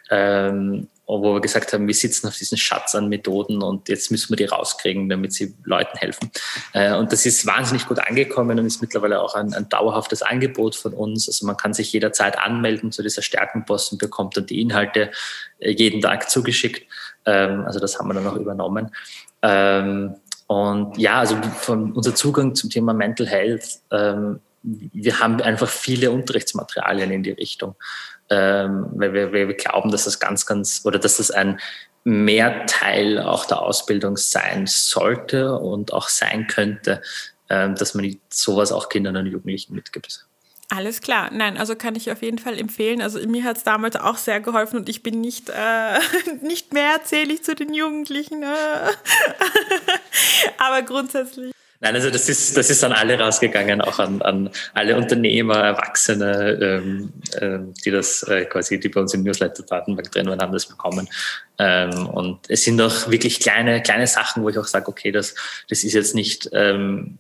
Ähm, 0.10 0.88
wo 1.08 1.34
wir 1.34 1.41
gesagt 1.41 1.72
haben, 1.72 1.88
wir 1.88 1.94
sitzen 1.94 2.28
auf 2.28 2.36
diesen 2.36 2.58
Schatz 2.58 2.96
an 2.96 3.10
Methoden 3.10 3.62
und 3.62 3.89
jetzt 3.89 4.10
müssen 4.10 4.30
wir 4.30 4.38
die 4.38 4.46
rauskriegen, 4.46 5.08
damit 5.08 5.34
sie 5.34 5.54
Leuten 5.63 5.98
helfen. 5.98 6.32
Äh, 6.74 6.96
und 6.96 7.12
das 7.12 7.26
ist 7.26 7.46
wahnsinnig 7.46 7.88
gut 7.88 8.00
angekommen 8.00 8.58
und 8.58 8.65
ist 8.65 8.82
mittlerweile 8.82 9.22
auch 9.22 9.36
ein, 9.36 9.54
ein 9.54 9.70
dauerhaftes 9.70 10.24
Angebot 10.24 10.76
von 10.76 10.94
uns. 10.94 11.28
Also 11.28 11.46
man 11.46 11.58
kann 11.58 11.74
sich 11.74 11.94
jederzeit 11.94 12.39
anmelden 12.39 12.91
zu 12.91 13.04
dieser 13.04 13.22
Stärkenpost 13.22 13.91
und 13.91 14.00
bekommt 14.00 14.36
dann 14.36 14.48
die 14.48 14.62
Inhalte 14.62 15.12
äh, 15.60 15.72
jeden 15.72 16.02
Tag 16.02 16.30
zugeschickt. 16.30 16.89
Ähm, 17.26 17.65
also 17.65 17.80
das 17.80 18.00
haben 18.00 18.08
wir 18.08 18.15
dann 18.15 18.28
auch 18.28 18.38
übernommen. 18.38 18.89
Ähm, 19.44 20.15
und 20.48 20.98
ja, 20.98 21.20
also 21.20 21.38
von 21.60 21.91
unser 21.94 22.15
Zugang 22.15 22.56
zum 22.56 22.70
Thema 22.70 22.94
Mental 22.94 23.28
Health, 23.28 23.80
ähm, 23.91 24.39
wir 24.63 25.20
haben 25.20 25.39
einfach 25.41 25.70
viele 25.70 26.10
Unterrichtsmaterialien 26.10 27.12
in 27.12 27.24
die 27.24 27.32
Richtung 27.32 27.76
ähm, 28.29 28.88
weil, 28.93 29.13
wir, 29.13 29.31
wir 29.31 29.53
glauben, 29.53 29.91
dass 29.91 30.05
das 30.05 30.19
ganz, 30.19 30.45
ganz 30.45 30.81
oder 30.83 30.99
dass 30.99 31.17
das 31.17 31.31
ein 31.31 31.59
Mehrteil 32.03 33.19
auch 33.19 33.45
der 33.45 33.61
Ausbildung 33.61 34.17
sein 34.17 34.67
sollte 34.67 35.57
und 35.57 35.93
auch 35.93 36.09
sein 36.09 36.47
könnte, 36.47 37.01
ähm, 37.49 37.75
dass 37.75 37.95
man 37.95 38.19
sowas 38.29 38.71
auch 38.71 38.89
Kindern 38.89 39.17
und 39.17 39.27
Jugendlichen 39.27 39.73
mitgibt. 39.73 40.25
Alles 40.69 41.01
klar, 41.01 41.29
nein, 41.31 41.57
also 41.57 41.75
kann 41.75 41.95
ich 41.95 42.11
auf 42.11 42.23
jeden 42.23 42.39
Fall 42.39 42.57
empfehlen. 42.57 43.01
Also 43.01 43.19
mir 43.27 43.43
hat 43.43 43.57
es 43.57 43.63
damals 43.63 43.95
auch 43.97 44.17
sehr 44.17 44.39
geholfen 44.39 44.77
und 44.77 44.89
ich 44.89 45.03
bin 45.03 45.21
nicht, 45.21 45.49
äh, 45.49 45.99
nicht 46.41 46.73
mehr 46.73 46.93
erzählich 46.93 47.43
zu 47.43 47.53
den 47.53 47.73
Jugendlichen. 47.73 48.41
Äh. 48.41 48.47
Aber 50.57 50.81
grundsätzlich 50.81 51.53
Nein, 51.81 51.95
also 51.95 52.09
das 52.09 52.29
ist, 52.29 52.55
das 52.55 52.69
ist 52.69 52.83
an 52.83 52.93
alle 52.93 53.19
rausgegangen, 53.19 53.81
auch 53.81 53.99
an, 53.99 54.21
an 54.21 54.49
alle 54.73 54.95
Unternehmer, 54.95 55.57
Erwachsene, 55.57 56.57
ähm, 56.61 57.13
ähm, 57.39 57.73
die 57.83 57.91
das 57.91 58.23
äh, 58.23 58.45
quasi, 58.45 58.79
die 58.79 58.89
bei 58.89 59.01
uns 59.01 59.13
im 59.13 59.23
Newsletter-Datenbank 59.23 60.11
drin 60.11 60.27
waren, 60.27 60.41
haben 60.41 60.53
das 60.53 60.65
bekommen. 60.65 61.09
Ähm, 61.59 62.07
und 62.07 62.39
es 62.49 62.63
sind 62.63 62.81
auch 62.81 63.09
wirklich 63.09 63.39
kleine, 63.39 63.81
kleine 63.81 64.07
Sachen, 64.07 64.43
wo 64.43 64.49
ich 64.49 64.57
auch 64.57 64.67
sage, 64.67 64.88
okay, 64.88 65.11
das, 65.11 65.35
das 65.69 65.83
ist 65.83 65.93
jetzt 65.93 66.15
nicht 66.15 66.49
ähm, 66.53 67.17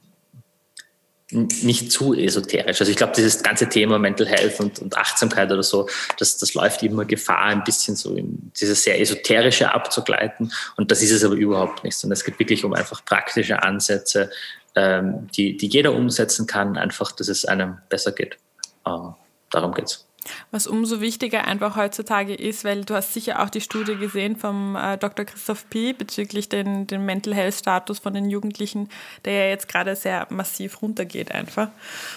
nicht 1.31 1.91
zu 1.91 2.13
esoterisch. 2.13 2.79
Also 2.79 2.91
ich 2.91 2.97
glaube, 2.97 3.13
dieses 3.15 3.41
ganze 3.41 3.67
Thema 3.67 3.97
Mental 3.97 4.27
Health 4.27 4.59
und, 4.59 4.79
und 4.79 4.95
Achtsamkeit 4.95 5.51
oder 5.51 5.63
so, 5.63 5.89
das, 6.19 6.37
das 6.37 6.53
läuft 6.53 6.83
immer 6.83 7.05
Gefahr, 7.05 7.45
ein 7.45 7.63
bisschen 7.63 7.95
so 7.95 8.15
in 8.15 8.51
dieses 8.59 8.83
sehr 8.83 8.99
esoterische 9.01 9.73
abzugleiten. 9.73 10.51
Und 10.77 10.91
das 10.91 11.01
ist 11.01 11.11
es 11.11 11.23
aber 11.23 11.33
überhaupt 11.33 11.83
nicht. 11.83 12.03
Und 12.03 12.11
es 12.11 12.23
geht 12.23 12.37
wirklich 12.37 12.63
um 12.63 12.73
einfach 12.73 13.03
praktische 13.05 13.63
Ansätze, 13.63 14.29
ähm, 14.75 15.27
die, 15.35 15.57
die 15.57 15.67
jeder 15.67 15.93
umsetzen 15.93 16.45
kann, 16.45 16.77
einfach, 16.77 17.11
dass 17.11 17.27
es 17.27 17.45
einem 17.45 17.79
besser 17.89 18.11
geht. 18.11 18.37
Ähm, 18.85 19.15
darum 19.49 19.73
geht's. 19.73 20.05
Was 20.51 20.67
umso 20.67 21.01
wichtiger 21.01 21.45
einfach 21.45 21.75
heutzutage 21.75 22.33
ist, 22.33 22.63
weil 22.63 22.85
du 22.85 22.95
hast 22.95 23.13
sicher 23.13 23.41
auch 23.41 23.49
die 23.49 23.61
Studie 23.61 23.95
gesehen 23.95 24.35
vom 24.35 24.75
äh, 24.75 24.97
Dr. 24.97 25.25
Christoph 25.25 25.69
P. 25.69 25.93
bezüglich 25.93 26.49
den, 26.49 26.87
den 26.87 27.05
Mental 27.05 27.33
Health 27.33 27.55
Status 27.55 27.99
von 27.99 28.13
den 28.13 28.29
Jugendlichen, 28.29 28.89
der 29.25 29.33
ja 29.33 29.49
jetzt 29.49 29.67
gerade 29.67 29.95
sehr 29.95 30.27
massiv 30.29 30.81
runtergeht 30.81 31.31
einfach. 31.31 31.69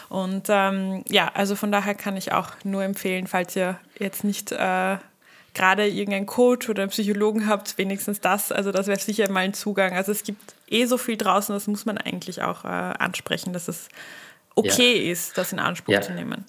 Und 0.08 0.46
ähm, 0.48 1.04
ja, 1.08 1.30
also 1.34 1.56
von 1.56 1.72
daher 1.72 1.94
kann 1.94 2.16
ich 2.16 2.32
auch 2.32 2.52
nur 2.64 2.82
empfehlen, 2.84 3.26
falls 3.26 3.56
ihr 3.56 3.78
jetzt 3.98 4.24
nicht 4.24 4.52
äh, 4.52 4.96
gerade 5.54 5.88
irgendeinen 5.88 6.26
Coach 6.26 6.68
oder 6.68 6.82
einen 6.82 6.90
Psychologen 6.90 7.48
habt, 7.48 7.78
wenigstens 7.78 8.20
das. 8.20 8.52
Also 8.52 8.72
das 8.72 8.86
wäre 8.86 8.98
sicher 8.98 9.30
mal 9.30 9.40
ein 9.40 9.54
Zugang. 9.54 9.92
Also 9.92 10.12
es 10.12 10.22
gibt 10.22 10.54
eh 10.68 10.86
so 10.86 10.98
viel 10.98 11.16
draußen, 11.16 11.54
das 11.54 11.66
muss 11.66 11.84
man 11.84 11.98
eigentlich 11.98 12.42
auch 12.42 12.64
äh, 12.64 12.68
ansprechen, 12.68 13.52
dass 13.52 13.68
es 13.68 13.88
okay 14.54 15.04
ja. 15.04 15.12
ist, 15.12 15.36
das 15.36 15.52
in 15.52 15.58
Anspruch 15.58 15.94
ja. 15.94 16.00
zu 16.00 16.12
nehmen. 16.12 16.44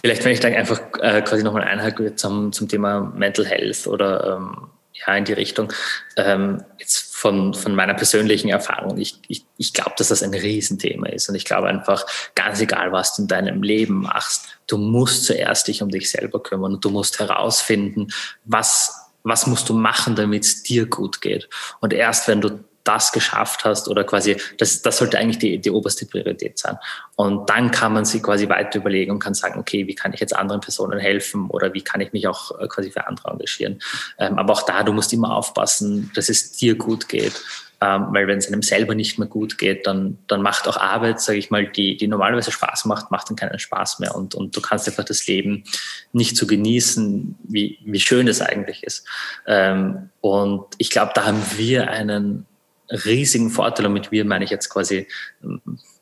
Vielleicht, 0.00 0.24
wenn 0.24 0.32
ich 0.32 0.40
dann 0.40 0.54
einfach 0.54 0.80
äh, 1.00 1.22
quasi 1.22 1.42
nochmal 1.42 1.64
einhalte 1.64 2.14
zum, 2.16 2.52
zum 2.52 2.68
Thema 2.68 3.12
Mental 3.14 3.44
Health 3.44 3.86
oder 3.86 4.36
ähm, 4.36 4.70
ja, 4.94 5.14
in 5.14 5.24
die 5.24 5.32
Richtung. 5.32 5.72
Ähm, 6.16 6.62
jetzt 6.78 7.14
von, 7.14 7.54
von 7.54 7.74
meiner 7.74 7.94
persönlichen 7.94 8.48
Erfahrung, 8.48 8.98
ich, 8.98 9.20
ich, 9.28 9.44
ich 9.56 9.72
glaube, 9.72 9.92
dass 9.96 10.08
das 10.08 10.22
ein 10.22 10.34
Riesenthema 10.34 11.08
ist. 11.08 11.28
Und 11.28 11.34
ich 11.34 11.44
glaube 11.44 11.68
einfach, 11.68 12.06
ganz 12.34 12.60
egal, 12.60 12.92
was 12.92 13.16
du 13.16 13.22
in 13.22 13.28
deinem 13.28 13.62
Leben 13.62 14.02
machst, 14.02 14.58
du 14.66 14.78
musst 14.78 15.24
zuerst 15.24 15.68
dich 15.68 15.82
um 15.82 15.90
dich 15.90 16.10
selber 16.10 16.42
kümmern 16.42 16.74
und 16.74 16.84
du 16.84 16.90
musst 16.90 17.20
herausfinden, 17.20 18.08
was 18.44 18.98
was 19.24 19.46
musst 19.46 19.68
du 19.68 19.74
machen, 19.74 20.16
damit 20.16 20.42
es 20.42 20.62
dir 20.62 20.86
gut 20.86 21.20
geht. 21.20 21.48
Und 21.80 21.92
erst 21.92 22.26
wenn 22.28 22.40
du 22.40 22.64
das 22.84 23.12
geschafft 23.12 23.64
hast 23.64 23.88
oder 23.88 24.04
quasi, 24.04 24.36
das, 24.58 24.82
das 24.82 24.98
sollte 24.98 25.18
eigentlich 25.18 25.38
die, 25.38 25.58
die 25.58 25.70
oberste 25.70 26.06
Priorität 26.06 26.58
sein. 26.58 26.78
Und 27.16 27.48
dann 27.48 27.70
kann 27.70 27.92
man 27.92 28.04
sich 28.04 28.22
quasi 28.22 28.48
weiter 28.48 28.78
überlegen 28.78 29.12
und 29.12 29.18
kann 29.18 29.34
sagen, 29.34 29.60
okay, 29.60 29.86
wie 29.86 29.94
kann 29.94 30.12
ich 30.12 30.20
jetzt 30.20 30.34
anderen 30.34 30.60
Personen 30.60 30.98
helfen 30.98 31.48
oder 31.50 31.72
wie 31.74 31.82
kann 31.82 32.00
ich 32.00 32.12
mich 32.12 32.26
auch 32.26 32.58
äh, 32.58 32.66
quasi 32.68 32.90
für 32.90 33.06
andere 33.06 33.30
engagieren. 33.30 33.80
Ähm, 34.18 34.38
aber 34.38 34.52
auch 34.52 34.62
da, 34.62 34.82
du 34.82 34.92
musst 34.92 35.12
immer 35.12 35.36
aufpassen, 35.36 36.10
dass 36.14 36.28
es 36.28 36.52
dir 36.52 36.76
gut 36.76 37.08
geht. 37.08 37.40
Ähm, 37.82 38.08
weil 38.10 38.28
wenn 38.28 38.38
es 38.38 38.46
einem 38.46 38.62
selber 38.62 38.94
nicht 38.94 39.18
mehr 39.18 39.26
gut 39.26 39.58
geht, 39.58 39.88
dann, 39.88 40.18
dann 40.28 40.40
macht 40.40 40.68
auch 40.68 40.76
Arbeit, 40.76 41.20
sage 41.20 41.38
ich 41.38 41.50
mal, 41.50 41.66
die, 41.66 41.96
die 41.96 42.06
normalerweise 42.06 42.52
Spaß 42.52 42.84
macht, 42.84 43.10
macht 43.10 43.28
dann 43.28 43.36
keinen 43.36 43.58
Spaß 43.58 43.98
mehr. 43.98 44.14
Und, 44.14 44.36
und 44.36 44.56
du 44.56 44.60
kannst 44.60 44.86
einfach 44.86 45.04
das 45.04 45.26
Leben 45.26 45.64
nicht 46.12 46.36
so 46.36 46.46
genießen, 46.46 47.36
wie, 47.42 47.80
wie 47.84 47.98
schön 47.98 48.28
es 48.28 48.40
eigentlich 48.40 48.84
ist. 48.84 49.04
Ähm, 49.48 50.10
und 50.20 50.66
ich 50.78 50.90
glaube, 50.90 51.10
da 51.16 51.24
haben 51.24 51.42
wir 51.56 51.90
einen 51.90 52.46
riesigen 52.92 53.50
Vorteil, 53.50 53.86
und 53.86 53.92
mit 53.92 54.12
wir 54.12 54.24
meine 54.24 54.44
ich 54.44 54.50
jetzt 54.50 54.68
quasi 54.68 55.06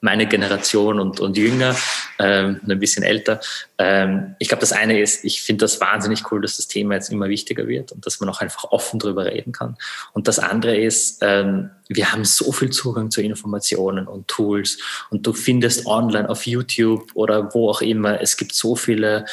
meine 0.01 0.27
Generation 0.27 0.99
und, 0.99 1.21
und 1.21 1.37
jünger, 1.37 1.77
ähm, 2.19 2.61
ein 2.67 2.79
bisschen 2.79 3.03
älter. 3.03 3.41
Ähm, 3.79 4.35
ich 4.39 4.49
glaube, 4.49 4.61
das 4.61 4.73
eine 4.73 4.99
ist, 4.99 5.25
ich 5.25 5.43
finde 5.43 5.65
das 5.65 5.81
wahnsinnig 5.81 6.31
cool, 6.33 6.41
dass 6.41 6.57
das 6.57 6.69
Thema 6.69 6.95
jetzt 6.95 7.11
immer 7.11 7.29
wichtiger 7.29 7.69
wird 7.69 7.93
und 7.93 8.07
dass 8.07 8.21
man 8.21 8.29
auch 8.29 8.41
einfach 8.41 8.65
offen 8.65 8.99
drüber 8.99 9.27
reden 9.27 9.53
kann. 9.53 9.77
Und 10.13 10.27
das 10.27 10.39
andere 10.39 10.77
ist, 10.77 11.19
ähm, 11.21 11.71
wir 11.89 12.13
haben 12.13 12.25
so 12.25 12.51
viel 12.53 12.71
Zugang 12.71 13.11
zu 13.11 13.21
Informationen 13.21 14.07
und 14.07 14.29
Tools 14.29 14.79
und 15.11 15.27
du 15.27 15.33
findest 15.33 15.87
online 15.87 16.29
auf 16.29 16.47
YouTube 16.47 17.11
oder 17.15 17.53
wo 17.53 17.69
auch 17.69 17.83
immer, 17.83 18.21
es 18.21 18.37
gibt 18.37 18.55
so 18.55 18.77
viele 18.77 19.27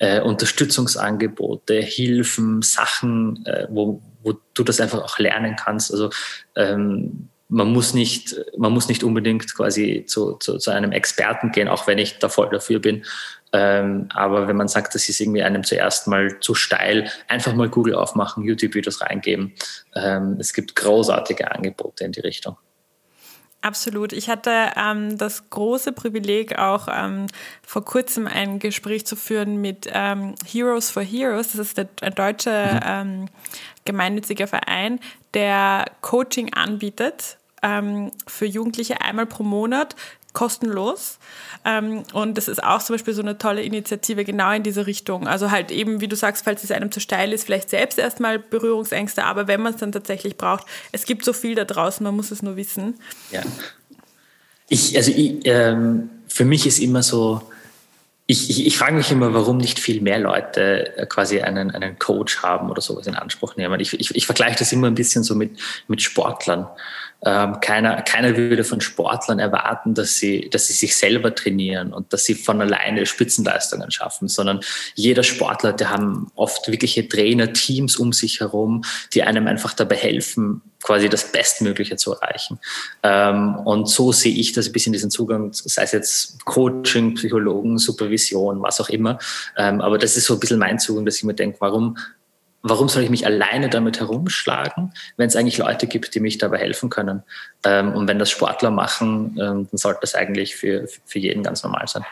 äh, 0.00 0.20
Unterstützungsangebote, 0.20 1.80
Hilfen, 1.80 2.62
Sachen, 2.62 3.44
äh, 3.46 3.66
wo, 3.70 4.02
wo 4.22 4.34
du 4.54 4.62
das 4.62 4.80
einfach 4.80 5.02
auch 5.02 5.18
lernen 5.18 5.56
kannst. 5.56 5.92
Also 5.92 6.10
ähm, 6.56 7.28
man 7.48 7.72
muss 7.72 7.94
nicht, 7.94 8.36
man 8.56 8.72
muss 8.72 8.88
nicht 8.88 9.02
unbedingt 9.02 9.54
quasi 9.54 10.04
zu, 10.06 10.34
zu, 10.34 10.58
zu 10.58 10.70
einem 10.70 10.92
Experten 10.92 11.50
gehen, 11.50 11.68
auch 11.68 11.86
wenn 11.86 11.98
ich 11.98 12.18
da 12.18 12.28
voll 12.28 12.48
dafür 12.48 12.78
bin. 12.78 13.04
Ähm, 13.52 14.08
aber 14.14 14.46
wenn 14.46 14.56
man 14.56 14.68
sagt, 14.68 14.94
das 14.94 15.08
ist 15.08 15.20
irgendwie 15.20 15.42
einem 15.42 15.64
zuerst 15.64 16.06
mal 16.06 16.38
zu 16.38 16.54
steil, 16.54 17.10
einfach 17.26 17.52
mal 17.52 17.68
Google 17.68 17.96
aufmachen, 17.96 18.44
YouTube-Videos 18.44 19.00
reingeben. 19.00 19.54
Ähm, 19.96 20.36
es 20.38 20.52
gibt 20.52 20.76
großartige 20.76 21.50
Angebote 21.50 22.04
in 22.04 22.12
die 22.12 22.20
Richtung. 22.20 22.56
Absolut. 23.62 24.14
Ich 24.14 24.30
hatte 24.30 24.70
ähm, 24.76 25.18
das 25.18 25.50
große 25.50 25.92
Privileg, 25.92 26.58
auch 26.58 26.88
ähm, 26.90 27.26
vor 27.62 27.84
kurzem 27.84 28.26
ein 28.26 28.58
Gespräch 28.58 29.04
zu 29.04 29.16
führen 29.16 29.60
mit 29.60 29.86
ähm, 29.92 30.34
Heroes 30.46 30.90
for 30.90 31.02
Heroes. 31.02 31.52
Das 31.52 31.66
ist 31.66 31.76
der, 31.76 31.88
ein 32.00 32.14
deutscher 32.14 32.74
mhm. 32.74 32.80
Ähm, 32.86 33.28
gemeinnütziger 33.84 34.46
Verein, 34.46 34.98
der 35.34 35.84
Coaching 36.00 36.54
anbietet 36.54 37.36
ähm, 37.62 38.10
für 38.26 38.46
Jugendliche 38.46 39.02
einmal 39.02 39.26
pro 39.26 39.42
Monat 39.42 39.94
kostenlos. 40.32 41.18
Ähm, 41.64 42.04
und 42.12 42.36
das 42.38 42.48
ist 42.48 42.62
auch 42.62 42.82
zum 42.82 42.94
Beispiel 42.94 43.14
so 43.14 43.22
eine 43.22 43.38
tolle 43.38 43.62
Initiative 43.62 44.24
genau 44.24 44.52
in 44.52 44.62
diese 44.62 44.86
Richtung. 44.86 45.28
Also 45.28 45.50
halt 45.50 45.70
eben, 45.70 46.00
wie 46.00 46.08
du 46.08 46.16
sagst, 46.16 46.44
falls 46.44 46.64
es 46.64 46.70
einem 46.70 46.90
zu 46.90 47.00
steil 47.00 47.32
ist, 47.32 47.44
vielleicht 47.44 47.70
selbst 47.70 47.98
erstmal 47.98 48.38
Berührungsängste, 48.38 49.24
aber 49.24 49.48
wenn 49.48 49.60
man 49.60 49.74
es 49.74 49.80
dann 49.80 49.92
tatsächlich 49.92 50.36
braucht, 50.36 50.66
es 50.92 51.04
gibt 51.04 51.24
so 51.24 51.32
viel 51.32 51.54
da 51.54 51.64
draußen, 51.64 52.02
man 52.04 52.16
muss 52.16 52.30
es 52.30 52.42
nur 52.42 52.56
wissen. 52.56 52.94
Ja. 53.30 53.42
Ich, 54.68 54.96
also 54.96 55.10
ich, 55.10 55.40
ähm, 55.44 56.10
für 56.28 56.44
mich 56.44 56.66
ist 56.66 56.78
immer 56.78 57.02
so, 57.02 57.42
ich, 58.30 58.48
ich, 58.48 58.64
ich 58.64 58.78
frage 58.78 58.94
mich 58.94 59.10
immer, 59.10 59.34
warum 59.34 59.56
nicht 59.56 59.80
viel 59.80 60.00
mehr 60.00 60.20
Leute 60.20 60.96
äh, 60.96 61.06
quasi 61.06 61.40
einen, 61.40 61.72
einen 61.72 61.98
Coach 61.98 62.44
haben 62.44 62.70
oder 62.70 62.80
sowas 62.80 63.08
in 63.08 63.16
Anspruch 63.16 63.56
nehmen. 63.56 63.80
Ich, 63.80 63.92
ich, 63.98 64.14
ich 64.14 64.24
vergleiche 64.24 64.60
das 64.60 64.70
immer 64.72 64.86
ein 64.86 64.94
bisschen 64.94 65.24
so 65.24 65.34
mit, 65.34 65.58
mit 65.88 66.00
Sportlern. 66.00 66.68
Ähm, 67.24 67.60
keiner, 67.60 68.00
keiner 68.02 68.36
würde 68.36 68.64
von 68.64 68.80
Sportlern 68.80 69.38
erwarten, 69.38 69.94
dass 69.94 70.16
sie, 70.16 70.48
dass 70.50 70.66
sie 70.68 70.72
sich 70.72 70.96
selber 70.96 71.34
trainieren 71.34 71.92
und 71.92 72.12
dass 72.12 72.24
sie 72.24 72.34
von 72.34 72.60
alleine 72.60 73.04
Spitzenleistungen 73.04 73.90
schaffen, 73.90 74.28
sondern 74.28 74.60
jeder 74.94 75.22
Sportler, 75.22 75.72
der 75.72 75.90
haben 75.90 76.30
oft 76.34 76.68
wirkliche 76.68 77.06
Trainer, 77.06 77.52
Teams 77.52 77.96
um 77.96 78.12
sich 78.12 78.40
herum, 78.40 78.84
die 79.12 79.22
einem 79.22 79.46
einfach 79.46 79.74
dabei 79.74 79.96
helfen, 79.96 80.62
quasi 80.82 81.10
das 81.10 81.30
Bestmögliche 81.30 81.96
zu 81.96 82.14
erreichen. 82.14 82.58
Ähm, 83.02 83.54
und 83.56 83.88
so 83.88 84.12
sehe 84.12 84.34
ich 84.34 84.52
das 84.52 84.68
ein 84.68 84.72
bisschen 84.72 84.94
diesen 84.94 85.10
Zugang, 85.10 85.50
sei 85.52 85.82
es 85.82 85.92
jetzt 85.92 86.44
Coaching, 86.46 87.14
Psychologen, 87.16 87.76
Supervision, 87.76 88.62
was 88.62 88.80
auch 88.80 88.88
immer. 88.88 89.18
Ähm, 89.58 89.80
aber 89.82 89.98
das 89.98 90.16
ist 90.16 90.24
so 90.24 90.34
ein 90.34 90.40
bisschen 90.40 90.58
mein 90.58 90.78
Zugang, 90.78 91.04
dass 91.04 91.16
ich 91.16 91.24
mir 91.24 91.34
denke, 91.34 91.58
warum 91.60 91.98
warum 92.62 92.88
soll 92.88 93.02
ich 93.02 93.10
mich 93.10 93.26
alleine 93.26 93.68
damit 93.68 94.00
herumschlagen, 94.00 94.92
wenn 95.16 95.28
es 95.28 95.36
eigentlich 95.36 95.58
Leute 95.58 95.86
gibt, 95.86 96.14
die 96.14 96.20
mich 96.20 96.38
dabei 96.38 96.58
helfen 96.58 96.90
können? 96.90 97.22
Ähm, 97.64 97.94
und 97.94 98.08
wenn 98.08 98.18
das 98.18 98.30
Sportler 98.30 98.70
machen, 98.70 99.36
ähm, 99.40 99.68
dann 99.70 99.78
sollte 99.78 100.00
das 100.02 100.14
eigentlich 100.14 100.56
für, 100.56 100.86
für 101.06 101.18
jeden 101.18 101.42
ganz 101.42 101.62
normal 101.62 101.86
sein. 101.88 102.04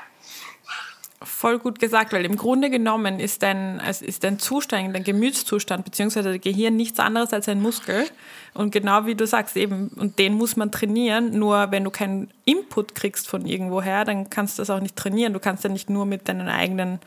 Voll 1.21 1.59
gut 1.59 1.81
gesagt, 1.81 2.13
weil 2.13 2.25
im 2.25 2.37
Grunde 2.37 2.71
genommen 2.71 3.19
ist 3.19 3.43
dein, 3.43 3.81
ist 3.81 4.23
dein 4.23 4.39
Zustand, 4.39 4.95
dein 4.95 5.03
Gemütszustand 5.03 5.85
beziehungsweise 5.85 6.33
das 6.33 6.41
Gehirn 6.41 6.77
nichts 6.77 7.01
anderes 7.01 7.33
als 7.33 7.49
ein 7.49 7.61
Muskel. 7.61 8.07
Und 8.55 8.71
genau 8.71 9.05
wie 9.05 9.17
du 9.17 9.27
sagst 9.27 9.57
eben, 9.57 9.89
und 9.97 10.21
den 10.21 10.35
muss 10.35 10.55
man 10.55 10.71
trainieren. 10.71 11.37
Nur 11.37 11.73
wenn 11.73 11.83
du 11.83 11.91
keinen 11.91 12.31
Input 12.45 12.95
kriegst 12.95 13.29
von 13.29 13.47
irgendwoher, 13.47 14.05
dann 14.05 14.31
kannst 14.31 14.59
du 14.59 14.63
das 14.63 14.71
auch 14.71 14.81
nicht 14.81 14.95
trainieren. 14.95 15.33
Du 15.33 15.41
kannst 15.41 15.65
ja 15.65 15.71
nicht 15.71 15.91
nur 15.91 16.07
mit 16.07 16.29
deinen 16.29 16.49
eigenen 16.49 17.01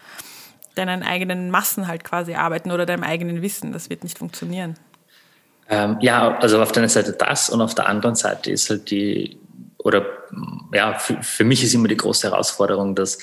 deinen 0.76 1.04
eigenen 1.04 1.52
Massen 1.52 1.88
halt 1.88 2.04
quasi 2.04 2.36
arbeiten 2.36 2.72
oder 2.72 2.86
deinem 2.86 3.04
eigenen 3.04 3.42
Wissen. 3.42 3.72
Das 3.72 3.90
wird 3.90 4.04
nicht 4.04 4.18
funktionieren. 4.18 4.76
Ähm, 5.70 5.98
ja, 6.02 6.38
also 6.40 6.62
auf 6.62 6.72
der 6.72 6.84
einen 6.84 6.90
Seite 6.90 7.14
das 7.14 7.50
und 7.50 7.62
auf 7.62 7.76
der 7.76 7.88
anderen 7.88 8.16
Seite 8.16 8.52
ist 8.52 8.70
halt 8.70 8.92
die, 8.92 9.38
oder 9.78 10.06
ja, 10.74 10.98
für, 11.00 11.22
für 11.22 11.44
mich 11.44 11.64
ist 11.64 11.74
immer 11.74 11.88
die 11.88 11.98
große 11.98 12.30
Herausforderung, 12.30 12.96
dass 12.96 13.20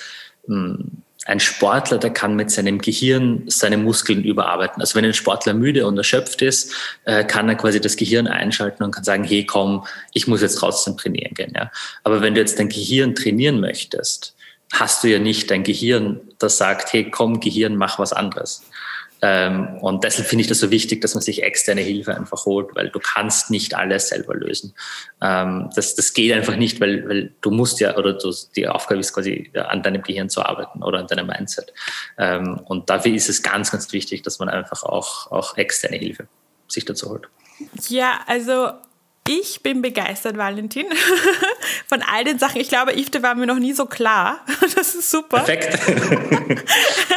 mh, 0.46 0.56
hm, 0.56 1.02
ein 1.28 1.40
Sportler, 1.40 1.98
der 1.98 2.10
kann 2.10 2.36
mit 2.36 2.50
seinem 2.50 2.78
Gehirn 2.78 3.42
seine 3.48 3.76
Muskeln 3.76 4.24
überarbeiten. 4.24 4.80
Also 4.80 4.94
wenn 4.94 5.04
ein 5.04 5.12
Sportler 5.12 5.52
müde 5.52 5.86
und 5.86 5.98
erschöpft 5.98 6.40
ist, 6.40 6.72
äh, 7.04 7.22
kann 7.22 7.50
er 7.50 7.54
quasi 7.54 7.82
das 7.82 7.96
Gehirn 7.96 8.26
einschalten 8.26 8.82
und 8.82 8.92
kann 8.92 9.04
sagen, 9.04 9.24
hey 9.24 9.44
komm, 9.44 9.86
ich 10.14 10.26
muss 10.26 10.40
jetzt 10.40 10.54
trotzdem 10.54 10.96
trainieren 10.96 11.34
gehen. 11.34 11.52
Ja? 11.54 11.70
Aber 12.02 12.22
wenn 12.22 12.32
du 12.32 12.40
jetzt 12.40 12.58
dein 12.58 12.70
Gehirn 12.70 13.14
trainieren 13.14 13.60
möchtest, 13.60 14.37
hast 14.72 15.02
du 15.02 15.08
ja 15.08 15.18
nicht 15.18 15.50
dein 15.50 15.64
Gehirn, 15.64 16.20
das 16.38 16.58
sagt, 16.58 16.92
hey, 16.92 17.10
komm, 17.10 17.40
Gehirn, 17.40 17.76
mach 17.76 17.98
was 17.98 18.12
anderes. 18.12 18.62
Ähm, 19.20 19.78
und 19.80 20.04
deshalb 20.04 20.28
finde 20.28 20.42
ich 20.42 20.46
das 20.48 20.60
so 20.60 20.70
wichtig, 20.70 21.00
dass 21.00 21.14
man 21.14 21.22
sich 21.22 21.42
externe 21.42 21.80
Hilfe 21.80 22.14
einfach 22.14 22.44
holt, 22.44 22.74
weil 22.76 22.90
du 22.90 23.00
kannst 23.00 23.50
nicht 23.50 23.74
alles 23.74 24.08
selber 24.08 24.34
lösen. 24.34 24.74
Ähm, 25.20 25.70
das, 25.74 25.96
das 25.96 26.14
geht 26.14 26.32
einfach 26.32 26.56
nicht, 26.56 26.80
weil, 26.80 27.08
weil 27.08 27.32
du 27.40 27.50
musst 27.50 27.80
ja, 27.80 27.96
oder 27.96 28.12
du, 28.12 28.32
die 28.54 28.68
Aufgabe 28.68 29.00
ist 29.00 29.12
quasi 29.12 29.50
an 29.54 29.82
deinem 29.82 30.02
Gehirn 30.02 30.30
zu 30.30 30.42
arbeiten 30.42 30.82
oder 30.82 31.00
an 31.00 31.08
deinem 31.08 31.26
Mindset. 31.26 31.72
Ähm, 32.16 32.60
und 32.66 32.90
dafür 32.90 33.12
ist 33.12 33.28
es 33.28 33.42
ganz, 33.42 33.72
ganz 33.72 33.92
wichtig, 33.92 34.22
dass 34.22 34.38
man 34.38 34.48
einfach 34.48 34.84
auch, 34.84 35.32
auch 35.32 35.56
externe 35.56 35.96
Hilfe 35.96 36.28
sich 36.68 36.84
dazu 36.84 37.10
holt. 37.10 37.28
Ja, 37.88 38.20
also 38.26 38.70
ich 39.28 39.62
bin 39.62 39.82
begeistert, 39.82 40.38
Valentin, 40.38 40.86
von 41.86 42.02
all 42.02 42.24
den 42.24 42.38
Sachen. 42.38 42.60
Ich 42.60 42.68
glaube, 42.68 42.98
Ifte 42.98 43.22
war 43.22 43.34
mir 43.34 43.46
noch 43.46 43.58
nie 43.58 43.72
so 43.72 43.86
klar. 43.86 44.40
Das 44.78 44.94
ist 44.94 45.10
super. 45.10 45.40
Perfekt. 45.40 45.72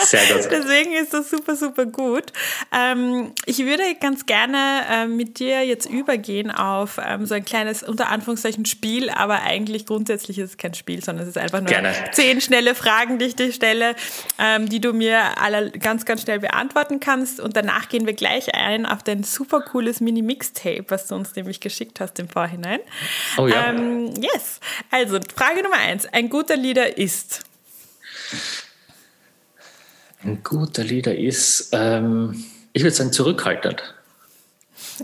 Sehr 0.01 0.21
gut. 0.33 0.47
Deswegen 0.49 0.93
ist 0.93 1.13
das 1.13 1.29
super, 1.29 1.55
super 1.55 1.85
gut. 1.85 2.33
Ähm, 2.71 3.33
ich 3.45 3.59
würde 3.59 3.83
ganz 3.99 4.25
gerne 4.25 4.83
ähm, 4.89 5.15
mit 5.15 5.37
dir 5.37 5.63
jetzt 5.63 5.87
übergehen 5.87 6.49
auf 6.49 6.99
ähm, 7.03 7.25
so 7.25 7.35
ein 7.35 7.45
kleines, 7.45 7.83
unter 7.83 8.09
Anführungszeichen, 8.09 8.65
Spiel, 8.65 9.09
aber 9.09 9.43
eigentlich 9.43 9.85
grundsätzlich 9.85 10.39
ist 10.39 10.51
es 10.51 10.57
kein 10.57 10.73
Spiel, 10.73 11.03
sondern 11.03 11.23
es 11.23 11.29
ist 11.29 11.37
einfach 11.37 11.59
nur 11.59 11.69
gerne. 11.69 11.93
zehn 12.13 12.41
schnelle 12.41 12.73
Fragen, 12.73 13.19
die 13.19 13.25
ich 13.25 13.35
dir 13.35 13.51
stelle, 13.51 13.95
die 14.59 14.81
du 14.81 14.93
mir 14.93 15.39
alle 15.39 15.71
ganz, 15.71 16.05
ganz 16.05 16.23
schnell 16.23 16.39
beantworten 16.39 16.99
kannst. 16.99 17.39
Und 17.39 17.55
danach 17.55 17.89
gehen 17.89 18.05
wir 18.07 18.13
gleich 18.13 18.55
ein 18.55 18.85
auf 18.85 19.03
dein 19.03 19.23
super 19.23 19.61
cooles 19.61 19.99
Mini-Mixtape, 19.99 20.85
was 20.87 21.07
du 21.07 21.15
uns 21.15 21.35
nämlich 21.35 21.59
geschickt 21.59 21.99
hast 21.99 22.00
hast 22.01 22.19
im 22.19 22.27
Vorhinein. 22.27 22.79
Oh 23.37 23.47
ja. 23.47 23.69
Ähm, 23.69 24.13
yes. 24.15 24.59
Also, 24.89 25.19
Frage 25.33 25.63
Nummer 25.63 25.77
eins. 25.77 26.05
Ein 26.07 26.29
guter 26.29 26.57
Lieder 26.57 26.97
ist? 26.97 27.41
Ein 30.23 30.43
guter 30.43 30.83
Lieder 30.83 31.15
ist, 31.15 31.69
ähm, 31.71 32.43
ich 32.73 32.83
würde 32.83 32.95
sagen, 32.95 33.11
zurückhaltend. 33.11 33.95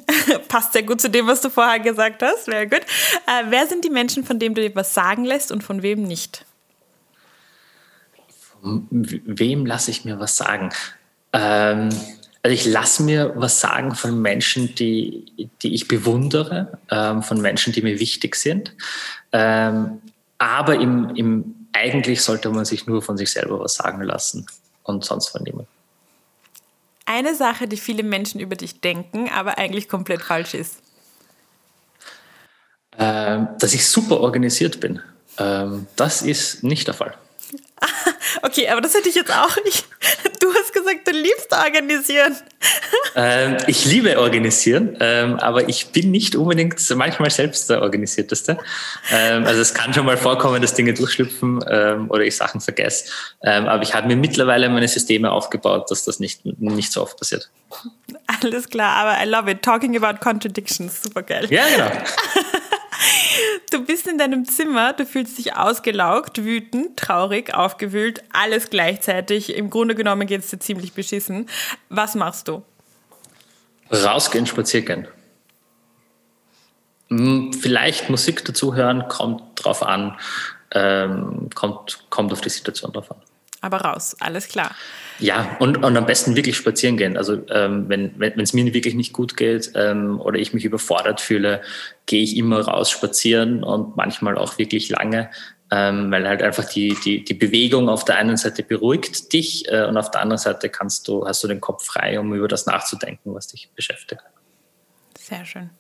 Passt 0.47 0.73
sehr 0.73 0.83
gut 0.83 1.01
zu 1.01 1.09
dem, 1.09 1.27
was 1.27 1.41
du 1.41 1.49
vorher 1.49 1.79
gesagt 1.79 2.21
hast. 2.21 2.45
Sehr 2.45 2.67
gut. 2.67 2.81
Äh, 2.81 3.45
wer 3.49 3.67
sind 3.67 3.83
die 3.83 3.89
Menschen, 3.89 4.23
von 4.23 4.39
denen 4.39 4.53
du 4.53 4.61
dir 4.61 4.75
was 4.75 4.93
sagen 4.93 5.25
lässt 5.25 5.51
und 5.51 5.63
von 5.63 5.81
wem 5.81 6.03
nicht? 6.03 6.45
Von 8.61 8.87
wem 8.91 9.65
lasse 9.65 9.91
ich 9.91 10.05
mir 10.05 10.19
was 10.19 10.37
sagen? 10.37 10.69
Ähm, 11.33 11.89
also 12.47 12.53
ich 12.55 12.65
lasse 12.65 13.03
mir 13.03 13.33
was 13.35 13.59
sagen 13.59 13.93
von 13.93 14.21
Menschen, 14.21 14.73
die, 14.73 15.49
die 15.61 15.75
ich 15.75 15.89
bewundere, 15.89 16.79
ähm, 16.89 17.21
von 17.21 17.41
Menschen, 17.41 17.73
die 17.73 17.81
mir 17.81 17.99
wichtig 17.99 18.37
sind. 18.37 18.73
Ähm, 19.33 20.01
aber 20.37 20.75
im, 20.75 21.13
im, 21.17 21.67
eigentlich 21.73 22.21
sollte 22.21 22.49
man 22.49 22.63
sich 22.63 22.87
nur 22.87 23.01
von 23.01 23.17
sich 23.17 23.31
selber 23.31 23.59
was 23.59 23.73
sagen 23.73 24.01
lassen 24.01 24.45
und 24.83 25.03
sonst 25.03 25.27
von 25.27 25.43
niemandem. 25.43 25.67
Eine 27.05 27.35
Sache, 27.35 27.67
die 27.67 27.75
viele 27.75 28.03
Menschen 28.03 28.39
über 28.39 28.55
dich 28.55 28.79
denken, 28.79 29.29
aber 29.29 29.57
eigentlich 29.57 29.89
komplett 29.89 30.21
falsch 30.21 30.53
ist. 30.53 30.77
Ähm, 32.97 33.49
dass 33.59 33.73
ich 33.73 33.85
super 33.85 34.21
organisiert 34.21 34.79
bin. 34.79 35.01
Ähm, 35.37 35.85
das 35.97 36.21
ist 36.21 36.63
nicht 36.63 36.87
der 36.87 36.93
Fall. 36.93 37.13
Okay, 38.41 38.67
aber 38.69 38.81
das 38.81 38.93
hätte 38.93 39.09
ich 39.09 39.15
jetzt 39.15 39.31
auch 39.31 39.55
nicht. 39.63 39.85
Du 40.39 40.53
hast 40.53 40.73
gesagt, 40.73 41.07
du 41.07 41.11
liebst 41.11 41.51
organisieren. 41.51 42.35
Ähm, 43.15 43.57
ich 43.67 43.85
liebe 43.85 44.19
organisieren, 44.19 44.95
ähm, 44.99 45.35
aber 45.39 45.67
ich 45.67 45.87
bin 45.87 46.11
nicht 46.11 46.35
unbedingt 46.35 46.79
manchmal 46.95 47.29
selbst 47.31 47.69
der 47.69 47.81
Organisierteste. 47.81 48.57
Ähm, 49.11 49.45
also 49.45 49.59
es 49.61 49.73
kann 49.73 49.93
schon 49.93 50.05
mal 50.05 50.17
vorkommen, 50.17 50.61
dass 50.61 50.73
Dinge 50.73 50.93
durchschlüpfen 50.93 51.63
ähm, 51.69 52.11
oder 52.11 52.23
ich 52.23 52.35
Sachen 52.35 52.61
vergesse. 52.61 53.11
Ähm, 53.43 53.67
aber 53.67 53.83
ich 53.83 53.93
habe 53.93 54.07
mir 54.07 54.15
mittlerweile 54.15 54.69
meine 54.69 54.87
Systeme 54.87 55.31
aufgebaut, 55.31 55.89
dass 55.89 56.05
das 56.05 56.19
nicht, 56.19 56.45
nicht 56.45 56.91
so 56.91 57.01
oft 57.01 57.17
passiert. 57.17 57.49
Alles 58.41 58.69
klar, 58.69 58.95
aber 58.95 59.23
I 59.23 59.27
love 59.27 59.49
it. 59.49 59.63
Talking 59.63 60.01
about 60.01 60.19
contradictions, 60.19 61.01
super 61.01 61.23
geil. 61.23 61.47
Ja, 61.49 61.63
genau. 61.67 61.91
Du 63.71 63.85
bist 63.85 64.07
in 64.07 64.17
deinem 64.17 64.45
Zimmer, 64.45 64.93
du 64.93 65.05
fühlst 65.05 65.37
dich 65.37 65.55
ausgelaugt, 65.55 66.43
wütend, 66.43 66.97
traurig, 66.97 67.53
aufgewühlt, 67.53 68.23
alles 68.31 68.69
gleichzeitig. 68.69 69.55
Im 69.55 69.69
Grunde 69.69 69.93
genommen 69.93 70.25
geht 70.25 70.41
es 70.41 70.49
dir 70.49 70.59
ziemlich 70.59 70.93
beschissen. 70.93 71.49
Was 71.89 72.15
machst 72.15 72.47
du? 72.47 72.63
Rausgehen, 73.91 74.45
spazieren. 74.45 75.07
Hm, 77.09 77.53
vielleicht 77.53 78.09
Musik 78.09 78.43
dazu 78.45 78.75
hören, 78.75 79.07
kommt 79.07 79.43
drauf 79.55 79.83
an, 79.83 80.17
ähm, 80.71 81.49
kommt, 81.55 82.05
kommt 82.09 82.33
auf 82.33 82.41
die 82.41 82.49
Situation 82.49 82.91
drauf 82.91 83.11
an. 83.11 83.17
Aber 83.67 83.81
raus, 83.81 84.15
alles 84.21 84.47
klar. 84.47 84.73
Ja, 85.19 85.57
und, 85.59 85.83
und 85.83 85.97
am 85.97 86.05
besten 86.05 86.37
wirklich 86.37 86.55
spazieren 86.55 86.95
gehen. 86.95 87.17
Also 87.17 87.45
ähm, 87.49 87.89
wenn 87.89 88.17
wenn 88.17 88.39
es 88.39 88.53
mir 88.53 88.73
wirklich 88.73 88.95
nicht 88.95 89.11
gut 89.11 89.35
geht 89.35 89.73
ähm, 89.75 90.21
oder 90.21 90.39
ich 90.39 90.53
mich 90.53 90.63
überfordert 90.63 91.19
fühle, 91.19 91.61
gehe 92.05 92.23
ich 92.23 92.37
immer 92.37 92.61
raus 92.61 92.89
spazieren 92.89 93.61
und 93.61 93.97
manchmal 93.97 94.37
auch 94.37 94.57
wirklich 94.57 94.87
lange, 94.87 95.29
ähm, 95.69 96.09
weil 96.11 96.25
halt 96.25 96.41
einfach 96.41 96.63
die, 96.63 96.95
die, 97.03 97.25
die 97.25 97.33
Bewegung 97.33 97.89
auf 97.89 98.05
der 98.05 98.15
einen 98.15 98.37
Seite 98.37 98.63
beruhigt 98.63 99.33
dich 99.33 99.67
äh, 99.67 99.83
und 99.83 99.97
auf 99.97 100.11
der 100.11 100.21
anderen 100.21 100.39
Seite 100.39 100.69
kannst 100.69 101.09
du, 101.09 101.27
hast 101.27 101.43
du 101.43 101.49
den 101.49 101.59
Kopf 101.59 101.83
frei, 101.83 102.21
um 102.21 102.33
über 102.33 102.47
das 102.47 102.67
nachzudenken, 102.67 103.35
was 103.35 103.47
dich 103.47 103.69
beschäftigt. 103.75 104.21
Sehr 105.19 105.43
schön. 105.43 105.71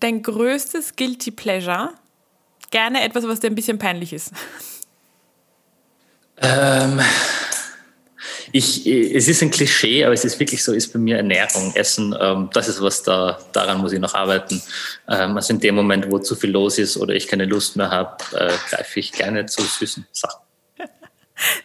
Dein 0.00 0.24
größtes 0.24 0.96
Guilty 0.96 1.30
Pleasure? 1.30 1.90
Gerne 2.72 3.04
etwas, 3.04 3.28
was 3.28 3.38
dir 3.38 3.46
ein 3.46 3.54
bisschen 3.54 3.78
peinlich 3.78 4.12
ist. 4.12 4.32
Ähm, 6.40 7.00
ich, 8.52 8.86
es 8.86 9.28
ist 9.28 9.42
ein 9.42 9.50
Klischee, 9.50 10.04
aber 10.04 10.14
es 10.14 10.24
ist 10.24 10.40
wirklich 10.40 10.64
so, 10.64 10.72
ist 10.72 10.92
bei 10.92 10.98
mir 10.98 11.18
Ernährung, 11.18 11.72
Essen, 11.74 12.16
ähm, 12.20 12.50
das 12.52 12.68
ist 12.68 12.82
was 12.82 13.02
da, 13.02 13.38
daran 13.52 13.78
muss 13.78 13.92
ich 13.92 14.00
noch 14.00 14.14
arbeiten. 14.14 14.60
Ähm, 15.08 15.36
also 15.36 15.52
in 15.52 15.60
dem 15.60 15.76
Moment, 15.76 16.10
wo 16.10 16.18
zu 16.18 16.34
viel 16.34 16.50
los 16.50 16.78
ist 16.78 16.96
oder 16.96 17.14
ich 17.14 17.28
keine 17.28 17.44
Lust 17.44 17.76
mehr 17.76 17.90
habe, 17.90 18.16
äh, 18.34 18.52
greife 18.68 19.00
ich 19.00 19.12
gerne 19.12 19.46
zu 19.46 19.62
süßen 19.62 20.06
Sachen. 20.12 20.49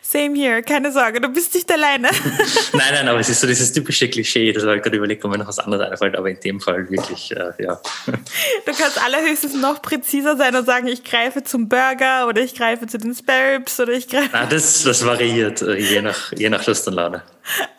Same 0.02 0.36
here, 0.36 0.64
keine 0.64 0.92
Sorge, 0.92 1.20
du 1.20 1.30
bist 1.30 1.54
nicht 1.54 1.72
alleine. 1.72 2.10
nein, 2.74 2.94
nein, 2.94 3.08
aber 3.08 3.20
es 3.20 3.30
ist 3.30 3.42
so 3.42 3.48
dieses 3.48 3.72
typische 3.72 4.10
Klischee, 4.10 4.52
das 4.52 4.64
habe 4.64 4.78
ich 4.78 4.84
gerade 4.84 4.98
überlegt, 4.98 5.24
ob 5.26 5.32
mir 5.32 5.38
noch 5.38 5.48
was 5.48 5.60
anderes 5.60 5.92
einfällt, 5.92 6.16
aber 6.16 6.30
in 6.30 6.40
dem 6.40 6.60
Fall 6.62 6.90
wirklich, 6.90 7.32
äh, 7.36 7.52
ja. 7.60 7.80
Du 8.06 8.72
kannst 8.78 9.04
allerhöchstens 9.04 9.56
noch 9.56 9.82
präziser 9.82 10.38
sein 10.38 10.56
und 10.56 10.66
sagen, 10.66 10.88
ich 10.88 11.04
greife 11.04 11.44
zum 11.44 11.68
Burger 11.70 12.28
oder 12.28 12.42
ich 12.42 12.56
greife 12.56 12.88
zu 12.88 12.98
den 12.98 13.14
Sparrows 13.14 13.80
oder 13.80 13.94
ich 13.94 14.08
greife... 14.08 14.30
Nein, 14.32 14.50
das, 14.50 14.84
das 14.84 15.06
variiert, 15.06 15.62
äh, 15.62 15.76
je 15.78 16.02
nach, 16.02 16.32
je 16.34 16.50
nach 16.50 16.66
Lust 16.66 16.88
und 16.88 16.94
Laune. 16.94 17.24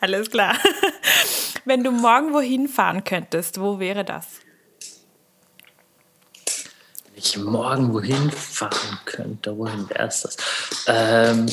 Alles 0.01 0.31
klar. 0.31 0.57
Wenn 1.65 1.83
du 1.83 1.91
morgen 1.91 2.33
wohin 2.33 2.69
fahren 2.69 3.03
könntest, 3.03 3.61
wo 3.61 3.81
wäre 3.81 4.05
das? 4.05 4.27
Wenn 7.05 7.17
ich 7.17 7.37
morgen 7.39 7.93
wohin 7.93 8.31
fahren 8.31 8.99
könnte, 9.05 9.57
wohin 9.57 9.89
wäre 9.91 10.07
es 10.07 10.23
das? 10.23 10.37
Ähm, 10.87 11.47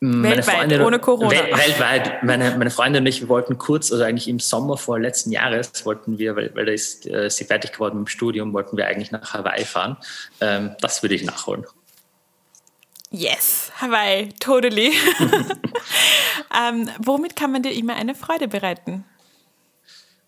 weltweit, 0.00 0.56
Freundin, 0.56 0.80
ohne 0.80 0.98
Corona. 0.98 1.30
weltweit. 1.30 2.22
Meine, 2.22 2.56
meine 2.56 2.70
Freundin 2.70 3.02
und 3.02 3.06
ich, 3.06 3.20
wir 3.20 3.28
wollten 3.28 3.58
kurz, 3.58 3.92
also 3.92 4.02
eigentlich 4.04 4.28
im 4.28 4.38
Sommer 4.38 4.76
vor 4.76 4.98
letzten 4.98 5.30
Jahres, 5.30 5.84
wollten 5.84 6.18
wir, 6.18 6.36
weil, 6.36 6.54
weil 6.54 6.66
da 6.66 6.72
ist 6.72 7.06
äh, 7.06 7.28
sie 7.28 7.44
fertig 7.44 7.72
geworden 7.72 7.98
mit 7.98 8.08
dem 8.08 8.10
Studium, 8.10 8.52
wollten 8.52 8.76
wir 8.76 8.86
eigentlich 8.86 9.10
nach 9.10 9.34
Hawaii 9.34 9.64
fahren. 9.64 9.98
Ähm, 10.40 10.74
das 10.80 11.02
würde 11.02 11.14
ich 11.14 11.24
nachholen. 11.24 11.66
Yes, 13.10 13.72
Hawaii, 13.80 14.28
totally. 14.38 14.92
ähm, 16.56 16.88
womit 16.98 17.36
kann 17.36 17.52
man 17.52 17.62
dir 17.62 17.72
immer 17.72 17.96
eine 17.96 18.14
Freude 18.14 18.48
bereiten? 18.48 19.04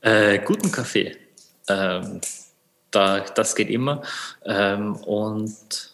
Äh, 0.00 0.40
guten 0.40 0.72
Kaffee. 0.72 1.16
Ähm, 1.68 2.20
da, 2.90 3.20
das 3.20 3.54
geht 3.54 3.70
immer. 3.70 4.02
Ähm, 4.44 4.96
und 4.96 5.91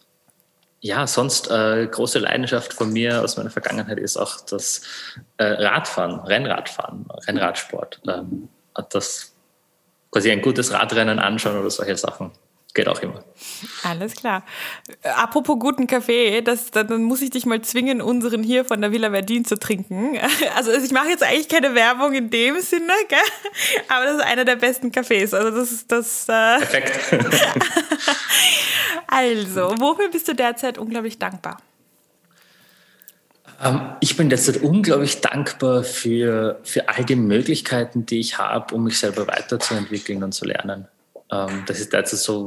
ja, 0.81 1.07
sonst 1.07 1.51
äh, 1.51 1.87
große 1.87 2.18
Leidenschaft 2.18 2.72
von 2.72 2.93
mir 2.93 3.22
aus 3.22 3.37
meiner 3.37 3.51
Vergangenheit 3.51 3.99
ist 3.99 4.16
auch 4.16 4.41
das 4.43 4.83
äh, 5.37 5.45
Radfahren, 5.45 6.20
Rennradfahren, 6.20 7.07
Rennradsport. 7.26 8.01
Ähm, 8.07 8.49
das 8.91 9.35
quasi 10.12 10.31
ein 10.31 10.41
gutes 10.41 10.72
Radrennen 10.72 11.18
anschauen 11.18 11.59
oder 11.59 11.70
solche 11.70 11.97
Sachen. 11.97 12.31
Geht 12.75 12.87
auch 12.87 13.01
immer. 13.01 13.25
Alles 13.83 14.14
klar. 14.14 14.45
Apropos 15.03 15.59
guten 15.59 15.87
Kaffee, 15.87 16.43
das, 16.43 16.71
dann 16.71 17.03
muss 17.03 17.23
ich 17.23 17.31
dich 17.31 17.47
mal 17.47 17.62
zwingen, 17.62 18.03
unseren 18.03 18.43
hier 18.43 18.64
von 18.64 18.81
der 18.81 18.93
Villa 18.93 19.11
Verdin 19.11 19.45
zu 19.45 19.59
trinken. 19.59 20.19
Also 20.55 20.73
ich 20.73 20.91
mache 20.91 21.09
jetzt 21.09 21.23
eigentlich 21.23 21.49
keine 21.49 21.75
Werbung 21.75 22.14
in 22.14 22.31
dem 22.31 22.61
Sinne, 22.61 22.93
gell? 23.09 23.19
aber 23.89 24.07
das 24.07 24.16
ist 24.16 24.23
einer 24.23 24.45
der 24.45 24.57
besten 24.57 24.91
Cafés. 24.91 25.35
Also 25.35 25.57
das 25.57 25.73
ist 25.73 25.93
das. 25.93 26.25
Äh 26.29 26.59
Perfekt. 26.59 27.01
also, 29.07 29.75
wofür 29.79 30.09
bist 30.11 30.27
du 30.27 30.35
derzeit 30.35 30.79
unglaublich 30.79 31.19
dankbar? 31.19 31.59
Ähm, 33.62 33.81
ich 34.01 34.16
bin 34.16 34.29
derzeit 34.29 34.59
unglaublich 34.59 35.21
dankbar 35.21 35.85
für, 35.85 36.61
für 36.64 36.89
all 36.89 37.05
die 37.05 37.16
Möglichkeiten, 37.16 38.07
die 38.07 38.21
ich 38.21 38.39
habe, 38.39 38.75
um 38.75 38.85
mich 38.85 38.99
selber 38.99 39.27
weiterzuentwickeln 39.27 40.23
und 40.23 40.33
zu 40.33 40.45
lernen. 40.45 40.89
Ähm, 41.31 41.64
das 41.66 41.81
ist 41.81 41.93
derzeit 41.93 42.18
so 42.18 42.47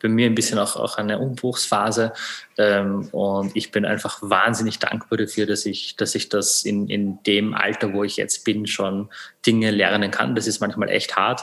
bei 0.00 0.08
mir 0.08 0.26
ein 0.26 0.34
bisschen 0.34 0.58
auch, 0.58 0.76
auch 0.76 0.98
eine 0.98 1.18
Umbruchsphase. 1.18 2.12
Ähm, 2.58 3.08
und 3.12 3.54
ich 3.54 3.70
bin 3.70 3.84
einfach 3.84 4.18
wahnsinnig 4.22 4.78
dankbar 4.78 5.18
dafür, 5.18 5.46
dass 5.46 5.64
ich, 5.66 5.96
dass 5.96 6.14
ich 6.14 6.28
das 6.28 6.64
in, 6.64 6.88
in 6.88 7.22
dem 7.24 7.54
Alter, 7.54 7.92
wo 7.92 8.04
ich 8.04 8.16
jetzt 8.16 8.44
bin, 8.44 8.66
schon 8.66 9.08
Dinge 9.46 9.70
lernen 9.70 10.10
kann. 10.10 10.34
Das 10.34 10.46
ist 10.46 10.60
manchmal 10.60 10.90
echt 10.90 11.16
hart. 11.16 11.42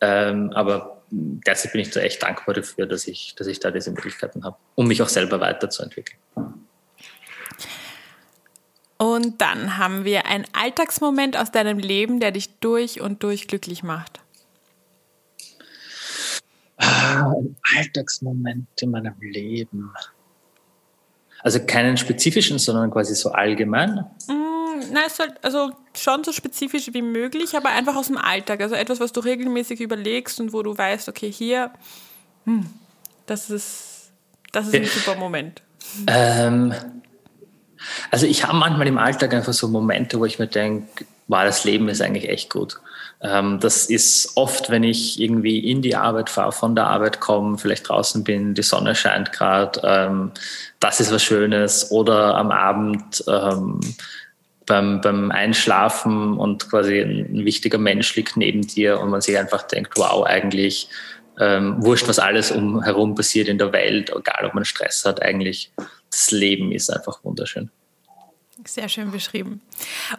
Ähm, 0.00 0.52
aber 0.54 1.02
derzeit 1.10 1.72
bin 1.72 1.80
ich 1.80 1.90
da 1.90 2.00
echt 2.00 2.22
dankbar 2.22 2.54
dafür, 2.54 2.86
dass 2.86 3.06
ich, 3.06 3.34
dass 3.36 3.46
ich 3.46 3.60
da 3.60 3.70
diese 3.70 3.90
Möglichkeiten 3.90 4.44
habe, 4.44 4.56
um 4.74 4.86
mich 4.88 5.02
auch 5.02 5.08
selber 5.08 5.40
weiterzuentwickeln. 5.40 6.18
Und 8.96 9.40
dann 9.40 9.78
haben 9.78 10.04
wir 10.04 10.26
einen 10.26 10.44
Alltagsmoment 10.52 11.36
aus 11.36 11.50
deinem 11.50 11.78
Leben, 11.78 12.20
der 12.20 12.32
dich 12.32 12.58
durch 12.58 13.00
und 13.00 13.22
durch 13.22 13.48
glücklich 13.48 13.82
macht. 13.82 14.20
Ein 17.00 17.56
Alltagsmoment 17.76 18.68
in 18.80 18.90
meinem 18.90 19.14
Leben. 19.20 19.92
Also 21.42 21.60
keinen 21.60 21.96
spezifischen, 21.96 22.58
sondern 22.58 22.90
quasi 22.90 23.14
so 23.14 23.30
allgemein. 23.30 24.04
Mm, 24.28 24.92
nein, 24.92 25.04
es 25.06 25.16
soll, 25.16 25.28
also 25.42 25.72
schon 25.96 26.22
so 26.22 26.32
spezifisch 26.32 26.92
wie 26.92 27.02
möglich, 27.02 27.56
aber 27.56 27.70
einfach 27.70 27.96
aus 27.96 28.08
dem 28.08 28.18
Alltag. 28.18 28.60
Also 28.60 28.74
etwas, 28.74 29.00
was 29.00 29.12
du 29.12 29.20
regelmäßig 29.20 29.80
überlegst 29.80 30.38
und 30.40 30.52
wo 30.52 30.62
du 30.62 30.76
weißt, 30.76 31.08
okay, 31.08 31.32
hier, 31.32 31.70
hm, 32.44 32.66
das 33.26 33.50
ist, 33.50 34.12
das 34.52 34.68
ist 34.68 34.74
ein 34.74 34.84
super 34.84 35.14
Moment. 35.14 35.62
Ähm, 36.06 36.74
also 38.10 38.26
ich 38.26 38.44
habe 38.44 38.56
manchmal 38.56 38.86
im 38.86 38.98
Alltag 38.98 39.32
einfach 39.32 39.52
so 39.52 39.68
Momente, 39.68 40.18
wo 40.18 40.26
ich 40.26 40.38
mir 40.38 40.46
denke, 40.46 41.06
wow, 41.28 41.44
das 41.44 41.64
Leben 41.64 41.88
ist 41.88 42.02
eigentlich 42.02 42.28
echt 42.28 42.50
gut. 42.50 42.80
Ähm, 43.22 43.60
das 43.60 43.86
ist 43.86 44.36
oft, 44.36 44.70
wenn 44.70 44.82
ich 44.82 45.20
irgendwie 45.20 45.58
in 45.58 45.82
die 45.82 45.96
Arbeit 45.96 46.30
fahre, 46.30 46.52
von 46.52 46.74
der 46.74 46.86
Arbeit 46.86 47.20
komme, 47.20 47.58
vielleicht 47.58 47.88
draußen 47.88 48.24
bin, 48.24 48.54
die 48.54 48.62
Sonne 48.62 48.94
scheint 48.94 49.32
gerade, 49.32 49.80
ähm, 49.84 50.32
das 50.78 51.00
ist 51.00 51.12
was 51.12 51.22
Schönes. 51.22 51.90
Oder 51.90 52.36
am 52.36 52.50
Abend 52.50 53.22
ähm, 53.28 53.80
beim, 54.64 55.00
beim 55.00 55.30
Einschlafen 55.30 56.38
und 56.38 56.70
quasi 56.70 57.00
ein, 57.00 57.44
wichtiger 57.44 57.78
Mensch 57.78 58.14
liegt 58.16 58.36
neben 58.36 58.62
dir 58.66 59.00
und 59.00 59.10
man 59.10 59.20
sich 59.20 59.36
einfach 59.38 59.62
denkt, 59.62 59.94
wow, 59.96 60.24
eigentlich 60.24 60.88
wurscht, 61.38 62.06
was 62.06 62.18
alles 62.18 62.50
umherum 62.50 63.14
passiert 63.14 63.48
in 63.48 63.56
der 63.56 63.72
Welt, 63.72 64.10
egal 64.10 64.44
ob 64.44 64.52
man 64.52 64.66
Stress 64.66 65.06
hat, 65.06 65.22
eigentlich 65.22 65.72
das 66.10 66.30
Leben 66.32 66.70
ist 66.70 66.90
einfach 66.90 67.24
wunderschön. 67.24 67.70
Sehr 68.66 68.88
schön 68.88 69.10
beschrieben. 69.10 69.60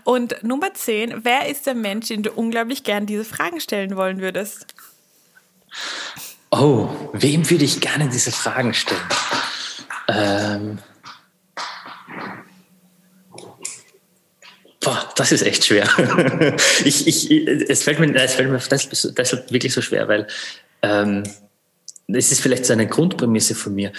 Und 0.03 0.43
Nummer 0.43 0.73
10, 0.73 1.23
wer 1.23 1.47
ist 1.47 1.67
der 1.67 1.75
Mensch, 1.75 2.07
den 2.07 2.23
du 2.23 2.31
unglaublich 2.31 2.83
gern 2.83 3.05
diese 3.05 3.25
Fragen 3.25 3.59
stellen 3.59 3.95
wollen 3.95 4.21
würdest? 4.21 4.65
Oh, 6.49 6.89
wem 7.13 7.49
würde 7.49 7.65
ich 7.65 7.79
gerne 7.79 8.09
diese 8.09 8.31
Fragen 8.31 8.73
stellen? 8.73 9.01
Ähm 10.07 10.79
Boah, 14.81 15.09
das 15.15 15.31
ist 15.31 15.43
echt 15.43 15.65
schwer. 15.65 15.87
ich, 16.85 17.07
ich, 17.07 17.31
es 17.31 17.83
fällt 17.83 17.99
mir, 17.99 18.13
es 18.15 18.33
fällt 18.33 18.49
mir 18.49 18.57
deshalb 18.57 19.51
wirklich 19.51 19.73
so 19.73 19.81
schwer, 19.81 20.07
weil 20.07 20.27
ähm, 20.81 21.23
es 22.07 22.31
ist 22.31 22.41
vielleicht 22.41 22.65
so 22.65 22.73
eine 22.73 22.87
Grundprämisse 22.87 23.53
von 23.53 23.75
mir 23.75 23.93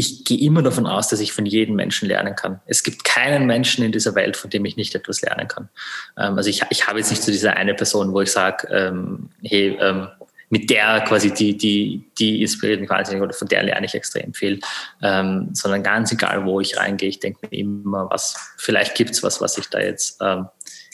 ich 0.00 0.24
gehe 0.24 0.38
immer 0.38 0.62
davon 0.62 0.86
aus, 0.86 1.08
dass 1.08 1.18
ich 1.18 1.32
von 1.32 1.44
jedem 1.44 1.74
Menschen 1.74 2.06
lernen 2.06 2.36
kann. 2.36 2.60
Es 2.66 2.84
gibt 2.84 3.02
keinen 3.02 3.46
Menschen 3.46 3.84
in 3.84 3.90
dieser 3.90 4.14
Welt, 4.14 4.36
von 4.36 4.48
dem 4.48 4.64
ich 4.64 4.76
nicht 4.76 4.94
etwas 4.94 5.22
lernen 5.22 5.48
kann. 5.48 5.70
Ähm, 6.16 6.36
also 6.36 6.48
ich, 6.48 6.62
ich 6.70 6.86
habe 6.86 7.00
jetzt 7.00 7.10
nicht 7.10 7.20
so 7.20 7.32
diese 7.32 7.54
eine 7.54 7.74
Person, 7.74 8.12
wo 8.12 8.20
ich 8.20 8.30
sage, 8.30 8.68
ähm, 8.68 9.30
hey, 9.42 9.76
ähm, 9.80 10.06
mit 10.50 10.70
der 10.70 11.00
quasi 11.00 11.34
die, 11.34 11.56
die, 11.56 12.04
die 12.16 12.42
inspiriert 12.42 12.80
mich 12.80 12.88
wahnsinnig 12.88 13.20
oder 13.20 13.32
von 13.32 13.48
der 13.48 13.64
lerne 13.64 13.86
ich 13.86 13.94
extrem 13.96 14.32
viel. 14.34 14.60
Ähm, 15.02 15.48
sondern 15.52 15.82
ganz 15.82 16.12
egal, 16.12 16.44
wo 16.46 16.60
ich 16.60 16.76
reingehe, 16.76 17.08
ich 17.08 17.18
denke 17.18 17.48
mir 17.50 17.58
immer, 17.58 18.08
was, 18.08 18.54
vielleicht 18.56 18.94
gibt's 18.94 19.24
was, 19.24 19.40
was 19.40 19.58
ich 19.58 19.66
da 19.66 19.80
jetzt 19.80 20.18
ähm, 20.20 20.46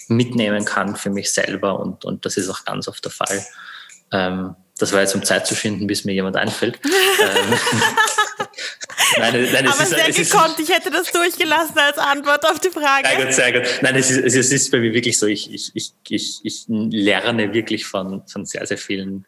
mitnehmen 0.09 0.65
kann 0.65 0.97
für 0.97 1.11
mich 1.11 1.31
selber 1.31 1.79
und, 1.79 2.07
und 2.07 2.25
das 2.25 2.39
ist 2.39 2.49
auch 2.49 2.65
ganz 2.65 2.89
oft 2.89 3.05
der 3.05 3.13
Fall. 3.13 3.45
Ähm, 4.13 4.57
das 4.79 4.95
war 4.95 5.03
jetzt 5.03 5.15
um 5.15 5.23
Zeit 5.23 5.47
zu 5.47 5.55
finden, 5.55 5.87
bis 5.87 6.07
mir 6.07 6.13
jemand 6.13 6.37
einfällt. 6.37 6.81
nein, 9.19 9.49
nein, 9.53 9.69
Aber 9.69 9.83
ist, 9.83 9.91
sehr 9.91 10.11
gekonnt, 10.11 10.59
ich 10.59 10.69
hätte 10.69 10.91
das 10.91 11.11
durchgelassen 11.11 11.79
als 11.79 11.99
Antwort 11.99 12.45
auf 12.47 12.61
die 12.61 12.71
Frage. 12.71 13.09
Sehr 13.09 13.25
gut, 13.25 13.33
sehr 13.33 13.53
gut. 13.53 13.83
Nein, 13.83 13.97
es 13.97 14.11
ist, 14.11 14.37
es 14.37 14.53
ist 14.53 14.71
bei 14.71 14.79
mir 14.79 14.93
wirklich 14.93 15.19
so, 15.19 15.27
ich, 15.27 15.53
ich, 15.53 15.71
ich, 15.75 15.93
ich, 16.09 16.41
ich 16.43 16.65
lerne 16.69 17.53
wirklich 17.53 17.87
von, 17.87 18.27
von 18.27 18.45
sehr, 18.45 18.67
sehr 18.67 18.79
vielen, 18.79 19.27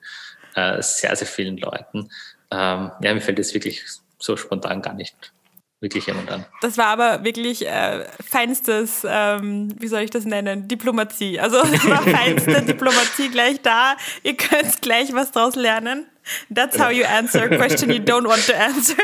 äh, 0.55 0.83
sehr, 0.83 1.15
sehr 1.17 1.27
vielen 1.27 1.59
Leuten. 1.59 2.11
Ähm, 2.51 2.91
ja, 3.03 3.15
mir 3.15 3.21
fällt 3.21 3.39
das 3.39 3.55
wirklich 3.55 3.83
so 4.19 4.37
spontan 4.37 4.83
gar 4.83 4.95
nicht 4.95 5.33
wirklich 5.81 6.07
jemand 6.07 6.31
an. 6.31 6.45
Das 6.63 6.79
war 6.79 6.87
aber 6.87 7.25
wirklich 7.25 7.67
äh, 7.67 8.07
feinstes, 8.27 9.07
ähm, 9.09 9.75
wie 9.79 9.89
soll 9.89 10.01
ich 10.01 10.11
das 10.11 10.25
nennen, 10.25 10.69
Diplomatie. 10.69 11.39
Also 11.39 11.59
es 11.59 11.89
war 11.89 12.03
feinste 12.19 12.63
Diplomatie 12.63 13.29
gleich 13.31 13.61
da. 13.63 13.97
Ihr 14.23 14.37
könnt 14.37 14.81
gleich 14.81 15.13
was 15.13 15.33
draus 15.33 15.55
lernen. 15.55 16.07
That's 16.53 16.79
how 16.79 16.91
you 16.91 17.05
answer 17.05 17.45
a 17.45 17.57
question 17.57 17.91
you 17.91 18.01
don't 18.01 18.27
want 18.27 18.47
to 18.47 18.55
answer. 18.55 18.97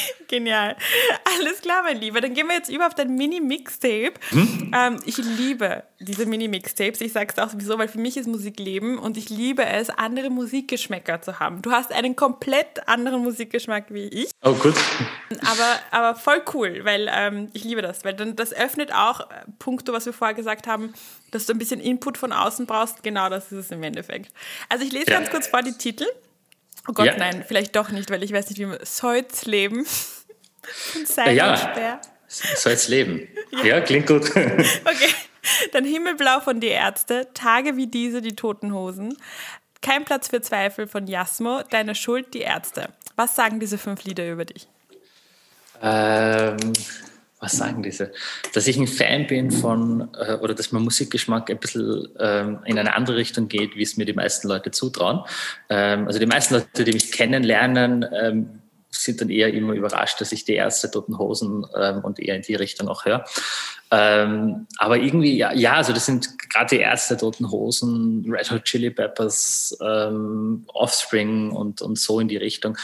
Genial. 0.28 0.76
Alles 1.36 1.60
klar, 1.60 1.82
mein 1.82 2.00
Lieber. 2.00 2.20
Dann 2.20 2.34
gehen 2.34 2.46
wir 2.46 2.54
jetzt 2.54 2.70
über 2.70 2.86
auf 2.86 2.94
dein 2.94 3.14
Mini-Mixtape. 3.14 4.14
Hm? 4.30 4.72
Ähm, 4.74 5.00
ich 5.04 5.18
liebe 5.18 5.84
diese 6.00 6.26
Mini-Mixtapes. 6.26 7.00
Ich 7.00 7.12
sage 7.12 7.32
es 7.34 7.42
auch 7.42 7.50
sowieso, 7.50 7.78
weil 7.78 7.88
für 7.88 7.98
mich 7.98 8.16
ist 8.16 8.26
Musik 8.26 8.58
Leben 8.58 8.98
und 8.98 9.16
ich 9.16 9.30
liebe 9.30 9.64
es, 9.64 9.90
andere 9.90 10.30
Musikgeschmäcker 10.30 11.22
zu 11.22 11.40
haben. 11.40 11.62
Du 11.62 11.72
hast 11.72 11.92
einen 11.92 12.16
komplett 12.16 12.88
anderen 12.88 13.22
Musikgeschmack 13.22 13.86
wie 13.90 14.06
ich. 14.06 14.30
Oh, 14.42 14.54
gut. 14.54 14.74
Aber, 15.40 15.80
aber 15.90 16.18
voll 16.18 16.42
cool, 16.54 16.80
weil 16.84 17.10
ähm, 17.12 17.48
ich 17.52 17.64
liebe 17.64 17.82
das, 17.82 18.04
weil 18.04 18.14
dann 18.14 18.36
das 18.36 18.52
öffnet 18.52 18.92
auch 18.92 19.20
äh, 19.20 19.24
Punkte, 19.58 19.92
was 19.92 20.06
wir 20.06 20.12
vorher 20.12 20.34
gesagt 20.34 20.66
haben, 20.66 20.92
dass 21.30 21.46
du 21.46 21.52
ein 21.52 21.58
bisschen 21.58 21.80
Input 21.80 22.18
von 22.18 22.32
außen 22.32 22.66
brauchst. 22.66 23.02
Genau 23.02 23.28
das 23.28 23.46
ist 23.46 23.58
es 23.58 23.70
im 23.70 23.82
Endeffekt. 23.82 24.32
Also 24.68 24.84
ich 24.84 24.92
lese 24.92 25.10
ja. 25.10 25.18
ganz 25.18 25.30
kurz 25.30 25.46
vor 25.46 25.62
die 25.62 25.72
Titel. 25.72 26.06
Oh 26.88 26.92
Gott, 26.92 27.06
ja. 27.06 27.16
nein, 27.16 27.44
vielleicht 27.46 27.76
doch 27.76 27.90
nicht, 27.90 28.10
weil 28.10 28.22
ich 28.22 28.32
weiß 28.32 28.48
nicht, 28.50 28.58
wie 28.58 28.66
man. 28.66 28.78
Soll's 28.82 29.46
leben. 29.46 29.86
Sei 31.04 31.34
ja, 31.34 31.56
schwer. 31.56 32.00
Soll's 32.28 32.88
leben. 32.88 33.28
Ja. 33.52 33.64
ja, 33.64 33.80
klingt 33.82 34.06
gut. 34.06 34.30
okay. 34.30 35.12
Dann 35.72 35.84
Himmelblau 35.84 36.40
von 36.40 36.58
Die 36.58 36.68
Ärzte, 36.68 37.28
Tage 37.34 37.76
wie 37.76 37.86
diese, 37.86 38.22
die 38.22 38.34
Toten 38.34 38.72
Hosen. 38.72 39.14
Kein 39.82 40.06
Platz 40.06 40.28
für 40.28 40.40
Zweifel 40.40 40.88
von 40.88 41.06
Jasmo, 41.06 41.60
Deine 41.68 41.94
Schuld, 41.94 42.32
die 42.32 42.40
Ärzte. 42.40 42.88
Was 43.14 43.36
sagen 43.36 43.60
diese 43.60 43.76
fünf 43.76 44.04
Lieder 44.04 44.32
über 44.32 44.46
dich? 44.46 44.68
Ähm, 45.82 46.56
was 47.42 47.56
sagen 47.56 47.82
diese? 47.82 48.12
Dass 48.54 48.68
ich 48.68 48.78
ein 48.78 48.86
Fan 48.86 49.26
bin 49.26 49.50
von, 49.50 50.08
äh, 50.14 50.34
oder 50.34 50.54
dass 50.54 50.72
mein 50.72 50.82
Musikgeschmack 50.82 51.50
ein 51.50 51.58
bisschen 51.58 52.08
ähm, 52.18 52.60
in 52.64 52.78
eine 52.78 52.94
andere 52.94 53.16
Richtung 53.16 53.48
geht, 53.48 53.76
wie 53.76 53.82
es 53.82 53.96
mir 53.96 54.04
die 54.04 54.12
meisten 54.12 54.48
Leute 54.48 54.70
zutrauen. 54.70 55.24
Ähm, 55.68 56.06
also 56.06 56.20
die 56.20 56.26
meisten 56.26 56.54
Leute, 56.54 56.84
die 56.84 56.92
mich 56.92 57.10
kennenlernen, 57.10 58.06
ähm, 58.12 58.62
sind 58.90 59.20
dann 59.20 59.30
eher 59.30 59.52
immer 59.52 59.72
überrascht, 59.72 60.20
dass 60.20 60.32
ich 60.32 60.44
die 60.44 60.54
erste 60.54 60.90
Toten 60.90 61.18
Hosen 61.18 61.66
ähm, 61.74 62.04
und 62.04 62.20
eher 62.20 62.36
in 62.36 62.42
die 62.42 62.54
Richtung 62.54 62.88
auch 62.88 63.04
höre. 63.04 63.24
Ähm, 63.90 64.66
aber 64.78 64.98
irgendwie, 64.98 65.36
ja, 65.36 65.52
ja, 65.52 65.74
also 65.74 65.92
das 65.92 66.06
sind 66.06 66.38
gerade 66.48 66.76
die 66.76 66.82
erste 66.82 67.16
Toten 67.16 67.50
Hosen, 67.50 68.24
Red 68.28 68.50
Hot 68.50 68.64
Chili 68.64 68.90
Peppers, 68.90 69.76
ähm, 69.82 70.64
Offspring 70.68 71.50
und, 71.50 71.82
und 71.82 71.98
so 71.98 72.20
in 72.20 72.28
die 72.28 72.36
Richtung 72.36 72.78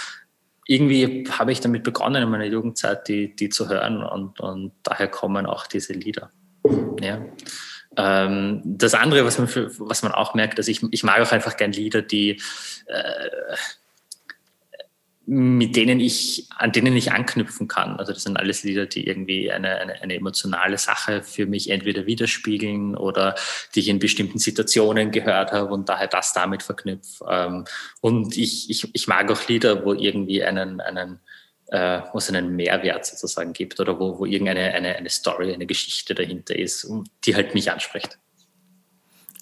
irgendwie 0.68 1.24
habe 1.30 1.50
ich 1.50 1.60
damit 1.60 1.82
begonnen 1.82 2.22
in 2.22 2.28
meiner 2.28 2.44
Jugendzeit, 2.44 3.08
die, 3.08 3.34
die 3.34 3.48
zu 3.48 3.70
hören 3.70 4.04
und, 4.04 4.38
und 4.38 4.72
daher 4.82 5.08
kommen 5.08 5.46
auch 5.46 5.66
diese 5.66 5.94
Lieder. 5.94 6.30
Ja. 7.00 7.24
Ähm, 7.96 8.60
das 8.64 8.92
andere, 8.92 9.24
was 9.24 9.38
man, 9.38 9.48
für, 9.48 9.70
was 9.80 10.02
man 10.02 10.12
auch 10.12 10.34
merkt, 10.34 10.58
dass 10.58 10.68
ich, 10.68 10.82
ich 10.90 11.02
mag 11.02 11.22
auch 11.22 11.32
einfach 11.32 11.56
gern 11.56 11.72
Lieder, 11.72 12.02
die 12.02 12.40
äh, 12.86 13.30
mit 15.30 15.76
denen 15.76 16.00
ich, 16.00 16.46
an 16.56 16.72
denen 16.72 16.96
ich 16.96 17.12
anknüpfen 17.12 17.68
kann. 17.68 17.96
Also 17.98 18.14
das 18.14 18.22
sind 18.22 18.38
alles 18.38 18.62
Lieder, 18.62 18.86
die 18.86 19.06
irgendwie 19.06 19.52
eine, 19.52 19.76
eine, 19.76 20.00
eine, 20.00 20.14
emotionale 20.14 20.78
Sache 20.78 21.22
für 21.22 21.44
mich 21.44 21.68
entweder 21.68 22.06
widerspiegeln 22.06 22.96
oder 22.96 23.34
die 23.74 23.80
ich 23.80 23.88
in 23.88 23.98
bestimmten 23.98 24.38
Situationen 24.38 25.10
gehört 25.10 25.52
habe 25.52 25.74
und 25.74 25.90
daher 25.90 26.06
das 26.06 26.32
damit 26.32 26.62
verknüpfe. 26.62 27.26
Ähm, 27.28 27.66
und 28.00 28.38
ich, 28.38 28.70
ich, 28.70 28.88
ich 28.94 29.06
mag 29.06 29.30
auch 29.30 29.46
Lieder, 29.48 29.84
wo 29.84 29.92
irgendwie 29.92 30.42
einen, 30.42 30.80
einen 30.80 31.20
äh, 31.66 32.00
wo 32.10 32.16
es 32.16 32.30
einen 32.30 32.56
Mehrwert 32.56 33.04
sozusagen 33.04 33.52
gibt 33.52 33.78
oder 33.80 34.00
wo, 34.00 34.18
wo 34.18 34.24
irgendeine 34.24 34.72
eine, 34.72 34.96
eine 34.96 35.10
Story, 35.10 35.52
eine 35.52 35.66
Geschichte 35.66 36.14
dahinter 36.14 36.58
ist, 36.58 36.90
die 37.26 37.36
halt 37.36 37.52
mich 37.52 37.70
anspricht. 37.70 38.18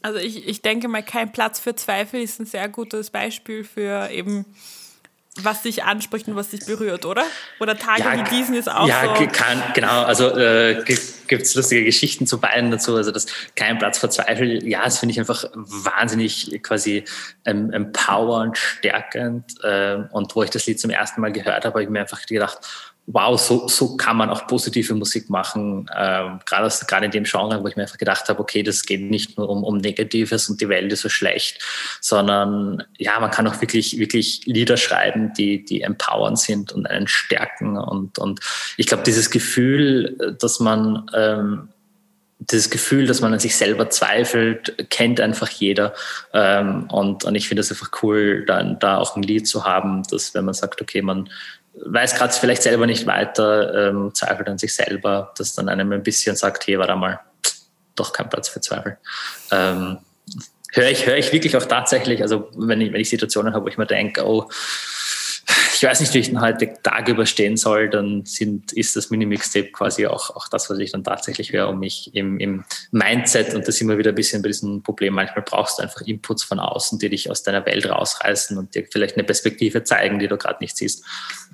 Also 0.03 0.19
ich, 0.19 0.49
ich 0.49 0.63
denke 0.63 0.89
mal, 0.89 1.05
kein 1.05 1.31
Platz 1.31 1.61
für 1.61 1.77
Zweifel 1.77 2.21
ist 2.21 2.41
ein 2.41 2.47
sehr 2.47 2.69
gutes 2.69 3.11
Beispiel 3.11 3.63
für 3.63 4.11
eben 4.11 4.47
was 5.43 5.63
dich 5.63 5.85
anspricht 5.85 6.29
und 6.29 6.37
was 6.37 6.51
dich 6.51 6.65
berührt, 6.67 7.05
oder? 7.05 7.25
Oder 7.61 7.77
Tage 7.77 8.03
ja, 8.03 8.17
wie 8.17 8.37
diesen 8.37 8.55
ist 8.55 8.71
auch 8.71 8.89
ja, 8.89 9.15
so. 9.17 9.23
Ja, 9.23 9.73
genau. 9.75 10.03
Also 10.03 10.37
äh, 10.37 10.83
gibt 10.85 11.43
es 11.43 11.55
lustige 11.55 11.85
Geschichten 11.85 12.27
zu 12.27 12.41
beiden 12.41 12.71
dazu. 12.71 12.97
Also 12.97 13.11
das 13.11 13.27
kein 13.55 13.79
Platz 13.79 13.99
für 13.99 14.09
Zweifel. 14.09 14.67
Ja, 14.67 14.85
das 14.85 14.99
finde 14.99 15.13
ich 15.13 15.19
einfach 15.19 15.45
wahnsinnig 15.55 16.61
quasi 16.63 17.05
ähm, 17.45 17.71
empowernd, 17.73 18.57
stärkend. 18.59 19.55
Äh, 19.63 19.99
und 20.11 20.35
wo 20.35 20.43
ich 20.43 20.51
das 20.51 20.67
Lied 20.67 20.81
zum 20.81 20.91
ersten 20.91 21.21
Mal 21.21 21.33
gehört 21.33 21.65
habe, 21.65 21.75
habe 21.75 21.83
ich 21.83 21.89
mir 21.89 22.01
einfach 22.01 22.25
gedacht, 22.27 22.59
wow, 23.07 23.39
so, 23.39 23.69
so 23.69 23.97
kann 23.97 24.17
man 24.17 24.31
auch 24.31 24.47
positive 24.49 24.95
Musik 24.95 25.31
machen, 25.31 25.89
ähm, 25.97 26.41
gerade, 26.45 26.69
gerade 26.87 27.07
in 27.07 27.13
dem 27.13 27.25
Genre, 27.25 27.63
wo 27.63 27.69
ich 27.69 27.77
mir 27.77 27.83
einfach 27.83 27.99
gedacht 27.99 28.29
habe, 28.29 28.41
okay, 28.41 28.65
das 28.65 28.85
geht 28.85 29.01
nicht 29.01 29.39
nur 29.39 29.49
um, 29.49 29.63
um 29.63 29.79
Negatives 29.79 30.49
und 30.51 30.61
die 30.61 30.69
Welt 30.69 30.93
ist 30.93 31.03
so 31.03 31.09
schlecht, 31.09 31.63
sondern 32.01 32.83
ja, 32.99 33.19
man 33.21 33.31
kann 33.31 33.47
auch 33.47 33.61
wirklich, 33.61 33.99
wirklich 33.99 34.45
Lieder 34.47 34.77
schreiben, 34.77 35.33
die, 35.35 35.65
die 35.65 35.83
empowernd 35.83 36.39
sind 36.39 36.73
und 36.73 36.87
einen 36.87 37.07
stärken 37.07 37.79
und, 37.79 38.19
und 38.19 38.41
ich 38.77 38.87
glaube, 38.87 39.05
dieses 39.05 39.31
Gefühl, 39.31 40.37
dass 40.41 40.59
man 40.59 41.09
ähm, 41.15 41.69
dieses 42.39 42.71
Gefühl, 42.71 43.07
dass 43.07 43.21
man 43.21 43.33
an 43.33 43.39
sich 43.39 43.57
selber 43.57 43.89
zweifelt, 43.89 44.91
kennt 44.91 45.21
einfach 45.21 45.49
jeder. 45.49 45.95
Ähm, 46.35 46.87
und, 46.91 47.25
und 47.25 47.35
ich 47.35 47.49
finde 47.49 47.63
es 47.63 47.71
einfach 47.71 47.91
cool, 48.03 48.45
dann 48.45 48.79
da 48.79 48.99
auch 48.99 49.17
ein 49.17 49.23
Lied 49.23 49.49
zu 49.49 49.65
haben, 49.65 50.03
dass 50.11 50.35
wenn 50.35 50.45
man 50.45 50.55
sagt, 50.55 50.83
okay, 50.83 51.01
man 51.01 51.31
weiß 51.85 52.15
gerade 52.15 52.33
vielleicht 52.33 52.63
selber 52.63 52.87
nicht 52.87 53.07
weiter, 53.07 53.89
ähm, 53.89 54.15
zweifelt 54.15 54.49
an 54.49 54.59
sich 54.59 54.75
selber, 54.75 55.33
dass 55.37 55.55
dann 55.55 55.69
einem 55.69 55.93
ein 55.93 56.03
bisschen 56.03 56.37
sagt, 56.37 56.67
hey, 56.67 56.79
warte 56.79 56.97
mal, 56.97 57.21
doch 57.95 58.13
kein 58.13 58.29
Platz 58.29 58.49
für 58.49 58.61
Zweifel. 58.61 58.99
Ähm, 59.51 59.99
höre 60.73 60.91
ich, 60.91 61.07
höre 61.07 61.17
ich 61.17 61.33
wirklich 61.33 61.57
auch 61.57 61.65
tatsächlich, 61.65 62.23
also 62.23 62.51
wenn 62.57 62.81
ich, 62.81 62.93
wenn 62.93 63.01
ich 63.01 63.09
Situationen 63.09 63.55
habe, 63.55 63.65
wo 63.65 63.69
ich 63.69 63.79
mir 63.79 63.87
denke, 63.87 64.27
oh, 64.27 64.49
ich 65.75 65.83
weiß 65.83 66.01
nicht, 66.01 66.13
wie 66.15 66.19
ich 66.19 66.29
den 66.29 66.41
heutigen 66.41 66.77
Tag 66.83 67.09
überstehen 67.09 67.57
soll, 67.57 67.89
dann 67.89 68.25
sind, 68.25 68.73
ist 68.73 68.97
das 68.97 69.11
Mini-Mixtape 69.11 69.71
quasi 69.71 70.07
auch, 70.07 70.31
auch 70.35 70.49
das, 70.49 70.69
was 70.71 70.79
ich 70.79 70.93
dann 70.93 71.05
tatsächlich 71.05 71.53
höre, 71.53 71.69
um 71.69 71.79
mich 71.79 72.15
im, 72.15 72.39
im 72.39 72.65
Mindset, 72.91 73.55
und 73.55 73.69
das 73.69 73.81
immer 73.81 73.99
wieder 73.99 74.11
ein 74.11 74.15
bisschen 74.15 74.43
bei 74.43 74.49
diesem 74.49 74.83
Problem, 74.83 75.15
manchmal 75.15 75.45
brauchst 75.45 75.79
du 75.79 75.83
einfach 75.83 76.01
Inputs 76.01 76.43
von 76.43 76.59
außen, 76.59 76.99
die 76.99 77.11
dich 77.11 77.31
aus 77.31 77.43
deiner 77.43 77.65
Welt 77.67 77.89
rausreißen 77.89 78.59
und 78.59 78.75
dir 78.75 78.87
vielleicht 78.91 79.17
eine 79.17 79.25
Perspektive 79.25 79.85
zeigen, 79.85 80.19
die 80.19 80.29
du 80.29 80.37
gerade 80.37 80.59
nicht 80.61 80.77
siehst. 80.77 81.05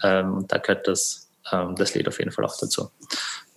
Ähm, 0.03 0.35
und 0.35 0.53
da 0.53 0.59
gehört 0.59 0.87
das, 0.89 1.29
ähm, 1.53 1.75
das 1.77 1.95
Lied 1.95 2.09
auf 2.09 2.19
jeden 2.19 2.33
Fall 2.33 2.45
auch 2.45 2.57
dazu. 2.59 2.91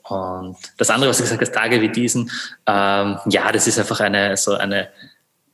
Und 0.04 0.58
das 0.78 0.90
andere, 0.90 1.10
was 1.10 1.18
du 1.18 1.24
gesagt 1.24 1.42
hast, 1.42 1.54
Tage 1.54 1.82
wie 1.82 1.90
diesen, 1.90 2.30
ähm, 2.68 3.18
ja, 3.28 3.52
das 3.52 3.68
ist 3.68 3.80
einfach 3.80 4.00
eine, 4.02 4.38
so 4.38 4.54
eine, 4.54 4.90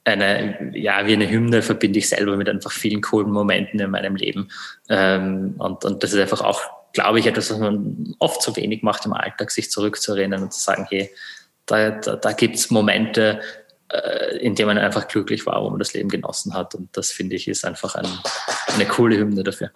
eine, 0.03 0.71
ja, 0.73 1.05
wie 1.05 1.13
eine 1.13 1.29
Hymne 1.29 1.61
verbinde 1.61 1.99
ich 1.99 2.09
selber 2.09 2.35
mit 2.35 2.49
einfach 2.49 2.71
vielen 2.71 3.01
coolen 3.01 3.31
Momenten 3.31 3.79
in 3.79 3.91
meinem 3.91 4.15
Leben. 4.15 4.49
Ähm, 4.89 5.55
und, 5.57 5.85
und 5.85 6.03
das 6.03 6.13
ist 6.13 6.19
einfach 6.19 6.41
auch, 6.41 6.61
glaube 6.93 7.19
ich, 7.19 7.27
etwas, 7.27 7.51
was 7.51 7.59
man 7.59 8.15
oft 8.19 8.41
zu 8.41 8.55
wenig 8.55 8.83
macht 8.83 9.05
im 9.05 9.13
Alltag, 9.13 9.51
sich 9.51 9.69
zurückzuerinnern 9.69 10.43
und 10.43 10.53
zu 10.53 10.59
sagen, 10.59 10.87
hey, 10.89 11.09
da, 11.65 11.91
da, 11.91 12.15
da 12.15 12.31
gibt 12.33 12.55
es 12.55 12.71
Momente, 12.71 13.41
äh, 13.89 14.37
in 14.37 14.55
denen 14.55 14.67
man 14.67 14.77
einfach 14.77 15.07
glücklich 15.07 15.45
war, 15.45 15.63
wo 15.63 15.69
man 15.69 15.79
das 15.79 15.93
Leben 15.93 16.09
genossen 16.09 16.53
hat. 16.53 16.75
Und 16.75 16.95
das 16.97 17.11
finde 17.11 17.35
ich 17.35 17.47
ist 17.47 17.65
einfach 17.65 17.95
ein, 17.95 18.07
eine 18.73 18.85
coole 18.85 19.17
Hymne 19.17 19.43
dafür. 19.43 19.71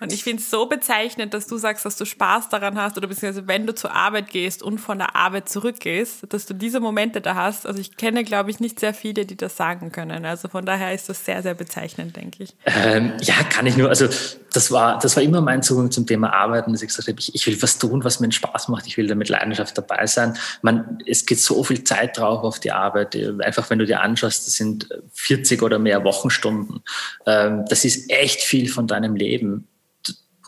Und 0.00 0.12
ich 0.12 0.24
finde 0.24 0.42
es 0.42 0.50
so 0.50 0.66
bezeichnend, 0.66 1.34
dass 1.34 1.46
du 1.46 1.58
sagst, 1.58 1.84
dass 1.84 1.96
du 1.96 2.04
Spaß 2.04 2.48
daran 2.48 2.78
hast 2.78 2.96
oder 2.96 3.06
beziehungsweise 3.06 3.46
wenn 3.46 3.66
du 3.66 3.74
zur 3.74 3.92
Arbeit 3.92 4.30
gehst 4.30 4.62
und 4.62 4.78
von 4.78 4.98
der 4.98 5.14
Arbeit 5.14 5.48
zurückgehst, 5.48 6.26
dass 6.30 6.46
du 6.46 6.54
diese 6.54 6.80
Momente 6.80 7.20
da 7.20 7.34
hast. 7.34 7.66
Also 7.66 7.80
ich 7.80 7.96
kenne, 7.96 8.24
glaube 8.24 8.50
ich, 8.50 8.60
nicht 8.60 8.80
sehr 8.80 8.94
viele, 8.94 9.26
die 9.26 9.36
das 9.36 9.56
sagen 9.56 9.92
können. 9.92 10.24
Also 10.24 10.48
von 10.48 10.64
daher 10.64 10.94
ist 10.94 11.08
das 11.08 11.24
sehr, 11.24 11.42
sehr 11.42 11.54
bezeichnend, 11.54 12.16
denke 12.16 12.44
ich. 12.44 12.54
Ähm, 12.64 13.12
ja, 13.20 13.34
kann 13.44 13.66
ich 13.66 13.76
nur. 13.76 13.90
Also 13.90 14.08
das 14.52 14.70
war, 14.70 14.98
das 14.98 15.16
war 15.16 15.22
immer 15.22 15.40
mein 15.40 15.62
Zugang 15.62 15.90
zum 15.90 16.06
Thema 16.06 16.32
Arbeiten, 16.32 16.72
dass 16.72 16.82
ich 16.82 16.88
gesagt 16.88 17.08
habe, 17.08 17.18
ich, 17.20 17.34
ich 17.34 17.46
will 17.46 17.60
was 17.62 17.78
tun, 17.78 18.02
was 18.02 18.20
mir 18.20 18.30
Spaß 18.32 18.68
macht, 18.68 18.86
ich 18.86 18.96
will 18.96 19.06
da 19.06 19.14
mit 19.14 19.28
Leidenschaft 19.28 19.76
dabei 19.76 20.06
sein. 20.06 20.36
Man, 20.62 20.98
es 21.06 21.26
geht 21.26 21.40
so 21.40 21.62
viel 21.62 21.84
Zeit 21.84 22.16
drauf 22.16 22.42
auf 22.42 22.58
die 22.58 22.72
Arbeit. 22.72 23.16
Einfach 23.40 23.68
wenn 23.70 23.78
du 23.78 23.86
dir 23.86 24.00
anschaust, 24.00 24.46
das 24.46 24.54
sind 24.54 24.88
40 25.12 25.62
oder 25.62 25.78
mehr 25.78 26.04
Wochenstunden. 26.04 26.80
Ähm, 27.26 27.64
das 27.68 27.84
ist 27.84 28.10
echt 28.10 28.40
viel 28.40 28.68
von 28.68 28.86
deinem 28.86 29.14
Leben. 29.14 29.66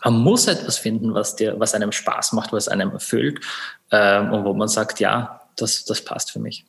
Man 0.03 0.15
muss 0.15 0.47
etwas 0.47 0.77
finden, 0.77 1.13
was 1.13 1.35
dir, 1.35 1.59
was 1.59 1.73
einem 1.73 1.91
Spaß 1.91 2.33
macht, 2.33 2.51
was 2.51 2.67
einem 2.67 2.91
erfüllt 2.91 3.39
ähm, 3.91 4.33
und 4.33 4.43
wo 4.43 4.53
man 4.53 4.67
sagt, 4.67 4.99
ja, 4.99 5.41
das, 5.55 5.85
das 5.85 6.03
passt 6.03 6.31
für 6.31 6.39
mich. 6.39 6.65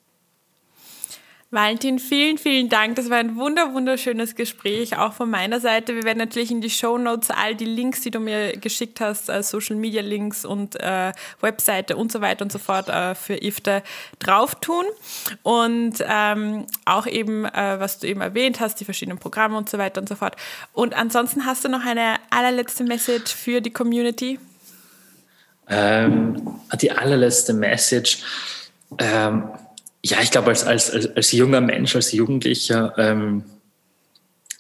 Valentin, 1.55 2.01
vielen, 2.01 2.37
vielen 2.37 2.69
Dank. 2.69 2.97
Das 2.97 3.11
war 3.11 3.19
ein 3.19 3.37
wunder, 3.37 3.73
wunderschönes 3.75 4.35
Gespräch, 4.35 4.99
auch 4.99 5.13
von 5.13 5.31
meiner 5.31 5.61
Seite. 5.61 5.95
Wir 5.95 6.03
werden 6.03 6.19
natürlich 6.19 6.51
in 6.51 6.61
die 6.61 6.69
Show 6.69 6.99
Notes 6.99 7.31
all 7.31 7.55
die 7.55 7.65
Links, 7.65 8.01
die 8.01 8.11
du 8.11 8.19
mir 8.19 8.57
geschickt 8.57 9.01
hast, 9.01 9.29
äh, 9.29 9.41
Social 9.43 9.77
Media 9.77 10.03
Links 10.03 10.45
und 10.45 10.75
äh, 10.81 11.13
Webseite 11.41 11.97
und 11.97 12.11
so 12.11 12.21
weiter 12.21 12.45
und 12.45 12.51
so 12.51 12.59
fort 12.59 12.89
äh, 12.89 13.15
für 13.15 13.41
IFTE 13.41 13.85
drauf 14.19 14.57
tun. 14.57 14.85
Und 15.45 16.05
ähm, 16.05 16.67
auch 16.87 17.07
eben, 17.07 17.45
äh, 17.45 17.77
was 17.79 18.01
du 18.01 18.09
eben 18.09 18.21
erwähnt 18.21 18.59
hast, 18.59 18.81
die 18.81 18.85
verschiedenen 18.85 19.19
Programme 19.19 19.57
und 19.57 19.71
so 19.71 19.79
weiter 19.79 20.01
und 20.01 20.09
so 20.09 20.17
fort. 20.17 20.35
Und 20.73 20.95
ansonsten 20.95 21.47
hast 21.47 21.65
du 21.65 21.69
noch 21.69 21.87
eine 21.87 22.17
allerletzte 22.31 22.83
Message 22.83 23.33
für 23.33 23.61
die 23.61 23.73
Community? 23.73 24.41
Ähm, 25.69 26.59
die 26.81 26.91
allerletzte 26.91 27.53
Message. 27.53 28.25
Ähm, 28.99 29.49
ja, 30.05 30.21
ich 30.21 30.31
glaube, 30.31 30.49
als, 30.49 30.65
als, 30.65 30.91
als, 30.91 31.17
als 31.17 31.33
junger 31.33 31.63
Mensch, 31.63 31.97
als 31.97 32.13
Jugendlicher, 32.13 32.93
ähm, 32.99 33.43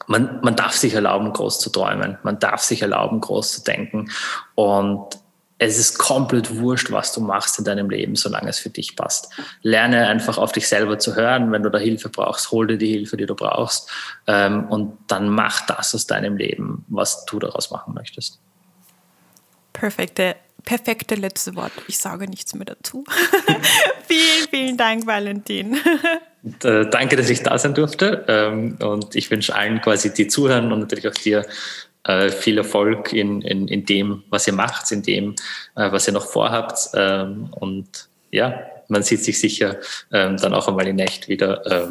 man, 0.06 0.40
man 0.42 0.56
darf 0.56 0.72
sich 0.72 0.94
erlauben, 0.94 1.32
groß 1.32 1.60
zu 1.60 1.68
träumen. 1.68 2.16
Man 2.22 2.38
darf 2.38 2.62
sich 2.62 2.80
erlauben, 2.80 3.20
groß 3.20 3.52
zu 3.52 3.62
denken. 3.62 4.10
Und 4.54 5.18
es 5.58 5.78
ist 5.78 5.98
komplett 5.98 6.56
wurscht, 6.56 6.90
was 6.92 7.12
du 7.12 7.20
machst 7.20 7.58
in 7.58 7.66
deinem 7.66 7.90
Leben, 7.90 8.16
solange 8.16 8.48
es 8.48 8.58
für 8.58 8.70
dich 8.70 8.96
passt. 8.96 9.32
Lerne 9.60 10.06
einfach 10.08 10.38
auf 10.38 10.52
dich 10.52 10.66
selber 10.66 10.98
zu 10.98 11.14
hören. 11.14 11.52
Wenn 11.52 11.62
du 11.62 11.70
da 11.70 11.78
Hilfe 11.78 12.08
brauchst, 12.08 12.50
hol 12.50 12.66
dir 12.66 12.78
die 12.78 12.92
Hilfe, 12.92 13.18
die 13.18 13.26
du 13.26 13.34
brauchst. 13.34 13.90
Ähm, 14.26 14.66
und 14.70 14.96
dann 15.08 15.28
mach 15.28 15.66
das 15.66 15.94
aus 15.94 16.06
deinem 16.06 16.38
Leben, 16.38 16.86
was 16.88 17.26
du 17.26 17.38
daraus 17.38 17.70
machen 17.70 17.92
möchtest. 17.92 18.40
Perfekte 19.74 20.36
perfekte 20.64 21.14
letzte 21.14 21.54
Wort. 21.56 21.72
Ich 21.88 21.98
sage 21.98 22.28
nichts 22.28 22.54
mehr 22.54 22.64
dazu. 22.64 23.04
vielen, 24.06 24.48
vielen 24.50 24.76
Dank, 24.76 25.06
Valentin. 25.06 25.78
Äh, 26.62 26.86
danke, 26.90 27.16
dass 27.16 27.30
ich 27.30 27.42
da 27.42 27.56
sein 27.58 27.74
durfte. 27.74 28.24
Ähm, 28.28 28.76
und 28.80 29.14
ich 29.14 29.30
wünsche 29.30 29.54
allen 29.54 29.80
quasi, 29.80 30.12
die 30.12 30.28
zuhören 30.28 30.72
und 30.72 30.80
natürlich 30.80 31.08
auch 31.08 31.14
dir 31.14 31.46
äh, 32.04 32.30
viel 32.30 32.58
Erfolg 32.58 33.12
in, 33.12 33.40
in, 33.42 33.68
in 33.68 33.86
dem, 33.86 34.24
was 34.30 34.46
ihr 34.46 34.52
macht, 34.52 34.90
in 34.92 35.02
dem, 35.02 35.34
äh, 35.76 35.90
was 35.92 36.06
ihr 36.06 36.12
noch 36.12 36.26
vorhabt. 36.26 36.90
Ähm, 36.94 37.48
und 37.52 38.08
ja, 38.30 38.60
man 38.88 39.02
sieht 39.02 39.24
sich 39.24 39.40
sicher 39.40 39.78
ähm, 40.12 40.36
dann 40.36 40.54
auch 40.54 40.68
einmal 40.68 40.86
in 40.86 40.98
echt 40.98 41.28
wieder. 41.28 41.88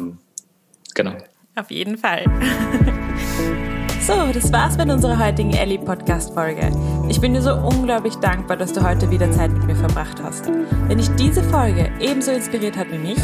Genau. 0.94 1.16
Auf 1.56 1.70
jeden 1.70 1.98
Fall. 1.98 2.24
So, 4.06 4.12
das 4.34 4.52
war's 4.52 4.76
mit 4.76 4.90
unserer 4.90 5.18
heutigen 5.18 5.54
Ellie 5.54 5.78
Podcast 5.78 6.34
Folge. 6.34 6.70
Ich 7.08 7.22
bin 7.22 7.32
dir 7.32 7.40
so 7.40 7.54
unglaublich 7.54 8.14
dankbar, 8.16 8.58
dass 8.58 8.74
du 8.74 8.86
heute 8.86 9.10
wieder 9.10 9.30
Zeit 9.32 9.50
mit 9.50 9.64
mir 9.64 9.76
verbracht 9.76 10.22
hast. 10.22 10.46
Wenn 10.88 10.98
dich 10.98 11.08
diese 11.16 11.42
Folge 11.42 11.90
ebenso 12.00 12.32
inspiriert 12.32 12.76
hat 12.76 12.92
wie 12.92 12.98
mich, 12.98 13.18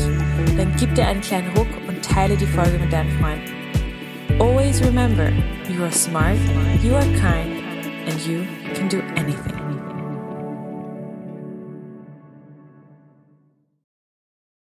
dann 0.56 0.74
gib 0.78 0.94
dir 0.94 1.06
einen 1.06 1.20
kleinen 1.20 1.54
Ruck 1.54 1.68
und 1.86 2.02
teile 2.02 2.34
die 2.34 2.46
Folge 2.46 2.78
mit 2.78 2.90
deinen 2.90 3.10
Freunden. 3.20 4.40
Always 4.40 4.82
remember, 4.82 5.28
you 5.68 5.82
are 5.82 5.92
smart, 5.92 6.38
you 6.82 6.94
are 6.94 7.04
kind, 7.04 7.62
and 8.08 8.26
you 8.26 8.46
can 8.74 8.88
do 8.88 9.02
anything. 9.16 9.79